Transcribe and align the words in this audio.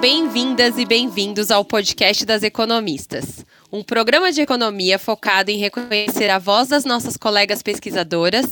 Bem-vindas 0.00 0.78
e 0.78 0.86
bem-vindos 0.86 1.50
ao 1.50 1.62
podcast 1.62 2.24
das 2.24 2.42
economistas, 2.42 3.44
um 3.70 3.82
programa 3.82 4.32
de 4.32 4.40
economia 4.40 4.98
focado 4.98 5.50
em 5.50 5.58
reconhecer 5.58 6.30
a 6.30 6.38
voz 6.38 6.68
das 6.68 6.86
nossas 6.86 7.18
colegas 7.18 7.62
pesquisadoras 7.62 8.46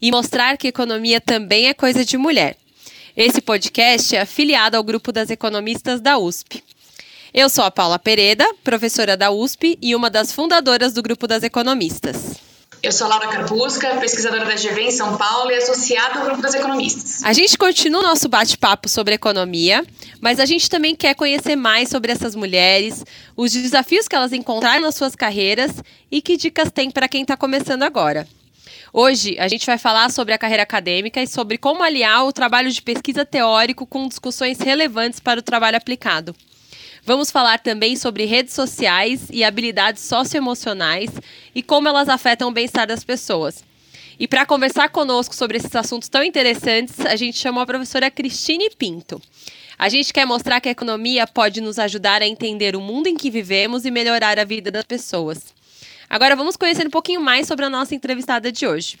e 0.00 0.10
mostrar 0.10 0.56
que 0.56 0.66
economia 0.66 1.20
também 1.20 1.68
é 1.68 1.74
coisa 1.74 2.06
de 2.06 2.16
mulher. 2.16 2.56
Esse 3.14 3.42
podcast 3.42 4.16
é 4.16 4.22
afiliado 4.22 4.78
ao 4.78 4.82
grupo 4.82 5.12
das 5.12 5.28
economistas 5.28 6.00
da 6.00 6.16
USP. 6.16 6.64
Eu 7.34 7.50
sou 7.50 7.64
a 7.64 7.70
Paula 7.70 7.98
Pereda, 7.98 8.50
professora 8.64 9.14
da 9.14 9.30
USP 9.30 9.78
e 9.82 9.94
uma 9.94 10.08
das 10.08 10.32
fundadoras 10.32 10.94
do 10.94 11.02
grupo 11.02 11.26
das 11.26 11.42
economistas. 11.42 12.53
Eu 12.84 12.92
sou 12.92 13.08
Laura 13.08 13.28
Carpusca, 13.28 13.96
pesquisadora 13.96 14.44
da 14.44 14.56
GV 14.56 14.78
em 14.82 14.90
São 14.90 15.16
Paulo 15.16 15.50
e 15.50 15.54
associada 15.54 16.18
ao 16.18 16.26
grupo 16.26 16.42
das 16.42 16.52
economistas. 16.52 17.24
A 17.24 17.32
gente 17.32 17.56
continua 17.56 18.00
o 18.00 18.02
nosso 18.02 18.28
bate-papo 18.28 18.90
sobre 18.90 19.14
economia, 19.14 19.82
mas 20.20 20.38
a 20.38 20.44
gente 20.44 20.68
também 20.68 20.94
quer 20.94 21.14
conhecer 21.14 21.56
mais 21.56 21.88
sobre 21.88 22.12
essas 22.12 22.34
mulheres, 22.34 23.02
os 23.34 23.52
desafios 23.52 24.06
que 24.06 24.14
elas 24.14 24.34
encontraram 24.34 24.82
nas 24.82 24.96
suas 24.96 25.16
carreiras 25.16 25.72
e 26.10 26.20
que 26.20 26.36
dicas 26.36 26.70
tem 26.70 26.90
para 26.90 27.08
quem 27.08 27.22
está 27.22 27.38
começando 27.38 27.84
agora. 27.84 28.28
Hoje 28.92 29.34
a 29.38 29.48
gente 29.48 29.64
vai 29.64 29.78
falar 29.78 30.10
sobre 30.10 30.34
a 30.34 30.38
carreira 30.38 30.62
acadêmica 30.62 31.22
e 31.22 31.26
sobre 31.26 31.56
como 31.56 31.82
aliar 31.82 32.26
o 32.26 32.34
trabalho 32.34 32.70
de 32.70 32.82
pesquisa 32.82 33.24
teórico 33.24 33.86
com 33.86 34.06
discussões 34.06 34.58
relevantes 34.58 35.20
para 35.20 35.40
o 35.40 35.42
trabalho 35.42 35.78
aplicado. 35.78 36.36
Vamos 37.06 37.30
falar 37.30 37.58
também 37.58 37.96
sobre 37.96 38.24
redes 38.24 38.54
sociais 38.54 39.28
e 39.30 39.44
habilidades 39.44 40.02
socioemocionais 40.04 41.10
e 41.54 41.62
como 41.62 41.86
elas 41.86 42.08
afetam 42.08 42.48
o 42.48 42.52
bem-estar 42.52 42.86
das 42.86 43.04
pessoas. 43.04 43.62
E 44.18 44.26
para 44.26 44.46
conversar 44.46 44.88
conosco 44.88 45.34
sobre 45.34 45.58
esses 45.58 45.76
assuntos 45.76 46.08
tão 46.08 46.24
interessantes, 46.24 47.00
a 47.00 47.14
gente 47.14 47.36
chamou 47.36 47.62
a 47.62 47.66
professora 47.66 48.10
Cristine 48.10 48.70
Pinto. 48.70 49.20
A 49.78 49.90
gente 49.90 50.14
quer 50.14 50.24
mostrar 50.24 50.62
que 50.62 50.68
a 50.68 50.72
economia 50.72 51.26
pode 51.26 51.60
nos 51.60 51.78
ajudar 51.78 52.22
a 52.22 52.26
entender 52.26 52.74
o 52.74 52.80
mundo 52.80 53.06
em 53.06 53.16
que 53.16 53.30
vivemos 53.30 53.84
e 53.84 53.90
melhorar 53.90 54.38
a 54.38 54.44
vida 54.44 54.70
das 54.70 54.84
pessoas. 54.84 55.52
Agora 56.08 56.34
vamos 56.34 56.56
conhecer 56.56 56.86
um 56.86 56.90
pouquinho 56.90 57.20
mais 57.20 57.46
sobre 57.46 57.66
a 57.66 57.70
nossa 57.70 57.94
entrevistada 57.94 58.50
de 58.50 58.66
hoje. 58.66 58.98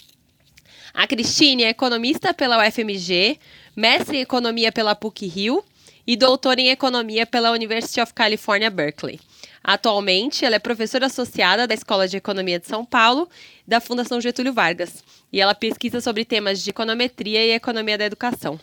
A 0.92 1.06
Cristine 1.06 1.64
é 1.64 1.70
economista 1.70 2.34
pela 2.34 2.58
UFMG, 2.58 3.38
mestre 3.74 4.18
em 4.18 4.20
economia 4.20 4.70
pela 4.70 4.94
PUC-Rio 4.94 5.64
e 6.06 6.16
doutora 6.16 6.60
em 6.60 6.68
Economia 6.68 7.26
pela 7.26 7.50
University 7.50 8.00
of 8.00 8.12
California, 8.12 8.70
Berkeley. 8.70 9.20
Atualmente, 9.62 10.44
ela 10.44 10.56
é 10.56 10.58
professora 10.58 11.06
associada 11.06 11.66
da 11.66 11.72
Escola 11.72 12.06
de 12.06 12.18
Economia 12.18 12.60
de 12.60 12.66
São 12.66 12.84
Paulo, 12.84 13.28
da 13.66 13.80
Fundação 13.80 14.20
Getúlio 14.20 14.52
Vargas, 14.52 15.02
e 15.32 15.40
ela 15.40 15.54
pesquisa 15.54 16.00
sobre 16.02 16.24
temas 16.24 16.62
de 16.62 16.68
econometria 16.68 17.44
e 17.46 17.52
economia 17.52 17.96
da 17.96 18.04
educação. 18.04 18.60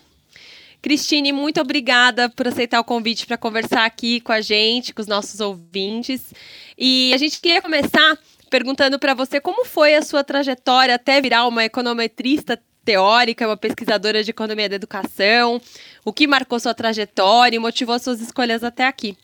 Cristine, 0.81 1.31
muito 1.31 1.61
obrigada 1.61 2.29
por 2.29 2.47
aceitar 2.47 2.79
o 2.79 2.83
convite 2.83 3.25
para 3.25 3.37
conversar 3.37 3.85
aqui 3.85 4.19
com 4.19 4.31
a 4.31 4.41
gente, 4.41 4.93
com 4.93 5.01
os 5.01 5.07
nossos 5.07 5.39
ouvintes. 5.39 6.33
E 6.77 7.11
a 7.13 7.17
gente 7.17 7.39
queria 7.39 7.61
começar 7.61 8.17
perguntando 8.49 8.99
para 8.99 9.13
você 9.13 9.39
como 9.39 9.63
foi 9.63 9.95
a 9.95 10.01
sua 10.01 10.23
trajetória 10.23 10.95
até 10.95 11.21
virar 11.21 11.47
uma 11.47 11.63
econometrista 11.63 12.59
teórica, 12.83 13.47
uma 13.47 13.57
pesquisadora 13.57 14.23
de 14.23 14.31
economia 14.31 14.69
da 14.69 14.75
educação, 14.75 15.61
o 16.03 16.11
que 16.11 16.27
marcou 16.27 16.59
sua 16.59 16.73
trajetória 16.73 17.55
e 17.55 17.59
motivou 17.59 17.97
suas 17.99 18.19
escolhas 18.21 18.63
até 18.63 18.85
aqui. 18.85 19.17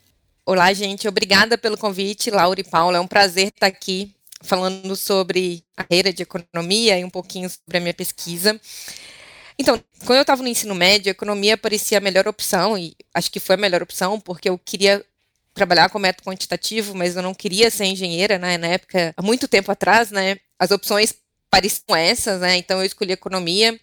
Olá, 0.46 0.72
gente, 0.74 1.08
obrigada 1.08 1.58
pelo 1.58 1.78
convite, 1.78 2.32
Laura 2.32 2.60
e 2.60 2.64
Paula. 2.64 2.98
É 2.98 3.02
um 3.02 3.08
prazer 3.08 3.48
estar 3.48 3.68
aqui 3.68 4.14
falando 4.42 4.96
sobre 4.96 5.64
a 5.76 5.84
carreira 5.84 6.14
de 6.14 6.24
economia 6.24 6.98
e 6.98 7.04
um 7.04 7.10
pouquinho 7.10 7.50
sobre 7.50 7.78
a 7.78 7.82
minha 7.82 7.94
pesquisa. 7.94 8.60
Então, 9.60 9.82
quando 10.06 10.18
eu 10.18 10.22
estava 10.22 10.44
no 10.44 10.48
ensino 10.48 10.76
médio, 10.76 11.10
a 11.10 11.12
economia 11.12 11.58
parecia 11.58 11.98
a 11.98 12.02
melhor 12.02 12.28
opção, 12.28 12.78
e 12.78 12.96
acho 13.14 13.32
que 13.32 13.40
foi 13.40 13.56
a 13.56 13.58
melhor 13.58 13.82
opção, 13.82 14.20
porque 14.20 14.48
eu 14.48 14.58
queria 14.58 15.04
trabalhar 15.54 15.90
com 15.90 15.98
método 15.98 16.30
quantitativo, 16.30 16.96
mas 16.96 17.16
eu 17.16 17.24
não 17.24 17.34
queria 17.34 17.72
ser 17.72 17.86
engenheira, 17.86 18.38
né? 18.38 18.58
Na 18.58 18.68
época, 18.68 19.14
há 19.18 19.22
muito 19.22 19.48
tempo 19.48 19.72
atrás, 19.72 20.12
né? 20.12 20.38
As 20.60 20.70
opções 20.70 21.16
pareciam 21.50 21.96
essas, 21.96 22.42
né? 22.42 22.58
Então 22.58 22.80
eu 22.80 22.86
escolhi 22.86 23.12
economia. 23.12 23.80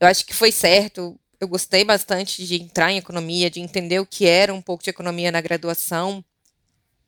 Eu 0.00 0.08
acho 0.08 0.24
que 0.26 0.34
foi 0.34 0.52
certo. 0.52 1.18
Eu 1.40 1.48
gostei 1.48 1.84
bastante 1.84 2.46
de 2.46 2.62
entrar 2.62 2.92
em 2.92 2.98
economia, 2.98 3.50
de 3.50 3.60
entender 3.60 3.98
o 4.00 4.06
que 4.06 4.26
era 4.26 4.52
um 4.52 4.62
pouco 4.62 4.82
de 4.82 4.90
economia 4.90 5.30
na 5.30 5.40
graduação. 5.40 6.24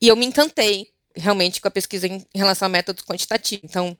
E 0.00 0.08
eu 0.08 0.16
me 0.16 0.26
encantei 0.26 0.88
realmente 1.14 1.60
com 1.60 1.68
a 1.68 1.70
pesquisa 1.70 2.06
em 2.06 2.24
relação 2.34 2.66
a 2.66 2.68
métodos 2.68 3.04
quantitativos. 3.04 3.64
Então, 3.64 3.96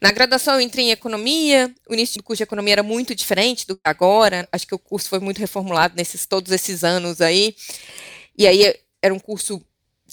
na 0.00 0.10
graduação 0.10 0.54
eu 0.54 0.60
entrei 0.60 0.86
em 0.86 0.90
economia, 0.90 1.72
o 1.88 1.94
início 1.94 2.18
do 2.18 2.24
curso 2.24 2.38
de 2.38 2.42
economia 2.42 2.74
era 2.74 2.82
muito 2.82 3.14
diferente 3.14 3.66
do 3.66 3.76
que 3.76 3.82
agora. 3.84 4.48
Acho 4.50 4.66
que 4.66 4.74
o 4.74 4.78
curso 4.78 5.08
foi 5.08 5.20
muito 5.20 5.38
reformulado 5.38 5.94
nesses 5.96 6.26
todos 6.26 6.52
esses 6.52 6.84
anos 6.84 7.20
aí. 7.20 7.54
E 8.36 8.46
aí 8.46 8.74
era 9.02 9.14
um 9.14 9.18
curso 9.18 9.62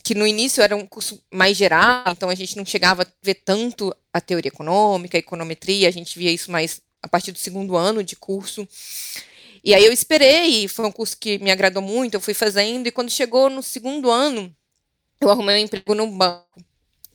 que 0.03 0.13
no 0.13 0.27
início 0.27 0.61
era 0.61 0.75
um 0.75 0.85
curso 0.85 1.21
mais 1.31 1.55
geral, 1.57 2.03
então 2.09 2.29
a 2.29 2.35
gente 2.35 2.57
não 2.57 2.65
chegava 2.65 3.03
a 3.03 3.07
ver 3.21 3.35
tanto 3.35 3.95
a 4.13 4.19
teoria 4.19 4.49
econômica, 4.49 5.17
a 5.17 5.19
econometria, 5.19 5.87
a 5.87 5.91
gente 5.91 6.17
via 6.17 6.31
isso 6.31 6.51
mais 6.51 6.81
a 7.01 7.07
partir 7.07 7.31
do 7.31 7.37
segundo 7.37 7.75
ano 7.77 8.03
de 8.03 8.15
curso. 8.15 8.67
E 9.63 9.73
aí 9.73 9.85
eu 9.85 9.91
esperei, 9.91 10.67
foi 10.67 10.85
um 10.85 10.91
curso 10.91 11.17
que 11.17 11.39
me 11.39 11.49
agradou 11.49 11.81
muito, 11.81 12.13
eu 12.13 12.21
fui 12.21 12.33
fazendo, 12.33 12.87
e 12.87 12.91
quando 12.91 13.09
chegou 13.09 13.49
no 13.49 13.63
segundo 13.63 14.11
ano, 14.11 14.53
eu 15.19 15.29
arrumei 15.29 15.55
um 15.55 15.65
emprego 15.65 15.95
num 15.95 16.09
banco, 16.09 16.63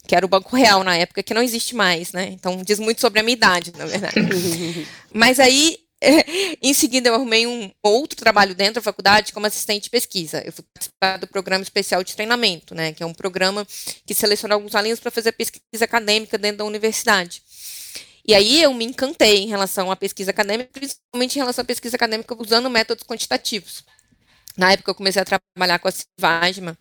que 0.07 0.17
era 0.17 0.27
o 0.27 0.29
Banco 0.29 0.57
Real 0.57 0.83
na 0.83 0.97
época, 0.97 1.23
que 1.23 1.35
não 1.35 1.43
existe 1.43 1.77
mais, 1.77 2.13
né? 2.13 2.29
Então 2.31 2.63
diz 2.65 2.79
muito 2.79 3.01
sobre 3.01 3.21
a 3.21 3.23
minha 3.23 3.35
idade, 3.35 3.73
na 3.77 3.87
verdade. 3.87 4.15
Mas 5.13 5.39
aí 5.39 5.79
em 6.63 6.73
seguida, 6.73 7.09
eu 7.09 7.15
arrumei 7.15 7.47
um 7.47 7.71
outro 7.83 8.19
trabalho 8.19 8.55
dentro 8.55 8.75
da 8.75 8.83
faculdade 8.83 9.33
como 9.33 9.47
assistente 9.47 9.85
de 9.85 9.91
pesquisa. 9.91 10.43
Eu 10.45 10.53
fui 10.53 10.65
participar 10.73 11.19
do 11.19 11.27
programa 11.27 11.63
especial 11.63 12.03
de 12.03 12.15
treinamento, 12.15 12.75
né, 12.75 12.93
que 12.93 13.03
é 13.03 13.07
um 13.07 13.15
programa 13.15 13.67
que 14.07 14.15
seleciona 14.15 14.55
alguns 14.55 14.75
alunos 14.75 15.01
para 15.01 15.11
fazer 15.11 15.33
pesquisa 15.33 15.85
acadêmica 15.85 16.39
dentro 16.39 16.59
da 16.59 16.65
universidade. 16.65 17.43
E 18.27 18.35
aí 18.35 18.63
eu 18.63 18.73
me 18.73 18.85
encantei 18.85 19.39
em 19.39 19.49
relação 19.49 19.91
à 19.91 19.97
pesquisa 19.97 20.31
acadêmica, 20.31 20.71
principalmente 20.73 21.37
em 21.37 21.41
relação 21.41 21.63
à 21.63 21.65
pesquisa 21.65 21.97
acadêmica 21.97 22.35
usando 22.41 22.71
métodos 22.71 23.05
quantitativos. 23.05 23.85
Na 24.57 24.73
época 24.73 24.91
eu 24.91 24.95
comecei 24.95 25.23
a 25.23 25.25
trabalhar 25.25 25.79
com 25.79 25.89
a 25.89 25.93
Silvagema, 25.93 26.77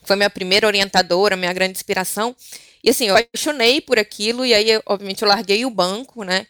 que 0.00 0.06
foi 0.06 0.16
minha 0.16 0.30
primeira 0.30 0.66
orientadora, 0.66 1.36
minha 1.36 1.52
grande 1.52 1.72
inspiração. 1.72 2.34
E 2.82 2.90
assim, 2.90 3.06
eu 3.06 3.16
apaixonei 3.16 3.80
por 3.80 3.98
aquilo, 3.98 4.44
e 4.44 4.52
aí, 4.52 4.68
obviamente, 4.86 5.22
eu 5.22 5.28
larguei 5.28 5.64
o 5.64 5.70
banco, 5.70 6.22
né? 6.22 6.46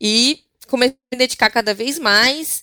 E 0.00 0.42
comecei 0.68 0.96
a 1.10 1.14
me 1.14 1.18
dedicar 1.18 1.50
cada 1.50 1.74
vez 1.74 1.98
mais. 1.98 2.62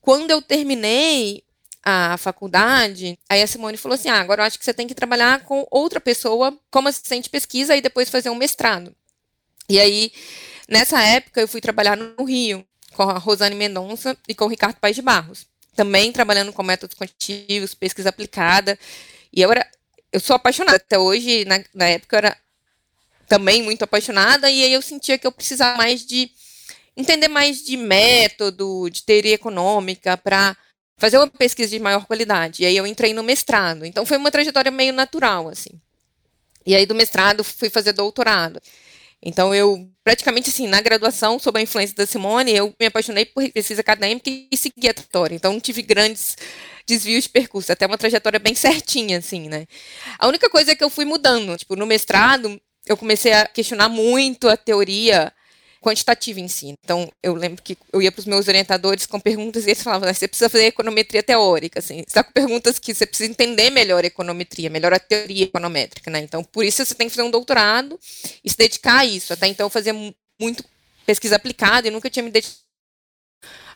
Quando 0.00 0.30
eu 0.30 0.40
terminei 0.40 1.42
a 1.82 2.16
faculdade, 2.18 3.18
aí 3.28 3.42
a 3.42 3.46
Simone 3.46 3.76
falou 3.76 3.94
assim: 3.94 4.08
ah, 4.08 4.20
agora 4.20 4.42
eu 4.42 4.46
acho 4.46 4.58
que 4.58 4.64
você 4.64 4.74
tem 4.74 4.86
que 4.86 4.94
trabalhar 4.94 5.44
com 5.44 5.66
outra 5.70 6.00
pessoa 6.00 6.56
como 6.70 6.88
assistente 6.88 7.24
de 7.24 7.30
pesquisa 7.30 7.76
e 7.76 7.80
depois 7.80 8.08
fazer 8.08 8.30
um 8.30 8.34
mestrado. 8.34 8.94
E 9.68 9.78
aí, 9.80 10.12
nessa 10.68 11.02
época, 11.02 11.40
eu 11.40 11.48
fui 11.48 11.60
trabalhar 11.60 11.96
no 11.96 12.24
Rio 12.24 12.64
com 12.92 13.02
a 13.04 13.18
Rosane 13.18 13.54
Mendonça 13.54 14.16
e 14.28 14.34
com 14.34 14.44
o 14.44 14.48
Ricardo 14.48 14.76
Paes 14.76 14.96
de 14.96 15.02
Barros. 15.02 15.46
Também 15.74 16.12
trabalhando 16.12 16.52
com 16.52 16.62
métodos 16.62 16.96
quantitativos, 16.96 17.74
pesquisa 17.74 18.10
aplicada. 18.10 18.78
E 19.32 19.40
eu 19.40 19.50
era. 19.50 19.66
Eu 20.12 20.20
sou 20.20 20.36
apaixonada. 20.36 20.76
Até 20.76 20.98
hoje, 20.98 21.44
na, 21.44 21.62
na 21.72 21.86
época, 21.86 22.16
eu 22.16 22.18
era 22.18 22.36
também 23.30 23.62
muito 23.62 23.84
apaixonada, 23.84 24.50
e 24.50 24.64
aí 24.64 24.72
eu 24.72 24.82
sentia 24.82 25.16
que 25.16 25.24
eu 25.24 25.30
precisava 25.30 25.78
mais 25.78 26.04
de 26.04 26.28
entender 26.96 27.28
mais 27.28 27.62
de 27.62 27.76
método, 27.76 28.88
de 28.90 29.02
teoria 29.02 29.34
econômica, 29.34 30.16
para 30.16 30.56
fazer 30.96 31.16
uma 31.16 31.26
pesquisa 31.26 31.70
de 31.70 31.78
maior 31.78 32.04
qualidade. 32.06 32.62
E 32.62 32.66
aí 32.66 32.76
eu 32.76 32.86
entrei 32.86 33.14
no 33.14 33.22
mestrado. 33.22 33.86
Então 33.86 34.04
foi 34.04 34.18
uma 34.18 34.30
trajetória 34.30 34.70
meio 34.70 34.92
natural, 34.92 35.48
assim. 35.48 35.80
E 36.66 36.74
aí 36.74 36.84
do 36.84 36.94
mestrado 36.94 37.42
fui 37.42 37.70
fazer 37.70 37.92
doutorado. 37.92 38.60
Então 39.22 39.54
eu, 39.54 39.88
praticamente 40.02 40.50
assim, 40.50 40.66
na 40.66 40.80
graduação, 40.80 41.38
sob 41.38 41.58
a 41.58 41.62
influência 41.62 41.94
da 41.94 42.06
Simone, 42.06 42.52
eu 42.52 42.74
me 42.78 42.86
apaixonei 42.86 43.24
por 43.26 43.46
pesquisa 43.50 43.80
acadêmica 43.80 44.30
e 44.30 44.56
segui 44.56 44.88
a 44.88 44.94
trajetória. 44.94 45.34
Então 45.34 45.52
não 45.52 45.60
tive 45.60 45.82
grandes 45.82 46.36
desvios 46.86 47.24
de 47.24 47.30
percurso, 47.30 47.70
até 47.70 47.86
uma 47.86 47.98
trajetória 47.98 48.38
bem 48.38 48.54
certinha, 48.54 49.18
assim, 49.18 49.48
né? 49.48 49.66
A 50.18 50.26
única 50.26 50.48
coisa 50.48 50.72
é 50.72 50.74
que 50.74 50.82
eu 50.82 50.90
fui 50.90 51.04
mudando. 51.04 51.56
Tipo, 51.56 51.76
no 51.76 51.86
mestrado, 51.86 52.60
eu 52.86 52.96
comecei 52.96 53.32
a 53.32 53.46
questionar 53.46 53.88
muito 53.88 54.48
a 54.48 54.56
teoria 54.56 55.32
quantitativa 55.80 56.38
em 56.38 56.48
si. 56.48 56.74
Então, 56.84 57.10
eu 57.22 57.34
lembro 57.34 57.62
que 57.62 57.76
eu 57.92 58.02
ia 58.02 58.12
para 58.12 58.20
os 58.20 58.26
meus 58.26 58.46
orientadores 58.46 59.06
com 59.06 59.18
perguntas 59.18 59.64
e 59.66 59.70
eles 59.70 59.82
falavam, 59.82 60.08
ah, 60.08 60.14
você 60.14 60.28
precisa 60.28 60.50
fazer 60.50 60.66
econometria 60.66 61.22
teórica, 61.22 61.78
assim, 61.78 61.96
você 61.96 62.00
está 62.06 62.22
com 62.22 62.32
perguntas 62.32 62.78
que 62.78 62.94
você 62.94 63.06
precisa 63.06 63.30
entender 63.30 63.70
melhor 63.70 64.04
a 64.04 64.06
econometria, 64.06 64.68
melhor 64.68 64.92
a 64.92 64.98
teoria 64.98 65.44
econométrica, 65.44 66.10
né? 66.10 66.20
Então, 66.20 66.44
por 66.44 66.64
isso 66.64 66.84
você 66.84 66.94
tem 66.94 67.08
que 67.08 67.14
fazer 67.14 67.26
um 67.26 67.30
doutorado 67.30 67.98
e 68.44 68.50
se 68.50 68.56
dedicar 68.56 68.98
a 68.98 69.04
isso. 69.06 69.32
Até 69.32 69.46
então, 69.46 69.66
eu 69.66 69.70
fazia 69.70 69.94
muito 70.38 70.62
pesquisa 71.06 71.36
aplicada 71.36 71.88
e 71.88 71.90
nunca 71.90 72.10
tinha 72.10 72.22
me 72.22 72.30
dedicado 72.30 72.60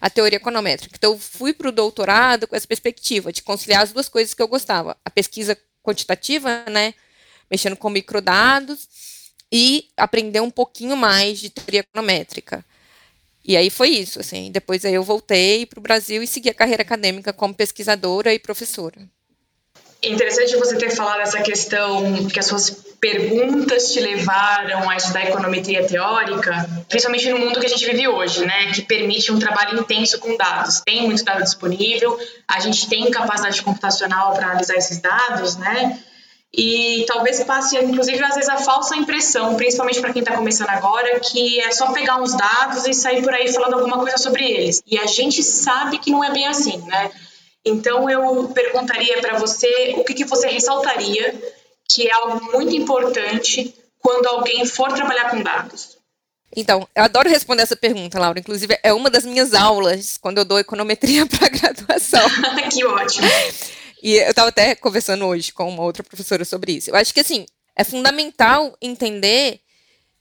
à 0.01 0.11
teoria 0.11 0.37
econométrica. 0.37 0.95
Então, 0.97 1.13
eu 1.13 1.19
fui 1.19 1.55
para 1.55 1.69
o 1.69 1.73
doutorado 1.73 2.47
com 2.47 2.55
essa 2.55 2.67
perspectiva 2.67 3.33
de 3.33 3.43
conciliar 3.43 3.83
as 3.83 3.93
duas 3.93 4.09
coisas 4.09 4.35
que 4.35 4.43
eu 4.43 4.49
gostava. 4.49 4.97
A 5.03 5.11
pesquisa 5.11 5.57
quantitativa, 5.83 6.65
né, 6.71 6.93
mexendo 7.51 7.77
com 7.77 7.89
microdados, 7.89 8.89
e 9.57 9.87
aprender 9.97 10.41
um 10.41 10.51
pouquinho 10.51 10.97
mais 10.97 11.39
de 11.39 11.49
teoria 11.49 11.79
econométrica. 11.79 12.65
E 13.45 13.57
aí 13.57 13.71
foi 13.71 13.91
isso, 13.91 14.19
assim. 14.19 14.51
Depois 14.51 14.85
aí 14.85 14.95
eu 14.95 15.05
voltei 15.05 15.65
para 15.65 15.79
o 15.79 15.83
Brasil 15.83 16.25
e 16.25 16.27
segui 16.27 16.51
a 16.51 16.55
carreira 16.55 16.83
acadêmica 16.83 17.33
como 17.33 17.55
pesquisadora 17.55 18.35
e 18.35 18.39
professora. 18.41 18.99
Interessante 20.03 20.57
você 20.57 20.77
ter 20.77 20.91
falado 20.91 21.21
essa 21.21 21.41
questão 21.41 22.27
que 22.27 22.39
as 22.41 22.47
suas 22.47 22.69
perguntas 23.01 23.93
te 23.93 24.01
levaram 24.01 24.91
a 24.91 24.97
estudar 24.97 25.25
econometria 25.25 25.87
teórica, 25.87 26.69
principalmente 26.89 27.31
no 27.31 27.39
mundo 27.39 27.61
que 27.61 27.67
a 27.67 27.69
gente 27.69 27.87
vive 27.87 28.09
hoje, 28.09 28.45
né, 28.45 28.73
que 28.73 28.83
permite 28.83 29.31
um 29.31 29.39
trabalho 29.39 29.79
intenso 29.79 30.19
com 30.19 30.37
dados. 30.37 30.83
Tem 30.85 31.07
muito 31.07 31.25
dado 31.25 31.45
disponível, 31.45 32.19
a 32.49 32.59
gente 32.59 32.89
tem 32.89 33.09
capacidade 33.09 33.63
computacional 33.63 34.35
para 34.35 34.47
analisar 34.47 34.75
esses 34.75 34.99
dados, 34.99 35.57
né? 35.57 36.03
E 36.57 37.05
talvez 37.09 37.43
passe, 37.43 37.77
inclusive, 37.77 38.23
às 38.23 38.37
vezes 38.37 38.49
a 38.49 38.59
falsa 38.59 38.97
impressão, 38.97 39.57
principalmente 39.57 40.01
para 40.01 40.13
quem 40.13 40.21
está 40.21 40.37
começando 40.37 40.71
agora, 40.71 41.19
que 41.19 41.61
é 41.61 41.73
só 41.73 41.93
pegar 41.93 42.23
uns 42.23 42.33
dados 42.33 42.87
e 42.87 42.95
sair 42.95 43.23
por 43.23 43.35
aí 43.35 43.53
falando 43.53 43.75
alguma 43.75 43.99
coisa 43.99 44.17
sobre 44.19 44.45
eles. 44.45 44.81
E 44.87 44.97
a 44.97 45.07
gente 45.07 45.43
sabe 45.43 45.99
que 45.99 46.13
não 46.13 46.23
é 46.23 46.31
bem 46.31 46.47
assim, 46.47 46.79
né? 46.87 47.11
Então 47.65 48.09
eu 48.09 48.49
perguntaria 48.55 49.21
para 49.21 49.37
você 49.37 49.95
o 49.97 50.05
que, 50.05 50.15
que 50.15 50.25
você 50.25 50.49
ressaltaria 50.49 51.35
que 51.89 52.09
é 52.09 52.13
algo 52.13 52.53
muito 52.53 52.75
importante 52.75 53.75
quando 54.01 54.27
alguém 54.27 54.65
for 54.65 54.93
trabalhar 54.93 55.31
com 55.31 55.43
dados. 55.43 55.95
Então, 56.57 56.87
eu 56.95 57.03
adoro 57.03 57.29
responder 57.29 57.63
essa 57.63 57.75
pergunta, 57.75 58.19
Laura. 58.19 58.39
Inclusive, 58.39 58.79
é 58.83 58.93
uma 58.93 59.11
das 59.11 59.25
minhas 59.25 59.55
aulas 59.55 60.17
quando 60.17 60.39
eu 60.39 60.45
dou 60.45 60.59
econometria 60.59 61.27
para 61.27 61.49
graduação. 61.49 62.25
que 62.71 62.85
ótimo. 62.85 63.27
E 64.05 64.17
eu 64.17 64.29
estava 64.29 64.51
até 64.51 64.75
conversando 64.75 65.25
hoje 65.25 65.51
com 65.51 65.67
uma 65.67 65.83
outra 65.83 66.05
professora 66.05 66.45
sobre 66.45 66.73
isso. 66.73 66.91
Eu 66.91 66.95
acho 66.95 67.15
que, 67.15 67.21
assim, 67.21 67.47
é 67.75 67.83
fundamental 67.83 68.77
entender 68.79 69.61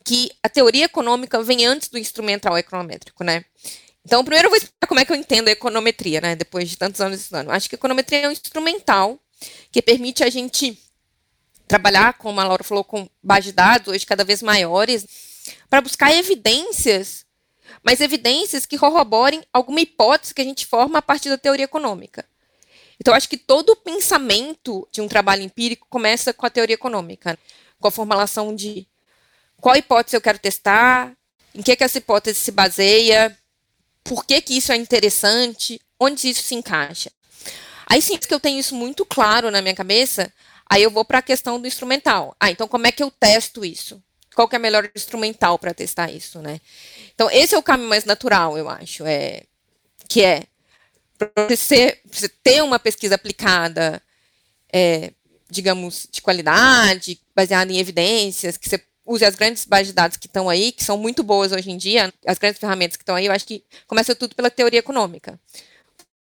que 0.06 0.32
a 0.42 0.48
teoria 0.48 0.86
econômica 0.86 1.44
vem 1.44 1.66
antes 1.66 1.90
do 1.90 2.00
instrumental 2.00 2.58
econométrico, 2.58 3.26
né? 3.26 3.44
Então, 4.06 4.24
primeiro 4.24 4.46
eu 4.46 4.50
vou 4.52 4.58
explicar 4.58 4.88
como 4.88 5.02
é 5.02 5.06
que 5.06 5.12
eu 5.12 5.18
entendo 5.18 5.50
a 5.50 5.52
econometria, 5.52 6.22
né? 6.22 6.34
Depois 6.34 6.70
de 6.70 6.78
tantos 6.78 7.02
anos 7.02 7.20
estudando. 7.20 7.52
Acho 7.52 7.68
que 7.68 7.76
a 7.76 7.78
econometria 7.78 8.20
é 8.20 8.30
um 8.30 8.32
instrumental 8.32 9.20
que 9.70 9.82
permite 9.82 10.24
a 10.24 10.30
gente 10.30 10.82
trabalhar, 11.68 12.14
como 12.14 12.40
a 12.40 12.46
Laura 12.46 12.64
falou, 12.64 12.86
com 12.86 13.10
bases 13.22 13.48
de 13.48 13.52
dados 13.52 13.94
hoje 13.94 14.06
cada 14.06 14.24
vez 14.24 14.42
maiores, 14.42 15.06
para 15.70 15.82
buscar 15.82 16.14
evidências, 16.14 17.26
mas 17.84 18.00
evidências 18.00 18.66
que 18.66 18.78
corroborem 18.78 19.44
alguma 19.52 19.82
hipótese 19.82 20.34
que 20.34 20.42
a 20.42 20.46
gente 20.46 20.66
forma 20.66 21.00
a 21.00 21.02
partir 21.02 21.28
da 21.28 21.38
teoria 21.38 21.66
econômica. 21.66 22.26
Então, 23.04 23.14
acho 23.14 23.28
que 23.28 23.36
todo 23.36 23.72
o 23.72 23.76
pensamento 23.76 24.88
de 24.90 25.02
um 25.02 25.10
trabalho 25.10 25.44
empírico 25.44 25.86
começa 25.90 26.34
com 26.34 26.46
a 26.46 26.50
teoria 26.50 26.76
econômica, 26.76 27.38
com 27.78 27.90
a 27.90 27.92
formulação 27.92 28.56
de 28.56 28.88
qual 29.60 29.76
hipótese 29.76 30.16
eu 30.16 30.22
quero 30.22 30.40
testar, 30.40 31.12
em 31.54 31.62
que, 31.62 31.76
que 31.76 31.84
essa 31.84 31.98
hipótese 31.98 32.40
se 32.40 32.50
baseia, 32.50 33.38
por 34.06 34.26
que, 34.26 34.40
que 34.40 34.58
isso 34.58 34.72
é 34.72 34.78
interessante, 34.78 35.82
onde 36.00 36.30
isso 36.30 36.44
se 36.44 36.56
encaixa. 36.56 37.12
Aí 37.88 38.02
sim 38.02 38.18
que 38.18 38.34
eu 38.34 38.40
tenho 38.40 38.58
isso 38.58 38.74
muito 38.74 39.06
claro 39.06 39.52
na 39.52 39.62
minha 39.62 39.76
cabeça, 39.76 40.32
aí 40.66 40.82
eu 40.82 40.90
vou 40.90 41.04
para 41.04 41.18
a 41.18 41.22
questão 41.22 41.60
do 41.60 41.68
instrumental. 41.68 42.34
Ah, 42.40 42.52
então 42.52 42.70
como 42.70 42.88
é 42.88 42.92
que 42.94 43.04
eu 43.04 43.12
testo 43.12 43.66
isso? 43.66 44.02
Qual 44.34 44.48
que 44.48 44.56
é 44.56 44.60
o 44.60 44.62
melhor 44.62 44.90
instrumental 44.96 45.60
para 45.60 45.74
testar 45.74 46.10
isso, 46.10 46.40
né? 46.40 46.62
Então 47.14 47.30
esse 47.30 47.54
é 47.54 47.58
o 47.58 47.64
caminho 47.64 47.90
mais 47.90 48.06
natural, 48.06 48.58
eu 48.58 48.70
acho, 48.70 49.06
é 49.06 49.44
que 50.08 50.24
é 50.24 50.44
para 51.18 51.48
você, 51.48 52.00
você, 52.06 52.28
ter 52.28 52.62
uma 52.64 52.80
pesquisa 52.80 53.16
aplicada, 53.16 54.02
é, 54.72 55.12
digamos, 55.50 56.08
de 56.12 56.22
qualidade, 56.22 57.20
baseada 57.36 57.72
em 57.72 57.80
evidências, 57.80 58.58
que 58.58 58.68
você 58.68 58.82
use 59.06 59.24
as 59.26 59.36
grandes 59.36 59.66
bases 59.66 59.88
de 59.88 59.94
dados 59.94 60.18
que 60.18 60.28
estão 60.28 60.50
aí, 60.50 60.72
que 60.72 60.84
são 60.84 60.98
muito 60.98 61.24
boas 61.24 61.52
hoje 61.52 61.70
em 61.70 61.78
dia, 61.78 62.14
as 62.26 62.38
grandes 62.38 62.60
ferramentas 62.60 62.98
que 62.98 63.04
estão 63.04 63.16
aí, 63.16 63.26
eu 63.26 63.32
acho 63.32 63.46
que 63.46 63.64
começa 63.86 64.16
tudo 64.16 64.36
pela 64.36 64.50
teoria 64.50 64.80
econômica. 64.80 65.40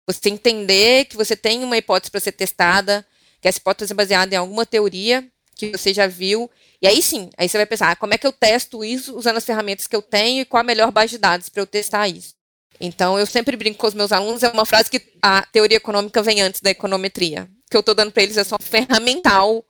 Você 0.06 0.28
entender 0.28 1.04
que 1.06 1.16
você 1.16 1.36
tem 1.36 1.62
uma 1.62 1.76
hipótese 1.76 2.10
para 2.10 2.20
ser 2.20 2.32
testada, 2.32 3.06
que 3.40 3.48
essa 3.48 3.58
hipótese 3.58 3.92
é 3.92 3.94
baseada 3.94 4.34
em 4.34 4.38
alguma 4.38 4.66
teoria 4.66 5.26
que 5.54 5.70
você 5.70 5.94
já 5.94 6.06
viu, 6.06 6.50
e 6.80 6.86
aí 6.86 7.00
sim, 7.00 7.30
aí 7.36 7.48
você 7.48 7.56
vai 7.56 7.66
pensar, 7.66 7.92
ah, 7.92 7.96
como 7.96 8.14
é 8.14 8.18
que 8.18 8.26
eu 8.26 8.32
testo 8.32 8.84
isso 8.84 9.16
usando 9.16 9.36
as 9.36 9.44
ferramentas 9.44 9.86
que 9.86 9.94
eu 9.94 10.02
tenho 10.02 10.42
e 10.42 10.44
qual 10.44 10.60
a 10.60 10.64
melhor 10.64 10.90
base 10.90 11.10
de 11.10 11.18
dados 11.18 11.48
para 11.48 11.62
eu 11.62 11.66
testar 11.66 12.08
isso. 12.08 12.34
Então, 12.84 13.16
eu 13.16 13.24
sempre 13.26 13.56
brinco 13.56 13.78
com 13.78 13.86
os 13.86 13.94
meus 13.94 14.10
alunos, 14.10 14.42
é 14.42 14.48
uma 14.48 14.66
frase 14.66 14.90
que 14.90 15.00
a 15.22 15.46
teoria 15.46 15.76
econômica 15.76 16.20
vem 16.20 16.42
antes 16.42 16.60
da 16.60 16.68
econometria. 16.68 17.48
O 17.66 17.70
que 17.70 17.76
eu 17.76 17.80
estou 17.80 17.94
dando 17.94 18.10
para 18.10 18.24
eles 18.24 18.36
é 18.36 18.42
só 18.42 18.56
ferramental 18.60 19.64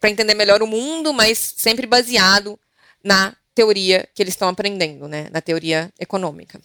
para 0.00 0.08
entender 0.08 0.32
melhor 0.32 0.62
o 0.62 0.66
mundo, 0.66 1.12
mas 1.12 1.54
sempre 1.58 1.86
baseado 1.86 2.58
na 3.04 3.36
teoria 3.54 4.08
que 4.14 4.22
eles 4.22 4.32
estão 4.32 4.48
aprendendo, 4.48 5.06
né, 5.06 5.28
na 5.30 5.42
teoria 5.42 5.92
econômica. 6.00 6.58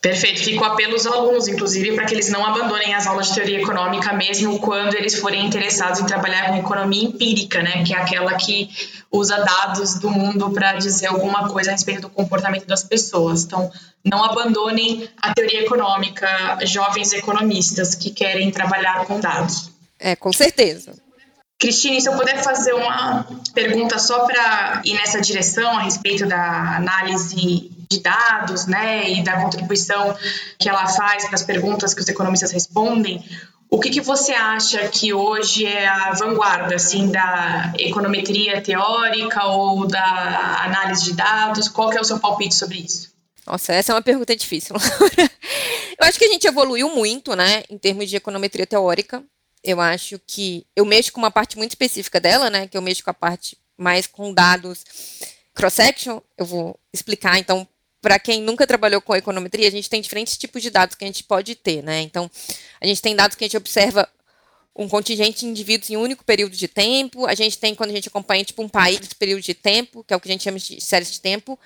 Perfeito. 0.00 0.44
Fico 0.44 0.64
apelo 0.64 0.92
aos 0.92 1.06
alunos, 1.06 1.48
inclusive, 1.48 1.94
para 1.94 2.04
que 2.04 2.14
eles 2.14 2.28
não 2.30 2.44
abandonem 2.44 2.94
as 2.94 3.06
aulas 3.06 3.28
de 3.28 3.34
teoria 3.34 3.60
econômica, 3.60 4.12
mesmo 4.12 4.58
quando 4.60 4.94
eles 4.94 5.18
forem 5.18 5.44
interessados 5.44 6.00
em 6.00 6.06
trabalhar 6.06 6.48
com 6.48 6.56
economia 6.56 7.02
empírica, 7.02 7.62
né, 7.62 7.82
que 7.84 7.92
é 7.92 7.98
aquela 7.98 8.34
que 8.34 8.70
usa 9.10 9.36
dados 9.38 9.98
do 9.98 10.08
mundo 10.08 10.50
para 10.50 10.74
dizer 10.74 11.06
alguma 11.06 11.48
coisa 11.48 11.70
a 11.70 11.72
respeito 11.72 12.02
do 12.02 12.10
comportamento 12.10 12.64
das 12.66 12.84
pessoas. 12.84 13.44
Então, 13.44 13.70
não 14.04 14.22
abandonem 14.24 15.08
a 15.20 15.34
teoria 15.34 15.62
econômica, 15.62 16.58
jovens 16.64 17.12
economistas 17.12 17.94
que 17.94 18.10
querem 18.10 18.50
trabalhar 18.52 19.04
com 19.04 19.18
dados. 19.18 19.70
É, 19.98 20.14
com 20.14 20.32
certeza. 20.32 20.94
Cristine, 21.58 22.00
se 22.00 22.08
eu 22.08 22.16
puder 22.16 22.40
fazer 22.40 22.72
uma 22.72 23.26
pergunta 23.52 23.98
só 23.98 24.24
para 24.26 24.80
ir 24.84 24.94
nessa 24.94 25.20
direção 25.20 25.76
a 25.76 25.82
respeito 25.82 26.24
da 26.24 26.76
análise 26.76 27.76
de 27.90 28.00
dados, 28.00 28.66
né, 28.66 29.10
e 29.10 29.22
da 29.22 29.40
contribuição 29.40 30.16
que 30.58 30.68
ela 30.68 30.86
faz 30.86 31.24
para 31.24 31.34
as 31.34 31.42
perguntas 31.42 31.94
que 31.94 32.00
os 32.00 32.08
economistas 32.08 32.52
respondem, 32.52 33.24
o 33.70 33.78
que, 33.78 33.90
que 33.90 34.00
você 34.00 34.32
acha 34.32 34.88
que 34.88 35.12
hoje 35.12 35.66
é 35.66 35.86
a 35.86 36.12
vanguarda, 36.12 36.74
assim, 36.74 37.10
da 37.10 37.72
econometria 37.78 38.62
teórica 38.62 39.44
ou 39.46 39.86
da 39.86 40.62
análise 40.64 41.04
de 41.04 41.12
dados? 41.12 41.68
Qual 41.68 41.92
é 41.92 42.00
o 42.00 42.04
seu 42.04 42.18
palpite 42.18 42.54
sobre 42.54 42.78
isso? 42.78 43.12
Nossa, 43.46 43.74
essa 43.74 43.92
é 43.92 43.94
uma 43.94 44.02
pergunta 44.02 44.34
difícil. 44.34 44.74
eu 46.00 46.06
acho 46.06 46.18
que 46.18 46.24
a 46.24 46.28
gente 46.28 46.46
evoluiu 46.46 46.88
muito, 46.94 47.36
né, 47.36 47.62
em 47.68 47.76
termos 47.76 48.08
de 48.08 48.16
econometria 48.16 48.66
teórica. 48.66 49.22
Eu 49.62 49.80
acho 49.80 50.18
que 50.26 50.66
eu 50.74 50.86
mexo 50.86 51.12
com 51.12 51.20
uma 51.20 51.30
parte 51.30 51.58
muito 51.58 51.72
específica 51.72 52.18
dela, 52.18 52.48
né, 52.48 52.66
que 52.66 52.76
eu 52.76 52.82
mexo 52.82 53.04
com 53.04 53.10
a 53.10 53.14
parte 53.14 53.56
mais 53.76 54.06
com 54.06 54.32
dados 54.32 54.82
cross-section. 55.52 56.20
Eu 56.38 56.46
vou 56.46 56.78
explicar, 56.90 57.38
então, 57.38 57.68
para 58.00 58.18
quem 58.18 58.40
nunca 58.42 58.66
trabalhou 58.66 59.00
com 59.00 59.14
econometria, 59.14 59.68
a 59.68 59.70
gente 59.70 59.90
tem 59.90 60.00
diferentes 60.00 60.36
tipos 60.36 60.62
de 60.62 60.70
dados 60.70 60.94
que 60.94 61.04
a 61.04 61.06
gente 61.06 61.24
pode 61.24 61.54
ter, 61.54 61.82
né? 61.82 62.00
Então, 62.00 62.30
a 62.80 62.86
gente 62.86 63.02
tem 63.02 63.14
dados 63.14 63.36
que 63.36 63.44
a 63.44 63.46
gente 63.46 63.56
observa 63.56 64.08
um 64.76 64.88
contingente 64.88 65.40
de 65.40 65.46
indivíduos 65.46 65.90
em 65.90 65.96
um 65.96 66.02
único 66.02 66.24
período 66.24 66.56
de 66.56 66.68
tempo. 66.68 67.26
A 67.26 67.34
gente 67.34 67.58
tem 67.58 67.74
quando 67.74 67.90
a 67.90 67.94
gente 67.94 68.08
acompanha 68.08 68.44
tipo 68.44 68.62
um 68.62 68.68
país 68.68 69.00
nesse 69.00 69.14
período 69.16 69.42
de 69.42 69.52
tempo, 69.52 70.04
que 70.04 70.14
é 70.14 70.16
o 70.16 70.20
que 70.20 70.28
a 70.28 70.32
gente 70.32 70.44
chama 70.44 70.58
de 70.58 70.80
séries 70.80 71.10
de 71.10 71.20
tempo. 71.20 71.58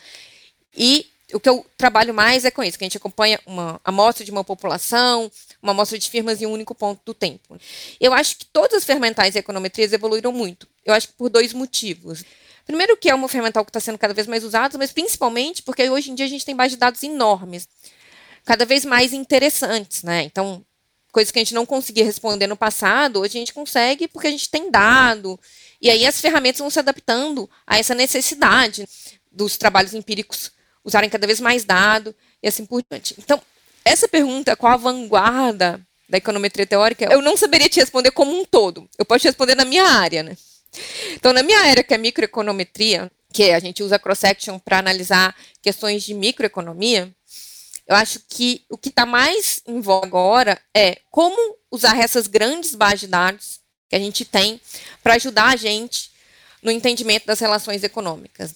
E 0.75 1.07
o 1.35 1.39
que 1.39 1.49
eu 1.49 1.67
trabalho 1.77 2.15
mais 2.15 2.45
é 2.47 2.51
com 2.51 2.63
isso, 2.63 2.79
que 2.79 2.85
a 2.85 2.87
gente 2.87 2.97
acompanha 2.97 3.39
uma 3.45 3.79
amostra 3.85 4.25
de 4.25 4.31
uma 4.31 4.43
população, 4.43 5.31
uma 5.63 5.73
amostra 5.73 5.99
de 5.99 6.09
firmas 6.09 6.41
em 6.41 6.47
um 6.47 6.53
único 6.53 6.75
ponto 6.75 7.01
do 7.05 7.13
tempo. 7.13 7.59
Eu 8.01 8.15
acho 8.15 8.39
que 8.39 8.47
todas 8.47 8.79
as 8.79 8.85
fermentais 8.85 9.35
e 9.35 9.39
econometrias 9.39 9.93
evoluíram 9.93 10.33
muito. 10.33 10.67
Eu 10.85 10.95
acho 10.95 11.09
que 11.09 11.15
por 11.15 11.29
dois 11.29 11.53
motivos. 11.53 12.25
Primeiro 12.67 12.97
que 12.97 13.11
é 13.11 13.15
uma 13.15 13.29
fermental 13.29 13.65
que 13.65 13.71
está 13.71 13.81
sendo 13.81 13.99
cada 13.99 14.15
vez 14.15 14.27
mais 14.27 14.45
usada, 14.45 14.79
mas 14.79 14.93
principalmente 14.93 15.63
porque 15.63 15.89
hoje 15.89 16.11
em 16.11 16.15
dia 16.15 16.27
a 16.27 16.29
gente 16.29 16.45
tem 16.45 16.55
bases 16.55 16.73
de 16.73 16.79
dados 16.79 17.03
enormes, 17.03 17.69
cada 18.45 18.65
vez 18.65 18.85
mais 18.85 19.13
interessantes, 19.13 20.03
né? 20.03 20.23
Então, 20.23 20.65
coisas 21.11 21.31
que 21.31 21.39
a 21.39 21.43
gente 21.43 21.55
não 21.55 21.67
conseguia 21.67 22.05
responder 22.05 22.47
no 22.47 22.57
passado, 22.57 23.21
hoje 23.21 23.37
a 23.37 23.41
gente 23.41 23.53
consegue 23.53 24.09
porque 24.09 24.29
a 24.29 24.31
gente 24.31 24.49
tem 24.49 24.71
dado. 24.71 25.39
E 25.81 25.91
aí 25.91 26.07
as 26.07 26.21
ferramentas 26.21 26.61
vão 26.61 26.71
se 26.71 26.79
adaptando 26.79 27.49
a 27.67 27.79
essa 27.79 27.95
necessidade 27.95 28.89
dos 29.31 29.57
trabalhos 29.57 29.95
empíricos 29.95 30.51
usarem 30.85 31.11
cada 31.11 31.27
vez 31.27 31.41
mais 31.41 31.65
dado 31.65 32.15
e 32.43 32.49
assim 32.49 32.65
por 32.65 32.83
diante. 32.89 33.15
Então, 33.19 33.41
essa 33.85 34.09
pergunta, 34.09 34.57
qual 34.57 34.73
a 34.73 34.77
vanguarda 34.77 35.81
da 36.09 36.19
econometria 36.19 36.67
teórica, 36.67 37.07
eu 37.11 37.23
não 37.23 37.37
saberia 37.37 37.69
te 37.69 37.81
responder 37.81 38.11
como 38.11 38.39
um 38.39 38.45
todo. 38.45 38.89
Eu 38.99 39.05
posso 39.05 39.21
te 39.21 39.29
responder 39.29 39.55
na 39.55 39.65
minha 39.65 39.85
área, 39.85 40.23
né? 40.23 40.37
Então, 41.15 41.33
na 41.33 41.43
minha 41.43 41.61
área, 41.61 41.83
que 41.83 41.95
é 41.95 41.99
microeconometria, 41.99 43.11
que 43.33 43.51
a 43.51 43.59
gente 43.59 43.83
usa 43.83 43.99
cross-section 43.99 44.59
para 44.59 44.79
analisar 44.79 45.35
questões 45.61 46.03
de 46.03 46.15
microeconomia, 46.15 47.11
eu 47.87 47.97
acho 47.97 48.21
que 48.29 48.65
o 48.69 48.79
que 48.79 48.89
está 48.89 49.05
mais 49.05 49.61
em 49.67 49.81
voga 49.81 50.07
agora 50.07 50.61
é 50.75 50.99
como 51.11 51.57
usar 51.71 51.99
essas 51.99 52.27
grandes 52.27 52.75
bases 52.75 53.01
de 53.01 53.07
dados 53.09 53.61
que 53.89 53.97
a 53.97 53.99
gente 53.99 54.25
tem 54.25 54.61
para 55.03 55.15
ajudar 55.15 55.49
a 55.49 55.57
gente 55.57 56.11
no 56.63 56.71
entendimento 56.71 57.27
das 57.27 57.41
relações 57.41 57.83
econômicas. 57.83 58.55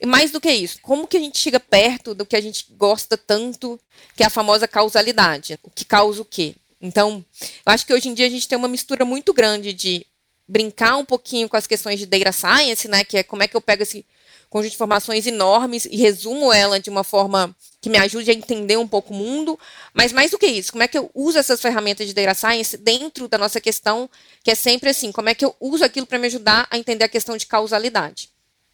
E 0.00 0.06
mais 0.06 0.30
do 0.30 0.40
que 0.40 0.50
isso, 0.50 0.78
como 0.80 1.06
que 1.06 1.16
a 1.16 1.20
gente 1.20 1.38
chega 1.38 1.60
perto 1.60 2.14
do 2.14 2.24
que 2.24 2.36
a 2.36 2.40
gente 2.40 2.66
gosta 2.70 3.18
tanto, 3.18 3.78
que 4.16 4.22
é 4.22 4.26
a 4.26 4.30
famosa 4.30 4.66
causalidade. 4.66 5.58
O 5.62 5.70
que 5.70 5.84
causa 5.84 6.22
o 6.22 6.24
quê? 6.24 6.54
Então, 6.80 7.22
eu 7.66 7.72
acho 7.72 7.84
que 7.84 7.92
hoje 7.92 8.08
em 8.08 8.14
dia 8.14 8.26
a 8.26 8.30
gente 8.30 8.48
tem 8.48 8.56
uma 8.56 8.68
mistura 8.68 9.04
muito 9.04 9.34
grande 9.34 9.74
de 9.74 10.06
brincar 10.50 10.96
um 10.96 11.04
pouquinho 11.04 11.48
com 11.48 11.56
as 11.56 11.66
questões 11.66 12.00
de 12.00 12.06
data 12.06 12.32
science, 12.32 12.88
né, 12.88 13.04
que 13.04 13.18
é 13.18 13.22
como 13.22 13.42
é 13.42 13.48
que 13.48 13.56
eu 13.56 13.60
pego 13.60 13.84
esse 13.84 14.04
conjunto 14.48 14.70
de 14.70 14.74
informações 14.74 15.24
enormes 15.24 15.84
e 15.84 15.96
resumo 15.96 16.52
ela 16.52 16.80
de 16.80 16.90
uma 16.90 17.04
forma 17.04 17.54
que 17.80 17.88
me 17.88 17.96
ajude 17.96 18.32
a 18.32 18.34
entender 18.34 18.76
um 18.76 18.86
pouco 18.86 19.14
o 19.14 19.16
mundo, 19.16 19.56
mas 19.94 20.12
mais 20.12 20.32
do 20.32 20.38
que 20.38 20.46
isso, 20.46 20.72
como 20.72 20.82
é 20.82 20.88
que 20.88 20.98
eu 20.98 21.08
uso 21.14 21.38
essas 21.38 21.60
ferramentas 21.60 22.08
de 22.08 22.12
data 22.12 22.34
science 22.34 22.76
dentro 22.76 23.28
da 23.28 23.38
nossa 23.38 23.60
questão, 23.60 24.10
que 24.42 24.50
é 24.50 24.56
sempre 24.56 24.90
assim, 24.90 25.12
como 25.12 25.28
é 25.28 25.34
que 25.36 25.44
eu 25.44 25.54
uso 25.60 25.84
aquilo 25.84 26.04
para 26.04 26.18
me 26.18 26.26
ajudar 26.26 26.66
a 26.68 26.76
entender 26.76 27.04
a 27.04 27.08
questão 27.08 27.36
de 27.36 27.46
causalidade. 27.46 28.28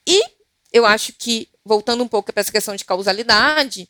E 0.06 0.22
eu 0.72 0.86
acho 0.86 1.12
que, 1.12 1.46
voltando 1.62 2.02
um 2.02 2.08
pouco 2.08 2.32
para 2.32 2.40
essa 2.40 2.50
questão 2.50 2.74
de 2.74 2.86
causalidade, 2.86 3.86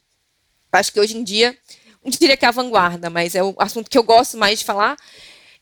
acho 0.72 0.92
que 0.92 0.98
hoje 0.98 1.16
em 1.16 1.22
dia, 1.22 1.56
não 2.04 2.10
diria 2.10 2.36
que 2.36 2.44
é 2.44 2.48
a 2.48 2.52
vanguarda, 2.52 3.08
mas 3.08 3.36
é 3.36 3.44
o 3.44 3.54
assunto 3.58 3.88
que 3.88 3.96
eu 3.96 4.02
gosto 4.02 4.36
mais 4.36 4.58
de 4.58 4.64
falar, 4.64 4.96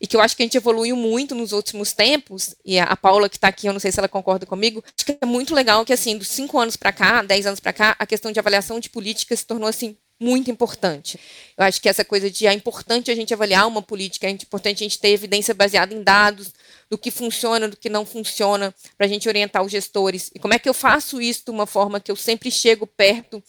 e 0.04 0.06
que 0.06 0.14
eu 0.14 0.20
acho 0.20 0.36
que 0.36 0.42
a 0.42 0.44
gente 0.44 0.58
evoluiu 0.58 0.94
muito 0.96 1.34
nos 1.34 1.52
últimos 1.52 1.94
tempos, 1.94 2.54
e 2.62 2.78
a, 2.78 2.94
Paula 2.94 3.26
que 3.26 3.38
está 3.38 3.48
aqui, 3.48 3.66
eu 3.66 3.72
não 3.72 3.80
sei 3.80 3.90
se 3.90 3.98
ela 3.98 4.06
concorda 4.06 4.44
comigo, 4.44 4.84
acho 4.94 5.06
que 5.06 5.16
é 5.18 5.24
muito 5.24 5.54
legal 5.54 5.82
que, 5.82 5.94
assim, 5.94 6.18
dos 6.18 6.28
cinco 6.28 6.58
anos 6.58 6.76
para 6.76 6.92
cá, 6.92 7.22
dez 7.22 7.46
anos 7.46 7.58
para 7.58 7.72
cá, 7.72 7.96
a 7.98 8.04
questão 8.04 8.30
de 8.30 8.38
avaliação 8.38 8.78
de 8.78 8.90
política 8.90 9.34
se 9.34 9.46
tornou, 9.46 9.66
assim, 9.66 9.96
muito 10.20 10.50
importante. 10.50 11.18
Eu 11.56 11.64
acho 11.64 11.80
que 11.80 11.88
essa 11.88 12.04
coisa 12.04 12.30
de 12.30 12.46
é 12.46 12.52
importante 12.52 13.10
a 13.10 13.14
gente 13.14 13.32
avaliar 13.32 13.66
uma 13.66 13.80
política, 13.80 14.26
é 14.26 14.30
importante 14.30 14.84
a 14.84 14.86
gente 14.86 14.98
ter 14.98 15.08
evidência 15.08 15.54
baseada 15.54 15.94
em 15.94 16.02
dados 16.02 16.52
do 16.90 16.98
que 16.98 17.10
funciona, 17.10 17.66
do 17.66 17.74
que 17.74 17.88
não 17.88 18.04
funciona, 18.04 18.74
para 18.98 19.06
a 19.06 19.08
gente 19.08 19.26
orientar 19.26 19.62
os 19.62 19.72
gestores. 19.72 20.30
E 20.34 20.38
como 20.38 20.52
é 20.52 20.58
que 20.58 20.68
eu 20.68 20.74
faço 20.74 21.18
isso 21.18 21.46
de 21.46 21.50
uma 21.50 21.64
forma 21.64 21.98
que 21.98 22.12
eu 22.12 22.16
sempre 22.16 22.50
chego 22.50 22.86
perto 22.86 23.42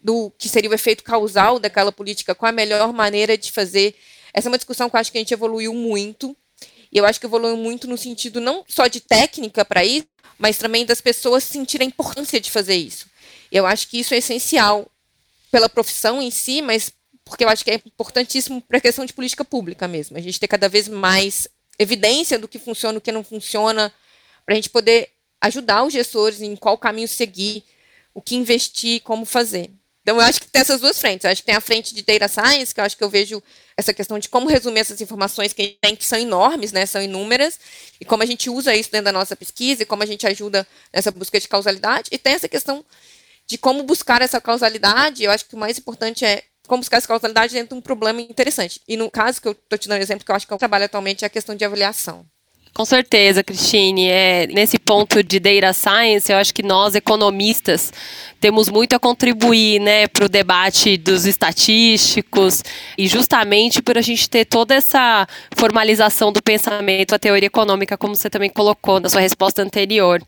do 0.00 0.32
que 0.38 0.48
seria 0.48 0.70
o 0.70 0.74
efeito 0.74 1.04
causal 1.04 1.58
daquela 1.58 1.92
política, 1.92 2.34
qual 2.34 2.48
a 2.48 2.52
melhor 2.52 2.94
maneira 2.94 3.36
de 3.36 3.52
fazer 3.52 3.94
essa 4.32 4.48
é 4.48 4.50
uma 4.50 4.58
discussão 4.58 4.88
que 4.88 4.96
eu 4.96 5.00
acho 5.00 5.12
que 5.12 5.18
a 5.18 5.20
gente 5.20 5.34
evoluiu 5.34 5.74
muito. 5.74 6.36
E 6.90 6.98
eu 6.98 7.06
acho 7.06 7.18
que 7.18 7.26
evoluiu 7.26 7.56
muito 7.56 7.86
no 7.88 7.96
sentido 7.96 8.40
não 8.40 8.64
só 8.68 8.86
de 8.86 9.00
técnica 9.00 9.64
para 9.64 9.84
isso, 9.84 10.06
mas 10.38 10.58
também 10.58 10.84
das 10.84 11.00
pessoas 11.00 11.44
sentirem 11.44 11.86
a 11.86 11.88
importância 11.88 12.40
de 12.40 12.50
fazer 12.50 12.76
isso. 12.76 13.06
Eu 13.50 13.66
acho 13.66 13.88
que 13.88 13.98
isso 13.98 14.14
é 14.14 14.18
essencial 14.18 14.86
pela 15.50 15.68
profissão 15.68 16.20
em 16.20 16.30
si, 16.30 16.60
mas 16.62 16.92
porque 17.24 17.44
eu 17.44 17.48
acho 17.48 17.64
que 17.64 17.70
é 17.70 17.74
importantíssimo 17.74 18.60
para 18.60 18.78
a 18.78 18.80
questão 18.80 19.04
de 19.04 19.12
política 19.12 19.44
pública 19.44 19.86
mesmo. 19.86 20.16
A 20.16 20.20
gente 20.20 20.40
ter 20.40 20.48
cada 20.48 20.68
vez 20.68 20.88
mais 20.88 21.48
evidência 21.78 22.38
do 22.38 22.48
que 22.48 22.58
funciona 22.58 22.98
o 22.98 23.00
que 23.00 23.12
não 23.12 23.24
funciona, 23.24 23.92
para 24.44 24.54
a 24.54 24.56
gente 24.56 24.70
poder 24.70 25.10
ajudar 25.40 25.84
os 25.84 25.92
gestores 25.92 26.40
em 26.40 26.54
qual 26.56 26.76
caminho 26.76 27.08
seguir, 27.08 27.64
o 28.14 28.20
que 28.20 28.34
investir, 28.34 29.00
como 29.02 29.24
fazer. 29.24 29.70
Então, 30.02 30.16
eu 30.16 30.22
acho 30.22 30.40
que 30.40 30.48
tem 30.48 30.60
essas 30.60 30.80
duas 30.80 30.98
frentes. 30.98 31.24
Eu 31.24 31.30
acho 31.30 31.42
que 31.42 31.46
tem 31.46 31.54
a 31.54 31.60
frente 31.60 31.94
de 31.94 32.02
data 32.02 32.28
science, 32.28 32.74
que 32.74 32.80
eu 32.80 32.84
acho 32.84 32.96
que 32.96 33.04
eu 33.04 33.08
vejo 33.08 33.42
essa 33.76 33.94
questão 33.94 34.18
de 34.18 34.28
como 34.28 34.48
resumir 34.48 34.80
essas 34.80 35.00
informações 35.00 35.52
que 35.52 35.62
a 35.62 35.64
gente 35.64 35.78
tem, 35.80 35.96
que 35.96 36.04
são 36.04 36.18
enormes, 36.18 36.72
né, 36.72 36.84
são 36.84 37.00
inúmeras, 37.00 37.58
e 38.00 38.04
como 38.04 38.22
a 38.22 38.26
gente 38.26 38.50
usa 38.50 38.74
isso 38.74 38.90
dentro 38.90 39.06
da 39.06 39.12
nossa 39.12 39.36
pesquisa, 39.36 39.82
e 39.82 39.86
como 39.86 40.02
a 40.02 40.06
gente 40.06 40.26
ajuda 40.26 40.66
nessa 40.92 41.10
busca 41.10 41.38
de 41.38 41.48
causalidade. 41.48 42.08
E 42.12 42.18
tem 42.18 42.34
essa 42.34 42.48
questão 42.48 42.84
de 43.46 43.56
como 43.58 43.82
buscar 43.82 44.22
essa 44.22 44.40
causalidade. 44.40 45.24
Eu 45.24 45.30
acho 45.30 45.46
que 45.46 45.54
o 45.54 45.58
mais 45.58 45.78
importante 45.78 46.24
é 46.24 46.42
como 46.66 46.80
buscar 46.80 46.98
essa 46.98 47.08
causalidade 47.08 47.54
dentro 47.54 47.74
de 47.74 47.78
um 47.78 47.80
problema 47.80 48.20
interessante. 48.20 48.80
E 48.88 48.96
no 48.96 49.10
caso 49.10 49.40
que 49.40 49.48
eu 49.48 49.52
estou 49.52 49.78
te 49.78 49.88
dando 49.88 49.98
um 49.98 50.02
exemplo, 50.02 50.24
que 50.24 50.30
eu 50.30 50.36
acho 50.36 50.46
que 50.46 50.52
eu 50.52 50.58
trabalho 50.58 50.84
atualmente, 50.84 51.24
é 51.24 51.26
a 51.26 51.30
questão 51.30 51.54
de 51.54 51.64
avaliação. 51.64 52.26
Com 52.74 52.86
certeza, 52.86 53.44
Cristine. 53.44 54.08
É, 54.08 54.46
nesse 54.46 54.78
ponto 54.78 55.22
de 55.22 55.38
data 55.38 55.72
science, 55.74 56.32
eu 56.32 56.38
acho 56.38 56.54
que 56.54 56.62
nós, 56.62 56.94
economistas, 56.94 57.92
temos 58.42 58.68
muito 58.68 58.92
a 58.96 58.98
contribuir 58.98 59.78
né, 59.78 60.08
para 60.08 60.24
o 60.24 60.28
debate 60.28 60.96
dos 60.96 61.26
estatísticos 61.26 62.64
e 62.98 63.06
justamente 63.06 63.80
por 63.80 63.96
a 63.96 64.00
gente 64.00 64.28
ter 64.28 64.44
toda 64.44 64.74
essa 64.74 65.28
formalização 65.56 66.32
do 66.32 66.42
pensamento, 66.42 67.14
a 67.14 67.20
teoria 67.20 67.46
econômica, 67.46 67.96
como 67.96 68.16
você 68.16 68.28
também 68.28 68.50
colocou 68.50 68.98
na 68.98 69.08
sua 69.08 69.20
resposta 69.20 69.62
anterior. 69.62 70.20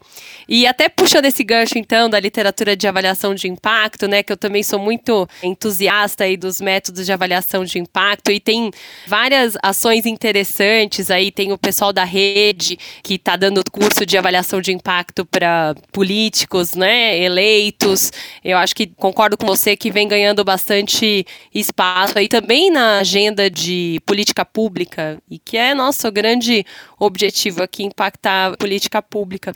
E 0.49 0.65
até 0.65 0.89
puxando 0.89 1.25
esse 1.25 1.43
gancho, 1.43 1.77
então, 1.77 2.09
da 2.09 2.21
literatura 2.21 2.77
de 2.77 2.87
avaliação 2.87 3.35
de 3.35 3.49
impacto, 3.49 4.07
né, 4.07 4.23
que 4.23 4.33
eu 4.33 4.37
também 4.37 4.63
sou 4.63 4.79
muito 4.79 5.29
entusiasta 5.43 6.23
aí 6.23 6.37
dos 6.37 6.61
métodos 6.61 7.07
de 7.07 7.13
avaliação 7.13 7.65
de 7.65 7.81
impacto 7.81 8.31
e 8.31 8.39
tem 8.39 8.71
várias 9.09 9.57
ações 9.61 10.07
interessantes 10.07 11.11
aí, 11.11 11.33
tem 11.33 11.51
o 11.51 11.59
pessoal 11.59 11.93
da 11.93 12.05
rede 12.05 12.79
que 13.03 13.15
está 13.15 13.35
dando 13.35 13.61
curso 13.73 14.07
de 14.07 14.17
avaliação 14.17 14.61
de 14.61 14.71
impacto 14.71 15.25
para 15.25 15.75
políticos, 15.91 16.75
né, 16.75 17.19
eleitos. 17.19 18.04
Eu 18.45 18.57
acho 18.59 18.75
que 18.75 18.87
concordo 18.87 19.37
com 19.37 19.47
você 19.47 19.77
que 19.77 19.91
vem 19.91 20.07
ganhando 20.09 20.45
bastante 20.45 21.27
espaço 21.55 22.19
aí 22.19 22.29
também 22.29 22.71
na 22.71 22.99
agenda 22.99 23.51
de 23.51 24.01
política 24.07 24.45
pública 24.45 25.19
e 25.31 25.39
que 25.39 25.57
é 25.57 25.75
nosso 25.75 26.11
grande 26.11 26.65
objetivo 26.99 27.63
aqui 27.63 27.85
impactar 27.85 28.53
a 28.53 28.57
política 28.57 29.03
pública. 29.03 29.55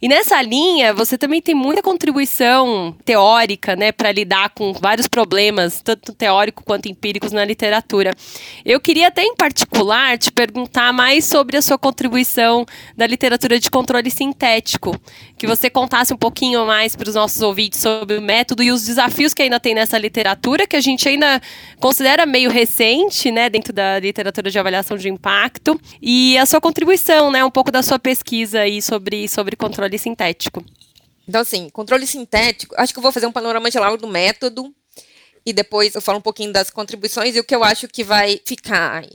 E 0.00 0.08
nessa 0.08 0.40
linha, 0.42 0.92
você 0.92 1.16
também 1.16 1.40
tem 1.40 1.54
muita 1.54 1.82
contribuição 1.82 2.96
teórica, 3.04 3.76
né, 3.76 3.92
para 3.92 4.12
lidar 4.12 4.50
com 4.50 4.72
vários 4.72 5.06
problemas, 5.06 5.80
tanto 5.80 6.12
teórico 6.12 6.62
quanto 6.64 6.88
empíricos 6.88 7.32
na 7.32 7.44
literatura. 7.44 8.12
Eu 8.64 8.80
queria 8.80 9.08
até 9.08 9.22
em 9.22 9.34
particular 9.34 10.18
te 10.18 10.30
perguntar 10.30 10.92
mais 10.92 11.24
sobre 11.24 11.56
a 11.56 11.62
sua 11.62 11.78
contribuição 11.78 12.66
da 12.96 13.06
literatura 13.06 13.58
de 13.58 13.70
controle 13.70 14.10
sintético. 14.10 14.98
Que 15.36 15.46
você 15.46 15.70
contasse 15.70 16.12
um 16.12 16.16
pouquinho 16.16 16.66
mais 16.66 16.96
para 16.96 17.08
os 17.08 17.14
nossos 17.14 17.40
ouvintes 17.40 17.80
sobre 17.88 18.18
o 18.18 18.22
método 18.22 18.62
e 18.62 18.70
os 18.70 18.84
desafios 18.84 19.32
que 19.32 19.42
ainda 19.42 19.58
tem 19.58 19.74
nessa 19.74 19.96
literatura, 19.96 20.66
que 20.66 20.76
a 20.76 20.80
gente 20.80 21.08
ainda 21.08 21.40
considera 21.80 22.26
meio 22.26 22.50
recente, 22.50 23.30
né, 23.30 23.48
dentro 23.48 23.72
da 23.72 23.98
literatura 23.98 24.50
de 24.50 24.58
avaliação 24.58 24.96
de 24.96 25.08
impacto, 25.08 25.80
e 26.00 26.36
a 26.38 26.44
sua 26.44 26.60
contribuição, 26.60 27.30
né, 27.30 27.44
um 27.44 27.50
pouco 27.50 27.70
da 27.70 27.82
sua 27.82 27.98
pesquisa 27.98 28.60
aí 28.60 28.82
sobre, 28.82 29.28
sobre 29.28 29.56
controle 29.56 29.98
sintético. 29.98 30.64
Então, 31.26 31.40
assim, 31.40 31.68
controle 31.70 32.06
sintético, 32.06 32.74
acho 32.78 32.92
que 32.92 32.98
eu 32.98 33.02
vou 33.02 33.12
fazer 33.12 33.26
um 33.26 33.32
panorama 33.32 33.70
geral 33.70 33.96
do 33.96 34.06
método 34.06 34.74
e 35.44 35.52
depois 35.52 35.94
eu 35.94 36.00
falo 36.00 36.18
um 36.18 36.22
pouquinho 36.22 36.52
das 36.52 36.70
contribuições 36.70 37.36
e 37.36 37.40
o 37.40 37.44
que 37.44 37.54
eu 37.54 37.64
acho 37.64 37.88
que 37.88 38.04
vai 38.04 38.40
ficar 38.44 39.02
aí. 39.02 39.12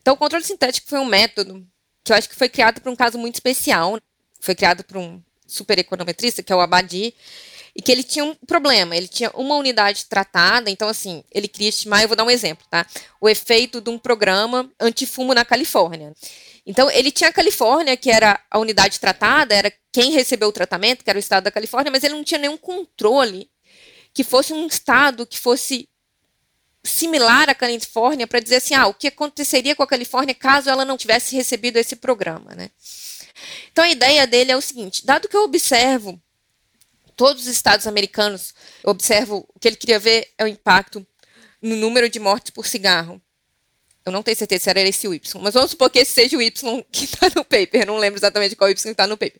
Então, 0.00 0.14
o 0.14 0.16
controle 0.16 0.44
sintético 0.44 0.88
foi 0.88 0.98
um 0.98 1.04
método 1.04 1.66
que 2.04 2.12
eu 2.12 2.16
acho 2.16 2.28
que 2.28 2.36
foi 2.36 2.48
criado 2.48 2.80
para 2.80 2.90
um 2.90 2.96
caso 2.96 3.18
muito 3.18 3.34
especial. 3.34 3.98
Foi 4.40 4.54
criado 4.54 4.84
por 4.84 4.96
um 4.96 5.20
super 5.46 5.78
econometrista, 5.78 6.42
que 6.42 6.52
é 6.52 6.56
o 6.56 6.60
Abadi, 6.60 7.14
e 7.78 7.80
que 7.80 7.92
ele 7.92 8.02
tinha 8.02 8.24
um 8.24 8.34
problema, 8.34 8.96
ele 8.96 9.06
tinha 9.06 9.30
uma 9.34 9.54
unidade 9.54 10.06
tratada, 10.06 10.68
então 10.68 10.88
assim, 10.88 11.22
ele 11.30 11.46
queria 11.46 11.68
estimar, 11.68 12.02
eu 12.02 12.08
vou 12.08 12.16
dar 12.16 12.24
um 12.24 12.30
exemplo, 12.30 12.66
tá? 12.68 12.84
O 13.20 13.28
efeito 13.28 13.80
de 13.80 13.88
um 13.88 13.96
programa 13.96 14.68
antifumo 14.80 15.32
na 15.32 15.44
Califórnia. 15.44 16.12
Então, 16.66 16.90
ele 16.90 17.12
tinha 17.12 17.30
a 17.30 17.32
Califórnia, 17.32 17.96
que 17.96 18.10
era 18.10 18.40
a 18.50 18.58
unidade 18.58 18.98
tratada, 18.98 19.54
era 19.54 19.72
quem 19.92 20.10
recebeu 20.10 20.48
o 20.48 20.52
tratamento, 20.52 21.04
que 21.04 21.08
era 21.08 21.16
o 21.16 21.20
estado 21.20 21.44
da 21.44 21.52
Califórnia, 21.52 21.92
mas 21.92 22.02
ele 22.02 22.14
não 22.14 22.24
tinha 22.24 22.40
nenhum 22.40 22.56
controle 22.56 23.48
que 24.12 24.24
fosse 24.24 24.52
um 24.52 24.66
estado 24.66 25.24
que 25.24 25.38
fosse 25.38 25.88
similar 26.82 27.48
à 27.48 27.54
Califórnia 27.54 28.26
para 28.26 28.40
dizer 28.40 28.56
assim, 28.56 28.74
ah, 28.74 28.88
o 28.88 28.94
que 28.94 29.06
aconteceria 29.06 29.76
com 29.76 29.84
a 29.84 29.86
Califórnia 29.86 30.34
caso 30.34 30.68
ela 30.68 30.84
não 30.84 30.96
tivesse 30.96 31.36
recebido 31.36 31.76
esse 31.76 31.94
programa, 31.94 32.56
né? 32.56 32.70
Então 33.70 33.84
a 33.84 33.88
ideia 33.88 34.26
dele 34.26 34.50
é 34.50 34.56
o 34.56 34.60
seguinte: 34.60 35.06
dado 35.06 35.28
que 35.28 35.36
eu 35.36 35.44
observo 35.44 36.20
todos 37.18 37.42
os 37.42 37.48
estados 37.48 37.86
americanos, 37.86 38.54
eu 38.82 38.90
observo 38.90 39.44
o 39.52 39.58
que 39.58 39.66
ele 39.66 39.76
queria 39.76 39.98
ver 39.98 40.28
é 40.38 40.44
o 40.44 40.46
impacto 40.46 41.04
no 41.60 41.74
número 41.74 42.08
de 42.08 42.20
mortes 42.20 42.50
por 42.50 42.64
cigarro. 42.64 43.20
Eu 44.06 44.12
não 44.12 44.22
tenho 44.22 44.36
certeza 44.36 44.64
se 44.64 44.70
era 44.70 44.80
esse 44.80 45.06
o 45.06 45.12
Y, 45.12 45.20
mas 45.42 45.52
vamos 45.52 45.72
supor 45.72 45.90
que 45.90 45.98
esse 45.98 46.12
seja 46.12 46.38
o 46.38 46.40
Y 46.40 46.50
que 46.90 47.04
está 47.04 47.28
no 47.34 47.44
paper. 47.44 47.84
não 47.84 47.98
lembro 47.98 48.18
exatamente 48.18 48.54
qual 48.56 48.70
Y 48.70 48.72
está 48.72 49.06
no 49.06 49.18
paper. 49.18 49.38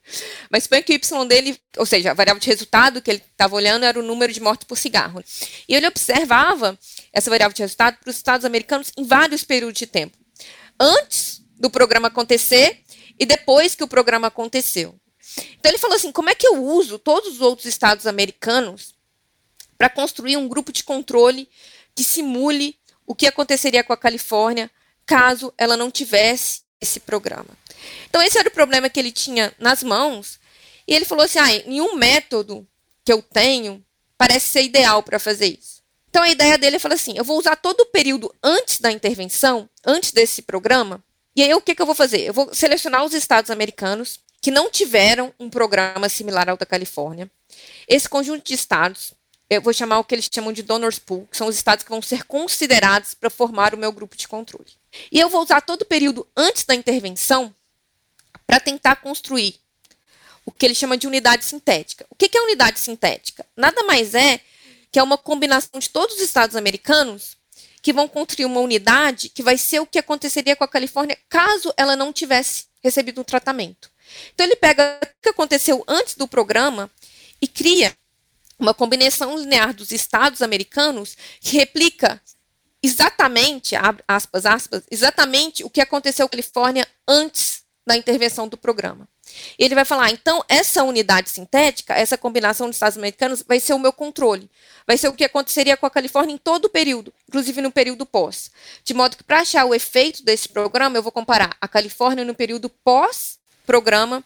Mas 0.50 0.64
suponha 0.64 0.82
que 0.82 0.92
o 0.92 0.94
Y 0.94 1.28
dele, 1.28 1.58
ou 1.78 1.86
seja, 1.86 2.10
a 2.10 2.14
variável 2.14 2.40
de 2.40 2.48
resultado 2.48 3.00
que 3.00 3.10
ele 3.12 3.22
estava 3.30 3.54
olhando 3.54 3.84
era 3.84 3.98
o 3.98 4.02
número 4.02 4.32
de 4.32 4.40
mortes 4.40 4.66
por 4.66 4.76
cigarro. 4.76 5.24
E 5.66 5.74
ele 5.74 5.86
observava 5.86 6.76
essa 7.12 7.30
variável 7.30 7.54
de 7.54 7.62
resultado 7.62 7.96
para 7.98 8.10
os 8.10 8.16
Estados 8.16 8.44
americanos 8.44 8.92
em 8.98 9.04
vários 9.04 9.44
períodos 9.44 9.78
de 9.78 9.86
tempo. 9.86 10.18
Antes 10.78 11.40
do 11.56 11.70
programa 11.70 12.08
acontecer 12.08 12.82
e 13.18 13.24
depois 13.24 13.74
que 13.74 13.84
o 13.84 13.88
programa 13.88 14.26
aconteceu. 14.26 14.98
Então 15.58 15.70
ele 15.70 15.78
falou 15.78 15.96
assim: 15.96 16.12
como 16.12 16.30
é 16.30 16.34
que 16.34 16.46
eu 16.46 16.64
uso 16.64 16.98
todos 16.98 17.34
os 17.34 17.40
outros 17.40 17.66
estados 17.66 18.06
americanos 18.06 18.94
para 19.76 19.88
construir 19.88 20.36
um 20.36 20.48
grupo 20.48 20.72
de 20.72 20.82
controle 20.82 21.48
que 21.94 22.02
simule 22.02 22.76
o 23.06 23.14
que 23.14 23.26
aconteceria 23.26 23.84
com 23.84 23.92
a 23.92 23.96
Califórnia 23.96 24.70
caso 25.06 25.52
ela 25.56 25.76
não 25.76 25.90
tivesse 25.90 26.62
esse 26.80 27.00
programa. 27.00 27.56
Então, 28.08 28.22
esse 28.22 28.38
era 28.38 28.48
o 28.48 28.52
problema 28.52 28.88
que 28.88 29.00
ele 29.00 29.10
tinha 29.10 29.52
nas 29.58 29.82
mãos. 29.82 30.38
E 30.86 30.94
ele 30.94 31.04
falou 31.04 31.24
assim: 31.24 31.38
ah, 31.38 31.46
nenhum 31.66 31.96
método 31.96 32.66
que 33.04 33.12
eu 33.12 33.22
tenho 33.22 33.84
parece 34.16 34.46
ser 34.48 34.62
ideal 34.62 35.02
para 35.02 35.18
fazer 35.18 35.58
isso. 35.58 35.82
Então, 36.10 36.22
a 36.22 36.28
ideia 36.28 36.58
dele 36.58 36.76
é 36.76 36.78
falar 36.78 36.94
assim: 36.94 37.16
eu 37.16 37.24
vou 37.24 37.38
usar 37.38 37.56
todo 37.56 37.80
o 37.80 37.86
período 37.86 38.34
antes 38.42 38.80
da 38.80 38.92
intervenção, 38.92 39.68
antes 39.84 40.12
desse 40.12 40.42
programa, 40.42 41.02
e 41.34 41.42
aí 41.42 41.54
o 41.54 41.60
que, 41.60 41.74
que 41.74 41.80
eu 41.80 41.86
vou 41.86 41.94
fazer? 41.94 42.20
Eu 42.22 42.34
vou 42.34 42.52
selecionar 42.52 43.04
os 43.04 43.14
estados 43.14 43.50
americanos 43.50 44.20
que 44.40 44.50
não 44.50 44.70
tiveram 44.70 45.32
um 45.38 45.50
programa 45.50 46.08
similar 46.08 46.48
ao 46.48 46.56
da 46.56 46.66
Califórnia. 46.66 47.30
Esse 47.86 48.08
conjunto 48.08 48.44
de 48.44 48.54
estados 48.54 49.12
eu 49.50 49.62
vou 49.62 49.72
chamar 49.72 49.98
o 49.98 50.04
que 50.04 50.14
eles 50.14 50.28
chamam 50.30 50.52
de 50.52 50.62
donors 50.62 50.98
pool, 50.98 51.26
que 51.30 51.36
são 51.36 51.46
os 51.46 51.56
estados 51.56 51.82
que 51.82 51.90
vão 51.90 52.02
ser 52.02 52.24
considerados 52.24 53.14
para 53.14 53.30
formar 53.30 53.74
o 53.74 53.78
meu 53.78 53.90
grupo 53.90 54.14
de 54.14 54.28
controle. 54.28 54.70
E 55.10 55.18
eu 55.18 55.30
vou 55.30 55.42
usar 55.42 55.62
todo 55.62 55.82
o 55.82 55.86
período 55.86 56.26
antes 56.36 56.64
da 56.64 56.74
intervenção 56.74 57.54
para 58.46 58.60
tentar 58.60 58.96
construir 58.96 59.58
o 60.44 60.52
que 60.52 60.66
ele 60.66 60.74
chama 60.74 60.98
de 60.98 61.06
unidade 61.06 61.44
sintética. 61.44 62.06
O 62.10 62.14
que 62.14 62.36
é 62.36 62.42
unidade 62.42 62.78
sintética? 62.78 63.44
Nada 63.56 63.82
mais 63.84 64.14
é 64.14 64.40
que 64.92 64.98
é 64.98 65.02
uma 65.02 65.16
combinação 65.16 65.80
de 65.80 65.88
todos 65.88 66.16
os 66.16 66.22
estados 66.22 66.56
americanos 66.56 67.36
que 67.80 67.92
vão 67.92 68.08
construir 68.08 68.44
uma 68.44 68.60
unidade 68.60 69.30
que 69.30 69.42
vai 69.42 69.56
ser 69.56 69.80
o 69.80 69.86
que 69.86 69.98
aconteceria 69.98 70.56
com 70.56 70.64
a 70.64 70.68
Califórnia 70.68 71.18
caso 71.28 71.72
ela 71.76 71.96
não 71.96 72.12
tivesse 72.12 72.66
recebido 72.82 73.20
o 73.20 73.24
tratamento. 73.24 73.90
Então 74.34 74.46
ele 74.46 74.56
pega 74.56 75.00
o 75.02 75.22
que 75.22 75.28
aconteceu 75.28 75.84
antes 75.86 76.14
do 76.14 76.28
programa 76.28 76.90
e 77.40 77.46
cria 77.46 77.94
uma 78.58 78.74
combinação 78.74 79.38
linear 79.38 79.72
dos 79.72 79.92
estados 79.92 80.42
americanos 80.42 81.16
que 81.40 81.56
replica 81.56 82.20
exatamente, 82.82 83.74
aspas, 84.06 84.46
aspas, 84.46 84.82
exatamente 84.90 85.64
o 85.64 85.70
que 85.70 85.80
aconteceu 85.80 86.26
com 86.28 86.34
a 86.34 86.36
Califórnia 86.36 86.88
antes 87.06 87.62
da 87.86 87.96
intervenção 87.96 88.46
do 88.46 88.56
programa. 88.56 89.08
Ele 89.58 89.74
vai 89.74 89.84
falar, 89.84 90.10
então, 90.10 90.44
essa 90.48 90.82
unidade 90.84 91.30
sintética, 91.30 91.94
essa 91.94 92.16
combinação 92.16 92.68
de 92.68 92.76
estados 92.76 92.96
americanos, 92.96 93.42
vai 93.46 93.60
ser 93.60 93.74
o 93.74 93.78
meu 93.78 93.92
controle. 93.92 94.50
Vai 94.86 94.96
ser 94.96 95.08
o 95.08 95.12
que 95.12 95.24
aconteceria 95.24 95.76
com 95.76 95.86
a 95.86 95.90
Califórnia 95.90 96.34
em 96.34 96.38
todo 96.38 96.66
o 96.66 96.70
período, 96.70 97.12
inclusive 97.28 97.60
no 97.60 97.70
período 97.70 98.06
pós. 98.06 98.50
De 98.84 98.94
modo 98.94 99.16
que, 99.16 99.24
para 99.24 99.40
achar 99.40 99.64
o 99.64 99.74
efeito 99.74 100.24
desse 100.24 100.48
programa, 100.48 100.96
eu 100.96 101.02
vou 101.02 101.12
comparar 101.12 101.56
a 101.60 101.68
Califórnia 101.68 102.24
no 102.24 102.34
período 102.34 102.70
pós-programa 103.68 104.24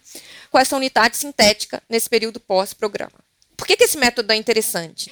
com 0.50 0.58
essa 0.58 0.76
unidade 0.76 1.16
sintética 1.16 1.82
nesse 1.88 2.08
período 2.08 2.38
pós-programa. 2.38 3.12
Por 3.56 3.66
que, 3.66 3.76
que 3.76 3.84
esse 3.84 3.98
método 3.98 4.32
é 4.32 4.36
interessante? 4.36 5.10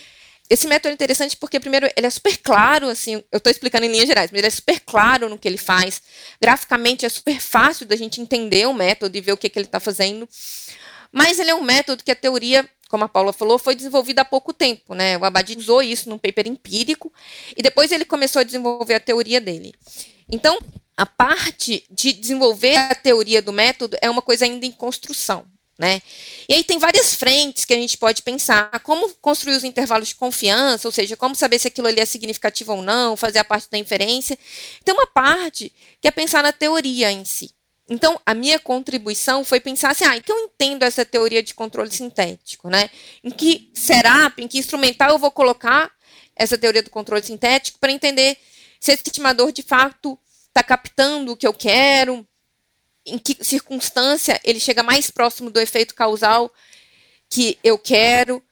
Esse 0.48 0.66
método 0.66 0.90
é 0.90 0.94
interessante 0.94 1.36
porque, 1.36 1.60
primeiro, 1.60 1.88
ele 1.96 2.06
é 2.06 2.10
super 2.10 2.36
claro, 2.38 2.88
assim, 2.88 3.22
eu 3.30 3.38
estou 3.38 3.50
explicando 3.50 3.86
em 3.86 3.92
linhas 3.92 4.06
gerais, 4.06 4.30
mas 4.30 4.38
ele 4.38 4.46
é 4.46 4.50
super 4.50 4.80
claro 4.80 5.28
no 5.28 5.38
que 5.38 5.46
ele 5.46 5.56
faz. 5.56 6.02
Graficamente 6.40 7.04
é 7.04 7.08
super 7.08 7.40
fácil 7.40 7.86
da 7.86 7.96
gente 7.96 8.20
entender 8.20 8.66
o 8.66 8.74
método 8.74 9.16
e 9.16 9.20
ver 9.20 9.32
o 9.32 9.36
que, 9.36 9.48
que 9.48 9.58
ele 9.58 9.66
está 9.66 9.78
fazendo. 9.78 10.28
Mas 11.12 11.38
ele 11.38 11.50
é 11.50 11.54
um 11.54 11.62
método 11.62 12.02
que 12.02 12.10
a 12.10 12.16
teoria, 12.16 12.68
como 12.88 13.04
a 13.04 13.08
Paula 13.08 13.32
falou, 13.32 13.58
foi 13.58 13.74
desenvolvida 13.76 14.22
há 14.22 14.24
pouco 14.24 14.52
tempo, 14.52 14.94
né? 14.94 15.16
O 15.18 15.24
Abadi 15.24 15.56
usou 15.56 15.82
isso 15.82 16.08
num 16.08 16.18
paper 16.18 16.48
empírico 16.48 17.12
e 17.56 17.62
depois 17.62 17.92
ele 17.92 18.04
começou 18.04 18.40
a 18.40 18.44
desenvolver 18.44 18.94
a 18.94 19.00
teoria 19.00 19.40
dele. 19.40 19.72
Então, 20.28 20.58
a 21.00 21.06
parte 21.06 21.82
de 21.90 22.12
desenvolver 22.12 22.76
a 22.76 22.94
teoria 22.94 23.40
do 23.40 23.54
método 23.54 23.96
é 24.02 24.10
uma 24.10 24.20
coisa 24.20 24.44
ainda 24.44 24.66
em 24.66 24.70
construção. 24.70 25.46
Né? 25.78 26.02
E 26.46 26.52
aí 26.52 26.62
tem 26.62 26.78
várias 26.78 27.14
frentes 27.14 27.64
que 27.64 27.72
a 27.72 27.76
gente 27.76 27.96
pode 27.96 28.20
pensar, 28.22 28.68
como 28.80 29.08
construir 29.14 29.56
os 29.56 29.64
intervalos 29.64 30.08
de 30.08 30.14
confiança, 30.14 30.86
ou 30.86 30.92
seja, 30.92 31.16
como 31.16 31.34
saber 31.34 31.58
se 31.58 31.68
aquilo 31.68 31.86
ali 31.86 32.00
é 32.00 32.04
significativo 32.04 32.74
ou 32.74 32.82
não, 32.82 33.16
fazer 33.16 33.38
a 33.38 33.44
parte 33.44 33.70
da 33.70 33.78
inferência. 33.78 34.38
Tem 34.84 34.92
uma 34.92 35.06
parte 35.06 35.72
que 36.02 36.06
é 36.06 36.10
pensar 36.10 36.42
na 36.42 36.52
teoria 36.52 37.10
em 37.10 37.24
si. 37.24 37.50
Então, 37.88 38.20
a 38.26 38.34
minha 38.34 38.58
contribuição 38.58 39.42
foi 39.42 39.58
pensar 39.58 39.92
assim, 39.92 40.04
ah, 40.04 40.20
que 40.20 40.30
eu 40.30 40.38
entendo 40.38 40.82
essa 40.82 41.02
teoria 41.02 41.42
de 41.42 41.54
controle 41.54 41.90
sintético, 41.90 42.68
né? 42.68 42.90
Em 43.24 43.30
que 43.30 43.70
setup, 43.72 44.42
em 44.42 44.46
que 44.46 44.58
instrumental 44.58 45.12
eu 45.12 45.18
vou 45.18 45.30
colocar 45.30 45.90
essa 46.36 46.58
teoria 46.58 46.82
do 46.82 46.90
controle 46.90 47.22
sintético 47.22 47.78
para 47.78 47.90
entender 47.90 48.36
se 48.78 48.92
esse 48.92 49.02
estimador 49.06 49.50
de 49.50 49.62
fato 49.62 50.18
está 50.50 50.62
captando 50.62 51.32
o 51.32 51.36
que 51.36 51.46
eu 51.46 51.54
quero, 51.54 52.26
em 53.06 53.18
que 53.18 53.42
circunstância 53.42 54.40
ele 54.44 54.60
chega 54.60 54.82
mais 54.82 55.10
próximo 55.10 55.50
do 55.50 55.60
efeito 55.60 55.94
causal 55.94 56.52
que 57.28 57.58
eu 57.64 57.78
quero. 57.78 58.42